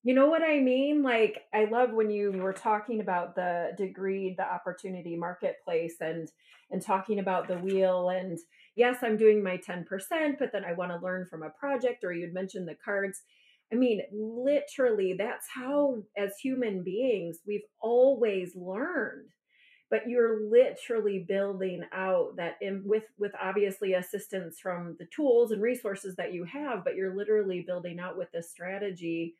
You 0.05 0.13
know 0.13 0.27
what 0.27 0.43
I 0.43 0.59
mean? 0.59 1.01
Like, 1.01 1.45
I 1.51 1.65
love 1.65 1.91
when 1.91 2.11
you 2.11 2.31
were 2.31 2.53
talking 2.53 3.01
about 3.01 3.33
the 3.33 3.71
Degreed, 3.75 4.37
the 4.37 4.45
opportunity 4.45 5.15
marketplace, 5.15 5.95
and 5.99 6.29
and 6.69 6.79
talking 6.79 7.17
about 7.17 7.47
the 7.47 7.57
wheel 7.57 8.09
and 8.09 8.37
yes, 8.75 8.97
I'm 9.01 9.17
doing 9.17 9.41
my 9.41 9.57
10%, 9.57 9.85
but 10.37 10.51
then 10.51 10.63
I 10.63 10.73
want 10.73 10.91
to 10.91 11.03
learn 11.03 11.25
from 11.25 11.41
a 11.41 11.49
project, 11.49 12.03
or 12.03 12.13
you'd 12.13 12.35
mentioned 12.35 12.67
the 12.67 12.77
cards. 12.85 13.23
I 13.71 13.75
mean, 13.77 14.01
literally, 14.13 15.13
that's 15.17 15.47
how, 15.55 16.03
as 16.15 16.37
human 16.37 16.83
beings, 16.83 17.39
we've 17.47 17.65
always 17.81 18.55
learned. 18.55 19.31
But 19.89 20.07
you're 20.07 20.47
literally 20.47 21.25
building 21.27 21.83
out 21.91 22.35
that 22.37 22.57
in, 22.61 22.83
with 22.85 23.05
with 23.17 23.31
obviously 23.41 23.93
assistance 23.93 24.59
from 24.59 24.97
the 24.99 25.07
tools 25.07 25.51
and 25.51 25.63
resources 25.63 26.15
that 26.17 26.31
you 26.31 26.43
have, 26.43 26.83
but 26.83 26.95
you're 26.95 27.15
literally 27.15 27.61
building 27.65 27.99
out 27.99 28.17
with 28.17 28.31
this 28.31 28.51
strategy 28.51 29.35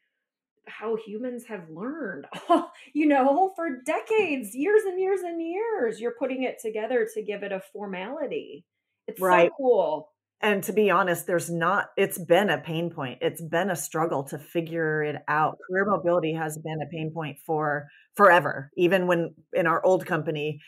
how 0.67 0.95
humans 0.95 1.45
have 1.45 1.69
learned, 1.69 2.25
you 2.93 3.05
know, 3.05 3.51
for 3.55 3.81
decades, 3.85 4.55
years 4.55 4.83
and 4.85 4.99
years 4.99 5.21
and 5.21 5.41
years. 5.41 5.99
You're 5.99 6.15
putting 6.17 6.43
it 6.43 6.57
together 6.61 7.07
to 7.13 7.21
give 7.21 7.43
it 7.43 7.51
a 7.51 7.61
formality. 7.73 8.65
It's 9.07 9.21
right. 9.21 9.49
so 9.49 9.55
cool. 9.57 10.09
And 10.41 10.63
to 10.65 10.73
be 10.73 10.91
honest, 10.91 11.27
there's 11.27 11.49
not, 11.49 11.87
it's 11.97 12.17
been 12.17 12.49
a 12.49 12.59
pain 12.59 12.89
point. 12.89 13.19
It's 13.21 13.41
been 13.41 13.69
a 13.69 13.75
struggle 13.75 14.23
to 14.25 14.37
figure 14.37 15.01
it 15.01 15.15
out. 15.27 15.57
Career 15.69 15.85
mobility 15.85 16.33
has 16.33 16.57
been 16.57 16.81
a 16.81 16.89
pain 16.91 17.11
point 17.13 17.37
for 17.45 17.87
forever, 18.15 18.69
even 18.77 19.07
when 19.07 19.33
in 19.53 19.65
our 19.65 19.83
old 19.83 20.05
company, 20.05 20.59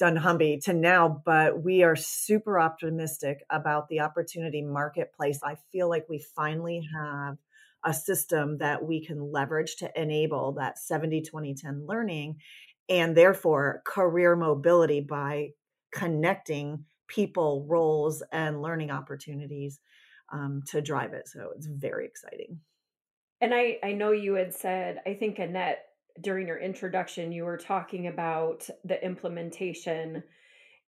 dunnhumby 0.00 0.62
to 0.64 0.74
now, 0.74 1.22
but 1.24 1.62
we 1.62 1.82
are 1.82 1.96
super 1.96 2.60
optimistic 2.60 3.38
about 3.50 3.88
the 3.88 4.00
opportunity 4.00 4.62
marketplace. 4.62 5.40
I 5.42 5.56
feel 5.72 5.88
like 5.88 6.06
we 6.08 6.24
finally 6.34 6.86
have 6.94 7.36
a 7.86 7.94
system 7.94 8.58
that 8.58 8.84
we 8.84 9.02
can 9.02 9.32
leverage 9.32 9.76
to 9.76 9.90
enable 10.00 10.52
that 10.52 10.78
70 10.78 11.22
20 11.22 11.54
10 11.54 11.86
learning 11.86 12.36
and 12.88 13.16
therefore 13.16 13.82
career 13.86 14.36
mobility 14.36 15.00
by 15.00 15.50
connecting 15.92 16.84
people, 17.08 17.64
roles, 17.68 18.22
and 18.32 18.60
learning 18.60 18.90
opportunities 18.90 19.80
um, 20.32 20.62
to 20.66 20.82
drive 20.82 21.12
it. 21.12 21.28
So 21.28 21.50
it's 21.56 21.66
very 21.66 22.06
exciting. 22.06 22.58
And 23.40 23.54
I, 23.54 23.78
I 23.82 23.92
know 23.92 24.12
you 24.12 24.34
had 24.34 24.52
said, 24.52 25.00
I 25.06 25.14
think 25.14 25.38
Annette, 25.38 25.84
during 26.20 26.46
your 26.46 26.58
introduction, 26.58 27.32
you 27.32 27.44
were 27.44 27.58
talking 27.58 28.08
about 28.08 28.68
the 28.84 29.02
implementation 29.04 30.22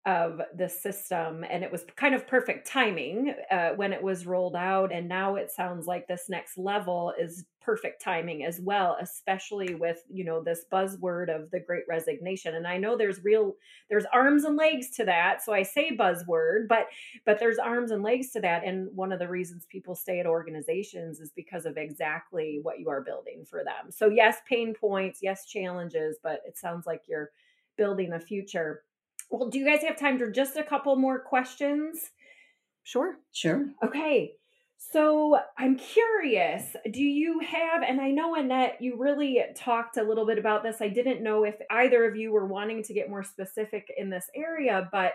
of 0.07 0.40
the 0.57 0.69
system 0.69 1.45
and 1.51 1.64
it 1.64 1.73
was 1.73 1.85
kind 1.97 2.14
of 2.14 2.29
perfect 2.29 2.67
timing 2.67 3.35
uh, 3.50 3.71
when 3.71 3.92
it 3.92 4.00
was 4.02 4.25
rolled 4.25 4.54
out 4.54 4.92
and 4.92 5.09
now 5.09 5.35
it 5.35 5.50
sounds 5.50 5.87
like 5.87 6.07
this 6.07 6.29
next 6.29 6.57
level 6.57 7.13
is 7.19 7.44
perfect 7.61 8.00
timing 8.00 8.44
as 8.44 8.61
well 8.61 8.96
especially 9.00 9.75
with 9.75 10.04
you 10.09 10.25
know 10.25 10.40
this 10.40 10.65
buzzword 10.73 11.35
of 11.35 11.50
the 11.50 11.59
great 11.59 11.83
resignation 11.88 12.54
and 12.54 12.69
i 12.69 12.79
know 12.79 12.96
there's 12.96 13.25
real 13.25 13.54
there's 13.90 14.04
arms 14.13 14.44
and 14.44 14.57
legs 14.57 14.90
to 14.90 15.04
that 15.04 15.42
so 15.42 15.52
i 15.52 15.65
say 15.65 15.96
buzzword 15.96 16.69
but 16.69 16.87
but 17.25 17.40
there's 17.40 17.59
arms 17.59 17.90
and 17.90 18.04
legs 18.04 18.31
to 18.31 18.40
that 18.40 18.63
and 18.65 18.88
one 18.94 19.11
of 19.11 19.19
the 19.19 19.29
reasons 19.29 19.67
people 19.69 19.96
stay 19.96 20.21
at 20.21 20.27
organizations 20.27 21.19
is 21.19 21.33
because 21.35 21.67
of 21.67 21.77
exactly 21.77 22.61
what 22.63 22.79
you 22.79 22.88
are 22.88 23.00
building 23.02 23.44
for 23.44 23.65
them. 23.65 23.90
So 23.90 24.09
yes 24.09 24.38
pain 24.48 24.75
points 24.75 25.21
yes 25.23 25.46
challenges 25.46 26.19
but 26.23 26.40
it 26.46 26.57
sounds 26.57 26.87
like 26.87 27.02
you're 27.09 27.31
building 27.77 28.13
a 28.13 28.21
future 28.21 28.85
well, 29.31 29.48
do 29.48 29.58
you 29.58 29.66
guys 29.66 29.83
have 29.83 29.98
time 29.98 30.18
for 30.18 30.31
just 30.31 30.56
a 30.56 30.62
couple 30.62 30.94
more 30.96 31.18
questions? 31.18 32.10
Sure. 32.83 33.16
Sure. 33.33 33.66
Okay. 33.85 34.33
So 34.79 35.38
I'm 35.58 35.77
curious, 35.77 36.77
do 36.90 37.02
you 37.02 37.40
have, 37.40 37.83
and 37.83 38.00
I 38.00 38.10
know 38.10 38.37
Annette, 38.37 38.77
you 38.81 38.96
really 38.96 39.42
talked 39.56 39.96
a 39.96 40.02
little 40.02 40.27
bit 40.27 40.38
about 40.38 40.62
this. 40.62 40.77
I 40.81 40.88
didn't 40.88 41.22
know 41.22 41.44
if 41.44 41.56
either 41.70 42.04
of 42.04 42.14
you 42.14 42.31
were 42.31 42.46
wanting 42.46 42.83
to 42.85 42.94
get 42.94 43.10
more 43.10 43.24
specific 43.24 43.90
in 43.96 44.10
this 44.10 44.31
area, 44.35 44.88
but 44.92 45.14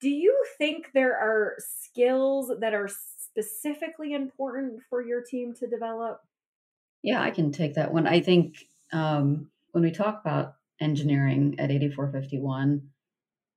do 0.00 0.10
you 0.10 0.36
think 0.58 0.90
there 0.92 1.16
are 1.16 1.54
skills 1.58 2.50
that 2.60 2.74
are 2.74 2.90
specifically 3.16 4.12
important 4.12 4.82
for 4.90 5.00
your 5.00 5.22
team 5.22 5.54
to 5.54 5.66
develop? 5.66 6.20
Yeah, 7.02 7.22
I 7.22 7.30
can 7.30 7.50
take 7.50 7.74
that 7.74 7.92
one. 7.92 8.06
I 8.06 8.20
think 8.20 8.56
um, 8.92 9.48
when 9.70 9.84
we 9.84 9.90
talk 9.90 10.20
about 10.20 10.56
engineering 10.80 11.54
at 11.58 11.70
8451, 11.70 12.82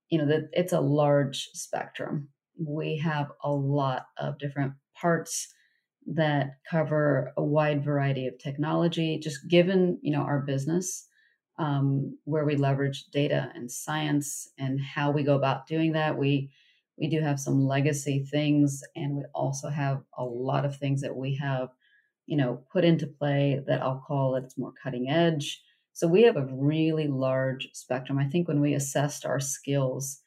you 0.10 0.18
know, 0.18 0.26
that 0.28 0.50
it's 0.54 0.74
a 0.74 0.82
large 0.82 1.50
spectrum. 1.54 2.30
We 2.58 2.98
have 2.98 3.32
a 3.44 3.52
lot 3.52 4.08
of 4.18 4.40
different 4.40 4.74
parts 4.96 5.54
that 6.08 6.58
cover 6.70 7.34
a 7.36 7.44
wide 7.44 7.84
variety 7.84 8.28
of 8.28 8.38
technology, 8.38 9.18
just 9.20 9.48
given, 9.50 10.00
you 10.02 10.12
know, 10.12 10.22
our 10.22 10.40
business 10.42 11.08
um, 11.58 12.18
where 12.26 12.46
we 12.46 12.56
leverage 12.56 13.06
data 13.12 13.52
and 13.56 13.72
science 13.72 14.50
and 14.60 14.80
how 14.80 15.12
we 15.12 15.24
go 15.24 15.36
about 15.36 15.68
doing 15.68 15.94
that. 15.94 16.18
We 16.18 16.52
we 16.98 17.08
do 17.10 17.20
have 17.20 17.40
some 17.40 17.66
legacy 17.66 18.26
things, 18.32 18.82
and 18.96 19.18
we 19.18 19.24
also 19.34 19.70
have 19.70 20.04
a 20.18 20.24
lot 20.24 20.64
of 20.66 20.78
things 20.78 21.02
that 21.02 21.16
we 21.18 21.36
have, 21.36 21.70
you 22.26 22.38
know, 22.38 22.64
put 22.72 22.86
into 22.86 23.08
play 23.08 23.62
that 23.68 23.82
I'll 23.82 24.04
call 24.08 24.36
it's 24.36 24.58
more 24.58 24.74
cutting 24.82 25.10
edge. 25.10 25.62
So 25.96 26.10
we 26.10 26.24
have 26.24 26.36
a 26.36 26.50
really 26.52 27.08
large 27.08 27.70
spectrum. 27.72 28.20
I 28.20 28.26
think 28.26 28.50
when 28.50 28.60
we 28.60 28.74
assessed 28.74 29.26
our 29.26 29.40
skills, 29.40 30.20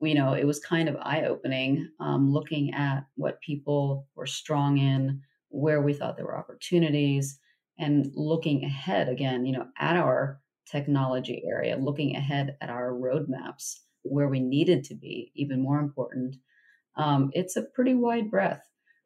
you 0.00 0.14
know, 0.14 0.34
it 0.34 0.44
was 0.44 0.60
kind 0.60 0.88
of 0.88 0.94
eye 1.00 1.24
opening 1.24 1.90
um, 1.98 2.32
looking 2.32 2.72
at 2.74 3.04
what 3.16 3.40
people 3.40 4.06
were 4.14 4.26
strong 4.26 4.78
in, 4.78 5.20
where 5.48 5.82
we 5.82 5.94
thought 5.94 6.16
there 6.16 6.26
were 6.26 6.38
opportunities, 6.38 7.40
and 7.76 8.08
looking 8.14 8.62
ahead 8.62 9.08
again, 9.08 9.44
you 9.44 9.52
know, 9.52 9.66
at 9.80 9.96
our 9.96 10.40
technology 10.70 11.42
area, 11.44 11.76
looking 11.76 12.14
ahead 12.14 12.56
at 12.60 12.70
our 12.70 12.92
roadmaps, 12.92 13.80
where 14.02 14.28
we 14.28 14.38
needed 14.38 14.84
to 14.84 14.94
be, 14.94 15.32
even 15.34 15.60
more 15.60 15.80
important. 15.80 16.36
Um, 16.94 17.30
it's 17.32 17.56
a 17.56 17.62
pretty 17.62 17.94
wide 17.94 18.30
breadth, 18.30 18.62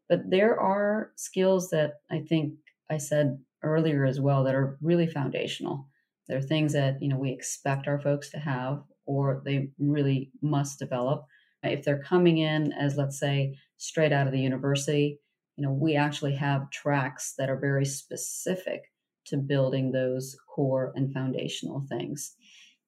but 0.07 0.29
there 0.29 0.61
are 0.61 1.13
skills 1.17 1.71
that 1.71 1.95
I 2.11 2.21
think 2.21 2.57
I 2.91 2.99
said 2.99 3.39
earlier 3.63 4.05
as 4.05 4.21
well 4.21 4.45
that 4.45 4.55
are 4.55 4.77
really 4.83 5.07
foundational. 5.07 5.87
There 6.31 6.39
are 6.39 6.43
things 6.43 6.73
that 6.75 7.03
you 7.03 7.09
know 7.09 7.19
we 7.19 7.33
expect 7.33 7.89
our 7.89 8.01
folks 8.01 8.31
to 8.31 8.39
have, 8.39 8.85
or 9.05 9.43
they 9.45 9.71
really 9.81 10.31
must 10.43 10.79
develop. 10.79 11.25
If 11.65 11.85
they're 11.85 12.05
coming 12.05 12.39
in 12.39 12.73
as, 12.73 12.97
let's 12.97 13.19
say, 13.19 13.59
straight 13.79 14.13
out 14.13 14.29
of 14.29 14.33
the 14.33 14.39
university, 14.39 15.19
you 15.57 15.67
know, 15.67 15.73
we 15.73 15.97
actually 15.97 16.37
have 16.37 16.71
tracks 16.71 17.35
that 17.37 17.51
are 17.51 17.59
very 17.59 17.85
specific 17.85 18.83
to 19.27 19.39
building 19.39 19.91
those 19.91 20.37
core 20.55 20.93
and 20.95 21.13
foundational 21.13 21.85
things. 21.89 22.37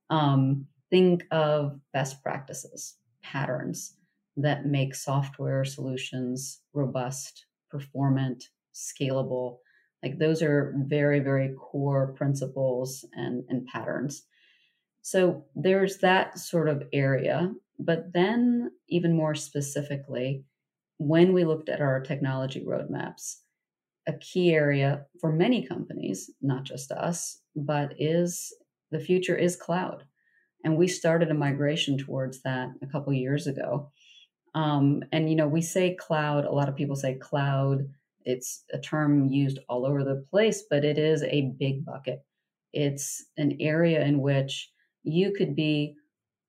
Um, 0.09 0.67
think 0.89 1.25
of 1.33 1.81
best 1.93 2.23
practices, 2.23 2.97
patterns 3.25 3.97
that 4.37 4.67
make 4.67 4.95
software 4.95 5.65
solutions 5.65 6.61
robust, 6.75 7.47
performant, 7.71 8.45
scalable. 8.73 9.59
Like 10.03 10.19
those 10.19 10.43
are 10.43 10.75
very, 10.77 11.21
very 11.21 11.55
core 11.59 12.13
principles 12.15 13.05
and, 13.13 13.45
and 13.49 13.67
patterns. 13.67 14.25
So 15.03 15.45
there's 15.55 15.99
that 15.99 16.39
sort 16.39 16.69
of 16.69 16.85
area. 16.93 17.53
But 17.79 18.13
then, 18.13 18.71
even 18.89 19.17
more 19.17 19.35
specifically, 19.35 20.45
when 20.99 21.33
we 21.33 21.45
looked 21.45 21.69
at 21.69 21.81
our 21.81 22.01
technology 22.01 22.65
roadmaps, 22.65 23.39
a 24.07 24.13
key 24.15 24.53
area 24.53 25.07
for 25.21 25.33
many 25.33 25.67
companies, 25.67 26.31
not 26.41 26.65
just 26.65 26.93
us, 26.93 27.41
but 27.57 27.95
is 27.99 28.53
the 28.91 29.01
future 29.01 29.37
is 29.37 29.57
cloud. 29.57 30.05
And 30.65 30.77
we 30.77 30.87
started 30.87 31.31
a 31.31 31.35
migration 31.35 31.99
towards 31.99 32.43
that 32.43 32.69
a 32.83 32.87
couple 32.87 33.13
years 33.13 33.47
ago. 33.47 33.91
Um, 34.55 35.03
and, 35.11 35.29
you 35.29 35.35
know, 35.35 35.49
we 35.49 35.63
say 35.63 35.95
cloud, 35.95 36.45
a 36.45 36.53
lot 36.53 36.69
of 36.69 36.77
people 36.77 36.95
say 36.95 37.15
cloud. 37.15 37.89
It's 38.25 38.65
a 38.73 38.79
term 38.79 39.29
used 39.29 39.59
all 39.69 39.87
over 39.87 40.05
the 40.05 40.25
place, 40.31 40.65
but 40.69 40.85
it 40.85 40.99
is 40.99 41.23
a 41.23 41.53
big 41.59 41.85
bucket. 41.85 42.25
It's 42.73 43.25
an 43.37 43.57
area 43.61 44.05
in 44.05 44.21
which 44.21 44.71
you 45.03 45.33
could 45.33 45.55
be 45.55 45.97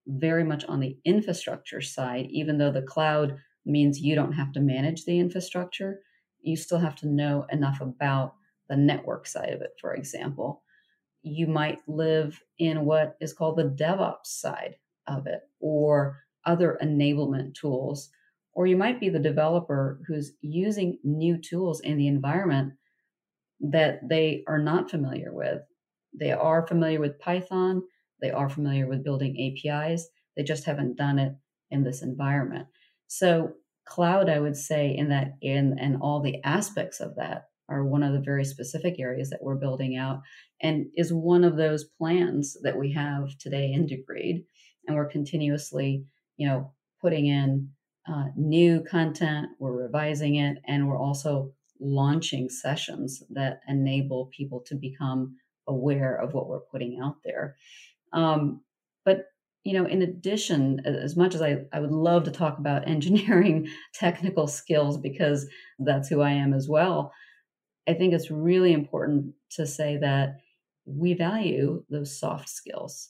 very 0.07 0.43
much 0.43 0.65
on 0.65 0.79
the 0.79 0.97
infrastructure 1.05 1.81
side, 1.81 2.27
even 2.29 2.57
though 2.57 2.71
the 2.71 2.81
cloud 2.81 3.37
means 3.65 3.99
you 3.99 4.15
don't 4.15 4.33
have 4.33 4.51
to 4.53 4.59
manage 4.59 5.05
the 5.05 5.19
infrastructure 5.19 6.01
you 6.43 6.57
still 6.57 6.77
have 6.77 6.95
to 6.97 7.07
know 7.07 7.47
enough 7.51 7.81
about 7.81 8.35
the 8.69 8.75
network 8.75 9.25
side 9.25 9.49
of 9.49 9.61
it, 9.61 9.71
for 9.79 9.95
example. 9.95 10.61
You 11.23 11.47
might 11.47 11.79
live 11.87 12.39
in 12.59 12.85
what 12.85 13.15
is 13.21 13.33
called 13.33 13.57
the 13.57 13.63
DevOps 13.63 14.25
side 14.25 14.75
of 15.07 15.25
it 15.25 15.41
or 15.59 16.19
other 16.45 16.77
enablement 16.83 17.55
tools. 17.55 18.09
Or 18.53 18.67
you 18.67 18.77
might 18.77 18.99
be 18.99 19.09
the 19.09 19.19
developer 19.19 19.99
who's 20.07 20.33
using 20.41 20.99
new 21.03 21.37
tools 21.37 21.79
in 21.81 21.97
the 21.97 22.07
environment 22.07 22.73
that 23.59 24.07
they 24.07 24.43
are 24.47 24.59
not 24.59 24.91
familiar 24.91 25.33
with. 25.33 25.61
They 26.17 26.31
are 26.31 26.67
familiar 26.67 26.99
with 26.99 27.19
Python, 27.19 27.81
they 28.21 28.31
are 28.31 28.49
familiar 28.49 28.87
with 28.87 29.03
building 29.03 29.57
APIs, 29.65 30.07
they 30.37 30.43
just 30.43 30.65
haven't 30.65 30.97
done 30.97 31.17
it 31.17 31.33
in 31.71 31.83
this 31.83 32.03
environment. 32.03 32.67
So 33.07 33.53
cloud 33.85 34.29
i 34.29 34.39
would 34.39 34.55
say 34.55 34.95
in 34.95 35.09
that 35.09 35.33
in 35.41 35.77
and 35.77 35.97
all 36.01 36.21
the 36.21 36.41
aspects 36.45 37.01
of 37.01 37.15
that 37.15 37.47
are 37.67 37.83
one 37.83 38.03
of 38.03 38.13
the 38.13 38.19
very 38.19 38.45
specific 38.45 38.99
areas 38.99 39.29
that 39.29 39.41
we're 39.41 39.55
building 39.55 39.97
out 39.97 40.21
and 40.61 40.85
is 40.95 41.13
one 41.13 41.43
of 41.43 41.57
those 41.57 41.85
plans 41.97 42.57
that 42.61 42.77
we 42.77 42.91
have 42.93 43.37
today 43.37 43.71
in 43.71 43.87
Degreed. 43.87 44.45
And 44.87 44.95
we're 44.95 45.09
continuously, 45.09 46.05
you 46.37 46.47
know, 46.47 46.73
putting 47.01 47.27
in 47.27 47.69
uh, 48.07 48.25
new 48.35 48.81
content, 48.81 49.47
we're 49.59 49.71
revising 49.71 50.35
it, 50.35 50.57
and 50.67 50.87
we're 50.87 50.99
also 50.99 51.51
launching 51.79 52.49
sessions 52.49 53.23
that 53.29 53.61
enable 53.67 54.27
people 54.35 54.59
to 54.61 54.75
become 54.75 55.35
aware 55.67 56.15
of 56.15 56.33
what 56.33 56.47
we're 56.47 56.59
putting 56.59 56.99
out 57.01 57.17
there. 57.23 57.55
Um, 58.11 58.61
but 59.05 59.25
you 59.63 59.73
know, 59.73 59.85
in 59.85 60.01
addition, 60.01 60.81
as 60.85 61.15
much 61.15 61.33
as 61.35 61.41
I, 61.41 61.61
I 61.71 61.79
would 61.79 61.91
love 61.91 62.25
to 62.25 62.31
talk 62.31 62.57
about 62.57 62.87
engineering 62.87 63.67
technical 63.93 64.47
skills 64.47 64.97
because 64.97 65.47
that's 65.79 66.09
who 66.09 66.21
I 66.21 66.31
am 66.31 66.53
as 66.53 66.67
well, 66.67 67.13
I 67.87 67.93
think 67.93 68.13
it's 68.13 68.31
really 68.31 68.73
important 68.73 69.33
to 69.51 69.65
say 69.65 69.97
that 69.97 70.39
we 70.85 71.13
value 71.13 71.83
those 71.89 72.17
soft 72.17 72.49
skills. 72.49 73.09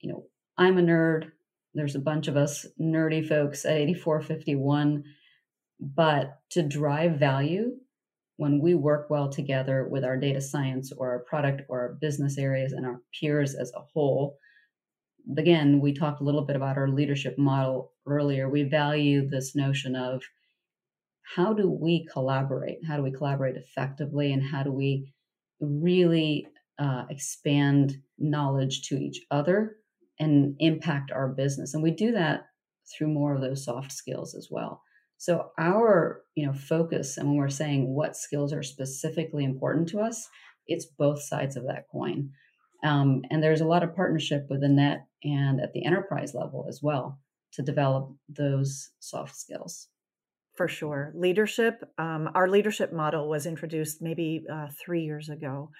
You 0.00 0.12
know, 0.12 0.24
I'm 0.58 0.78
a 0.78 0.82
nerd. 0.82 1.30
There's 1.74 1.94
a 1.94 2.00
bunch 2.00 2.28
of 2.28 2.36
us 2.36 2.66
nerdy 2.80 3.26
folks 3.26 3.64
at 3.64 3.76
8451. 3.76 5.04
But 5.80 6.38
to 6.50 6.62
drive 6.62 7.18
value, 7.18 7.72
when 8.36 8.60
we 8.60 8.74
work 8.74 9.10
well 9.10 9.28
together 9.28 9.86
with 9.88 10.04
our 10.04 10.16
data 10.16 10.40
science 10.40 10.92
or 10.92 11.10
our 11.10 11.18
product 11.20 11.62
or 11.68 11.80
our 11.80 11.94
business 12.00 12.38
areas 12.38 12.72
and 12.72 12.86
our 12.86 13.00
peers 13.18 13.54
as 13.54 13.72
a 13.74 13.80
whole, 13.80 14.38
again, 15.36 15.80
we 15.80 15.92
talked 15.92 16.20
a 16.20 16.24
little 16.24 16.44
bit 16.44 16.56
about 16.56 16.76
our 16.76 16.88
leadership 16.88 17.38
model 17.38 17.92
earlier. 18.06 18.48
We 18.48 18.64
value 18.64 19.28
this 19.28 19.54
notion 19.54 19.96
of 19.96 20.22
how 21.22 21.52
do 21.52 21.70
we 21.70 22.06
collaborate? 22.06 22.78
How 22.86 22.96
do 22.96 23.02
we 23.02 23.12
collaborate 23.12 23.56
effectively? 23.56 24.32
And 24.32 24.42
how 24.42 24.62
do 24.62 24.72
we 24.72 25.12
really 25.60 26.46
uh, 26.78 27.04
expand 27.10 27.96
knowledge 28.18 28.88
to 28.88 28.96
each 28.96 29.20
other 29.30 29.76
and 30.18 30.54
impact 30.58 31.10
our 31.10 31.28
business? 31.28 31.74
And 31.74 31.82
we 31.82 31.90
do 31.90 32.12
that 32.12 32.42
through 32.96 33.08
more 33.08 33.34
of 33.34 33.40
those 33.40 33.64
soft 33.64 33.92
skills 33.92 34.34
as 34.34 34.48
well. 34.50 34.82
So 35.18 35.50
our, 35.58 36.22
you 36.34 36.46
know, 36.46 36.52
focus 36.52 37.16
and 37.16 37.28
when 37.28 37.36
we're 37.36 37.48
saying 37.48 37.94
what 37.94 38.16
skills 38.16 38.52
are 38.52 38.62
specifically 38.62 39.44
important 39.44 39.88
to 39.90 40.00
us, 40.00 40.28
it's 40.66 40.86
both 40.98 41.22
sides 41.22 41.56
of 41.56 41.64
that 41.64 41.84
coin. 41.92 42.30
Um, 42.84 43.22
and 43.30 43.42
there's 43.42 43.60
a 43.60 43.66
lot 43.66 43.84
of 43.84 43.94
partnership 43.94 44.46
with 44.50 44.64
Annette 44.64 45.06
and 45.22 45.60
at 45.60 45.72
the 45.72 45.84
enterprise 45.84 46.34
level 46.34 46.66
as 46.68 46.80
well 46.82 47.20
to 47.52 47.62
develop 47.62 48.12
those 48.28 48.90
soft 48.98 49.36
skills. 49.36 49.88
For 50.56 50.68
sure. 50.68 51.12
Leadership, 51.14 51.82
um, 51.98 52.28
our 52.34 52.48
leadership 52.48 52.92
model 52.92 53.28
was 53.28 53.46
introduced 53.46 54.02
maybe 54.02 54.44
uh, 54.52 54.66
three 54.84 55.04
years 55.04 55.28
ago. 55.28 55.70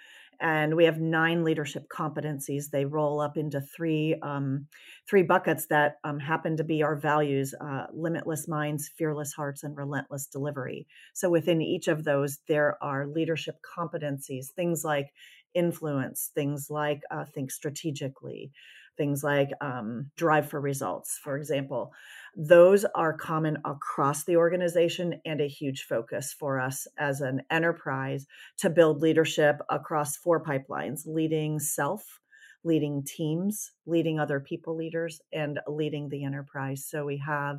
And 0.43 0.75
we 0.77 0.85
have 0.85 1.01
nine 1.01 1.45
leadership 1.45 1.87
competencies. 1.89 2.71
They 2.71 2.85
roll 2.85 3.21
up 3.21 3.37
into 3.37 3.61
three 3.61 4.17
um, 4.23 4.67
three 5.09 5.23
buckets 5.23 5.67
that 5.69 5.97
um, 6.05 6.19
happen 6.19 6.57
to 6.57 6.65
be 6.65 6.83
our 6.83 6.97
values: 6.97 7.55
uh, 7.61 7.87
limitless 7.93 8.49
minds, 8.49 8.91
fearless 8.99 9.33
hearts, 9.33 9.63
and 9.63 9.77
relentless 9.77 10.27
delivery. 10.27 10.87
So 11.15 11.31
within 11.31 11.63
each 11.63 11.89
of 11.89 12.05
those, 12.05 12.39
there 12.49 12.77
are 12.83 13.07
leadership 13.07 13.57
competencies, 13.79 14.49
things 14.49 14.83
like 14.85 15.13
influence, 15.55 16.31
things 16.35 16.69
like 16.71 17.03
uh, 17.11 17.25
think 17.25 17.51
strategically, 17.51 18.51
things 18.97 19.23
like 19.23 19.51
um, 19.61 20.11
drive 20.17 20.49
for 20.51 20.61
results, 20.61 21.19
for 21.23 21.37
example. 21.37 21.93
Those 22.35 22.87
are 22.95 23.13
common 23.13 23.59
across 23.65 24.25
the 24.25 24.37
organization 24.37 25.21
and 25.27 25.41
a 25.41 25.49
huge 25.49 25.83
focus 25.83 26.35
for 26.39 26.59
us 26.59 26.87
as 26.99 27.21
an 27.21 27.43
enterprise 27.51 28.27
to 28.59 28.71
build 28.71 29.03
leadership 29.03 29.57
across 29.69 30.17
four 30.17 30.43
pipelines 30.43 31.03
leading 31.05 31.59
self, 31.59 32.21
leading 32.65 33.05
teams, 33.05 33.73
leading 33.87 34.19
other 34.19 34.41
people 34.41 34.75
leaders, 34.75 35.21
and 35.31 35.61
leading 35.69 36.09
the 36.09 36.25
enterprise. 36.25 36.87
So 36.89 37.05
we 37.05 37.19
have 37.19 37.59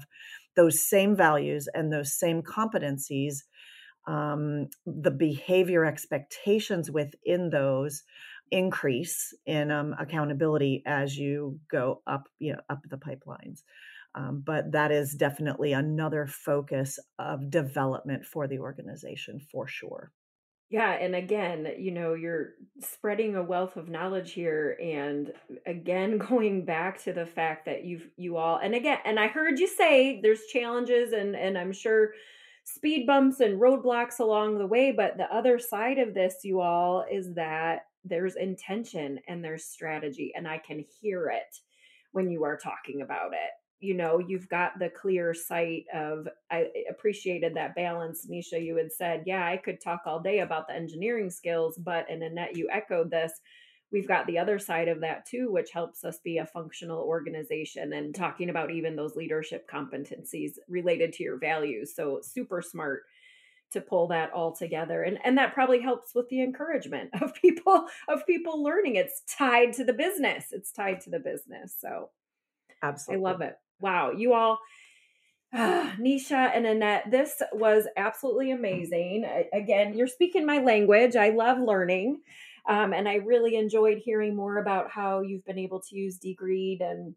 those 0.56 0.88
same 0.88 1.16
values 1.16 1.68
and 1.74 1.94
those 1.94 2.18
same 2.18 2.42
competencies. 2.42 3.44
Um, 4.08 4.70
the 4.88 5.12
behavior 5.12 5.86
expectations 5.86 6.90
within 6.90 7.52
those 7.52 8.04
increase 8.50 9.34
in 9.46 9.72
um, 9.72 9.96
accountability 10.00 10.82
as 10.86 11.16
you 11.16 11.60
go 11.72 12.02
up, 12.08 12.28
you 12.40 12.54
know, 12.54 12.60
up 12.70 12.82
the 12.90 12.98
pipelines. 12.98 13.62
Um, 14.16 14.44
but 14.46 14.72
that 14.72 14.92
is 14.92 15.16
definitely 15.16 15.74
another 15.74 16.28
focus 16.28 17.00
of 17.18 17.50
development 17.50 18.26
for 18.26 18.48
the 18.48 18.60
organization 18.60 19.40
for 19.52 19.68
sure. 19.68 20.12
Yeah, 20.70 20.94
and 20.94 21.16
again, 21.16 21.68
you 21.78 21.92
know, 21.92 22.16
you're 22.16 22.54
spreading 22.80 23.36
a 23.36 23.44
wealth 23.44 23.78
of 23.78 23.90
knowledge 23.90 24.32
here 24.32 24.76
and 24.82 25.32
again 25.68 26.18
going 26.30 26.66
back 26.66 27.04
to 27.04 27.14
the 27.14 27.28
fact 27.28 27.66
that 27.66 27.86
you've 27.86 28.08
you 28.18 28.38
all 28.38 28.58
and 28.58 28.74
again, 28.74 28.98
and 29.06 29.20
I 29.20 29.28
heard 29.28 29.60
you 29.60 29.68
say 29.68 30.20
there's 30.22 30.48
challenges 30.52 31.14
and 31.14 31.36
and 31.36 31.58
I'm 31.58 31.74
sure 31.74 32.14
speed 32.64 33.06
bumps 33.06 33.40
and 33.40 33.62
roadblocks 33.62 34.20
along 34.20 34.58
the 34.58 34.66
way, 34.66 34.92
but 34.92 35.18
the 35.18 35.32
other 35.32 35.60
side 35.60 36.00
of 36.00 36.14
this 36.14 36.38
you 36.44 36.62
all 36.62 37.06
is 37.12 37.34
that 37.36 37.82
there's 38.04 38.36
intention 38.36 39.20
and 39.28 39.44
there's 39.44 39.66
strategy 39.66 40.34
and 40.36 40.48
I 40.48 40.58
can 40.58 40.84
hear 41.02 41.28
it 41.28 41.60
when 42.14 42.30
you 42.30 42.44
are 42.46 42.58
talking 42.58 43.02
about 43.02 43.34
it 43.34 43.52
you 43.84 43.94
know 43.94 44.20
you've 44.20 44.48
got 44.48 44.80
the 44.80 44.90
clear 44.90 45.34
sight 45.34 45.86
of 45.94 46.28
i 46.50 46.68
appreciated 46.90 47.54
that 47.54 47.76
balance 47.76 48.28
nisha 48.32 48.64
you 48.64 48.76
had 48.78 48.92
said 48.92 49.24
yeah 49.26 49.46
i 49.46 49.58
could 49.58 49.82
talk 49.82 50.02
all 50.06 50.20
day 50.20 50.40
about 50.40 50.68
the 50.68 50.74
engineering 50.74 51.30
skills 51.30 51.78
but 51.78 52.10
and 52.10 52.24
annette 52.24 52.56
you 52.56 52.68
echoed 52.72 53.12
this 53.12 53.34
we've 53.92 54.08
got 54.08 54.26
the 54.26 54.40
other 54.40 54.58
side 54.58 54.88
of 54.88 55.02
that 55.02 55.26
too 55.26 55.52
which 55.52 55.72
helps 55.72 56.04
us 56.04 56.20
be 56.24 56.38
a 56.38 56.46
functional 56.46 57.02
organization 57.02 57.94
and 57.94 58.16
talking 58.16 58.50
about 58.50 58.72
even 58.72 58.96
those 58.96 59.16
leadership 59.16 59.70
competencies 59.70 60.54
related 60.68 61.12
to 61.12 61.24
your 61.24 61.38
values 61.38 61.94
so 61.96 62.20
super 62.24 62.62
smart 62.62 63.04
to 63.72 63.82
pull 63.82 64.08
that 64.08 64.32
all 64.32 64.56
together 64.56 65.04
and 65.04 65.20
and 65.26 65.38
that 65.38 65.54
probably 65.54 65.82
helps 65.82 66.16
with 66.16 66.30
the 66.30 66.42
encouragement 66.42 67.10
of 67.22 67.34
people 67.36 67.86
of 68.08 68.26
people 68.26 68.64
learning 68.64 68.96
it's 68.96 69.24
tied 69.28 69.74
to 69.74 69.84
the 69.84 69.94
business 69.94 70.46
it's 70.52 70.72
tied 70.72 71.02
to 71.02 71.10
the 71.10 71.20
business 71.20 71.76
so 71.80 72.10
Absolutely. 72.84 73.26
I 73.26 73.30
love 73.32 73.42
it. 73.42 73.58
Wow, 73.84 74.12
you 74.12 74.34
all, 74.34 74.60
uh, 75.54 75.92
Nisha 76.00 76.56
and 76.56 76.66
Annette, 76.66 77.12
this 77.12 77.42
was 77.52 77.86
absolutely 77.98 78.52
amazing. 78.52 79.26
Again, 79.54 79.94
you're 79.94 80.08
speaking 80.08 80.46
my 80.46 80.60
language. 80.60 81.18
I 81.18 81.30
love 81.30 81.60
learning. 81.60 82.22
Um, 82.66 82.94
and 82.94 83.10
I 83.10 83.16
really 83.16 83.58
enjoyed 83.58 83.98
hearing 83.98 84.38
more 84.38 84.58
about 84.58 84.90
how 84.90 85.20
you've 85.20 85.46
been 85.46 85.60
able 85.60 85.82
to 85.82 85.96
use 85.98 86.18
Degreed 86.18 86.82
and 86.82 87.14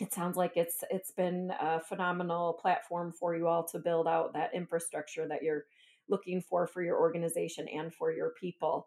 it 0.00 0.14
sounds 0.14 0.36
like 0.36 0.56
it's 0.56 0.82
it's 0.90 1.10
been 1.10 1.52
a 1.60 1.80
phenomenal 1.80 2.54
platform 2.54 3.12
for 3.12 3.36
you 3.36 3.48
all 3.48 3.64
to 3.64 3.78
build 3.78 4.06
out 4.06 4.32
that 4.32 4.54
infrastructure 4.54 5.26
that 5.26 5.42
you're 5.42 5.64
looking 6.08 6.40
for 6.40 6.66
for 6.66 6.82
your 6.82 6.98
organization 6.98 7.68
and 7.68 7.92
for 7.92 8.12
your 8.12 8.30
people 8.40 8.86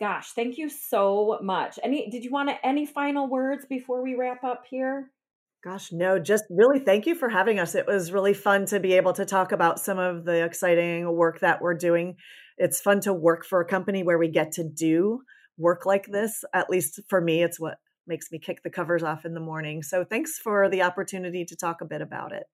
gosh 0.00 0.32
thank 0.32 0.58
you 0.58 0.68
so 0.68 1.38
much 1.42 1.78
any 1.84 2.10
did 2.10 2.24
you 2.24 2.30
want 2.30 2.48
to, 2.48 2.66
any 2.66 2.84
final 2.84 3.28
words 3.28 3.64
before 3.66 4.02
we 4.02 4.16
wrap 4.16 4.42
up 4.42 4.64
here 4.68 5.12
Gosh, 5.62 5.92
no, 5.92 6.18
just 6.18 6.44
really 6.50 6.80
thank 6.80 7.06
you 7.06 7.14
for 7.14 7.28
having 7.28 7.60
us. 7.60 7.76
It 7.76 7.86
was 7.86 8.10
really 8.10 8.34
fun 8.34 8.66
to 8.66 8.80
be 8.80 8.94
able 8.94 9.12
to 9.12 9.24
talk 9.24 9.52
about 9.52 9.78
some 9.78 9.98
of 9.98 10.24
the 10.24 10.44
exciting 10.44 11.10
work 11.16 11.38
that 11.40 11.62
we're 11.62 11.74
doing. 11.74 12.16
It's 12.58 12.80
fun 12.80 13.00
to 13.02 13.12
work 13.12 13.44
for 13.44 13.60
a 13.60 13.64
company 13.64 14.02
where 14.02 14.18
we 14.18 14.28
get 14.28 14.52
to 14.52 14.64
do 14.64 15.22
work 15.56 15.86
like 15.86 16.06
this. 16.06 16.42
At 16.52 16.68
least 16.68 17.00
for 17.08 17.20
me, 17.20 17.44
it's 17.44 17.60
what 17.60 17.78
makes 18.08 18.32
me 18.32 18.40
kick 18.40 18.64
the 18.64 18.70
covers 18.70 19.04
off 19.04 19.24
in 19.24 19.34
the 19.34 19.40
morning. 19.40 19.84
So 19.84 20.04
thanks 20.04 20.36
for 20.36 20.68
the 20.68 20.82
opportunity 20.82 21.44
to 21.44 21.56
talk 21.56 21.80
a 21.80 21.86
bit 21.86 22.02
about 22.02 22.32
it. 22.32 22.44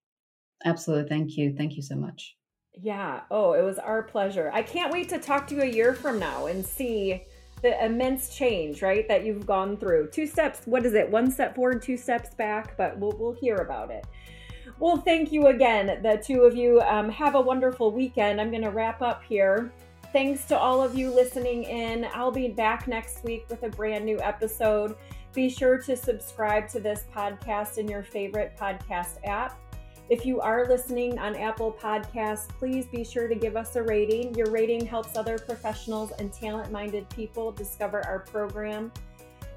Absolutely. 0.65 1.09
Thank 1.09 1.37
you. 1.37 1.55
Thank 1.57 1.77
you 1.77 1.83
so 1.83 1.97
much. 1.97 2.37
Yeah. 2.75 3.23
Oh, 3.31 3.55
it 3.55 3.63
was 3.63 3.79
our 3.79 4.03
pleasure. 4.03 4.51
I 4.53 4.63
can't 4.63 4.93
wait 4.93 5.09
to 5.09 5.19
talk 5.19 5.47
to 5.49 5.55
you 5.55 5.63
a 5.63 5.67
year 5.67 5.95
from 5.95 6.19
now 6.19 6.47
and 6.47 6.65
see 6.65 7.23
the 7.63 7.85
immense 7.85 8.35
change, 8.35 8.83
right, 8.83 9.07
that 9.09 9.25
you've 9.25 9.47
gone 9.47 9.77
through. 9.77 10.09
Two 10.11 10.27
steps, 10.27 10.63
what 10.67 10.87
is 10.87 10.95
it? 10.95 11.11
One 11.11 11.31
step 11.31 11.55
forward, 11.55 11.83
two 11.83 11.97
steps 11.97 12.35
back, 12.35 12.77
but 12.77 12.99
we'll, 12.99 13.17
we'll 13.19 13.33
hear 13.33 13.57
about 13.57 13.91
it. 13.91 14.07
Well, 14.79 14.99
thank 14.99 15.33
you 15.33 15.49
again, 15.49 16.03
the 16.03 16.23
two 16.25 16.43
of 16.43 16.55
you. 16.55 16.81
Um, 16.83 17.09
have 17.09 17.35
a 17.35 17.41
wonderful 17.41 17.91
weekend. 17.91 18.41
I'm 18.41 18.51
going 18.51 18.63
to 18.63 18.71
wrap 18.71 19.03
up 19.03 19.23
here. 19.25 19.73
Thanks 20.13 20.45
to 20.47 20.59
all 20.59 20.83
of 20.83 20.95
you 20.95 21.11
listening 21.11 21.65
in. 21.65 22.07
I'll 22.15 22.31
be 22.31 22.49
back 22.49 22.87
next 22.87 23.25
week 23.25 23.45
with 23.51 23.63
a 23.65 23.69
brand 23.69 24.05
new 24.05 24.19
episode. 24.21 24.97
Be 25.35 25.51
sure 25.51 25.79
to 25.83 25.97
subscribe 25.97 26.69
to 26.69 26.81
this 26.81 27.05
podcast 27.15 27.79
in 27.79 27.89
your 27.89 28.03
favorite 28.03 28.57
podcast 28.59 29.19
app. 29.25 29.59
If 30.11 30.25
you 30.25 30.41
are 30.41 30.67
listening 30.67 31.19
on 31.19 31.37
Apple 31.37 31.71
Podcasts, 31.71 32.49
please 32.49 32.87
be 32.87 33.05
sure 33.05 33.29
to 33.29 33.35
give 33.35 33.57
us 33.57 33.77
a 33.77 33.83
rating. 33.83 34.35
Your 34.35 34.51
rating 34.51 34.87
helps 34.87 35.19
other 35.19 35.39
professionals 35.39 36.13
and 36.19 36.33
talent 36.33 36.73
minded 36.73 37.07
people 37.11 37.53
discover 37.53 38.01
our 38.07 38.21
program. 38.21 38.91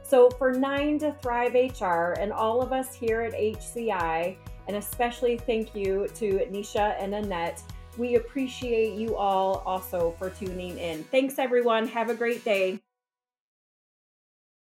So, 0.03 0.29
for 0.29 0.51
Nine 0.51 0.99
to 0.99 1.13
Thrive 1.21 1.53
HR 1.53 2.19
and 2.19 2.33
all 2.33 2.61
of 2.61 2.73
us 2.73 2.93
here 2.93 3.21
at 3.21 3.31
HCI, 3.31 4.35
and 4.67 4.75
especially 4.75 5.37
thank 5.37 5.73
you 5.73 6.09
to 6.15 6.45
Nisha 6.51 7.01
and 7.01 7.15
Annette, 7.15 7.63
we 7.97 8.15
appreciate 8.15 8.95
you 8.95 9.15
all 9.15 9.63
also 9.65 10.13
for 10.19 10.31
tuning 10.31 10.77
in. 10.77 11.05
Thanks, 11.05 11.39
everyone. 11.39 11.87
Have 11.87 12.09
a 12.09 12.13
great 12.13 12.43
day. 12.43 12.81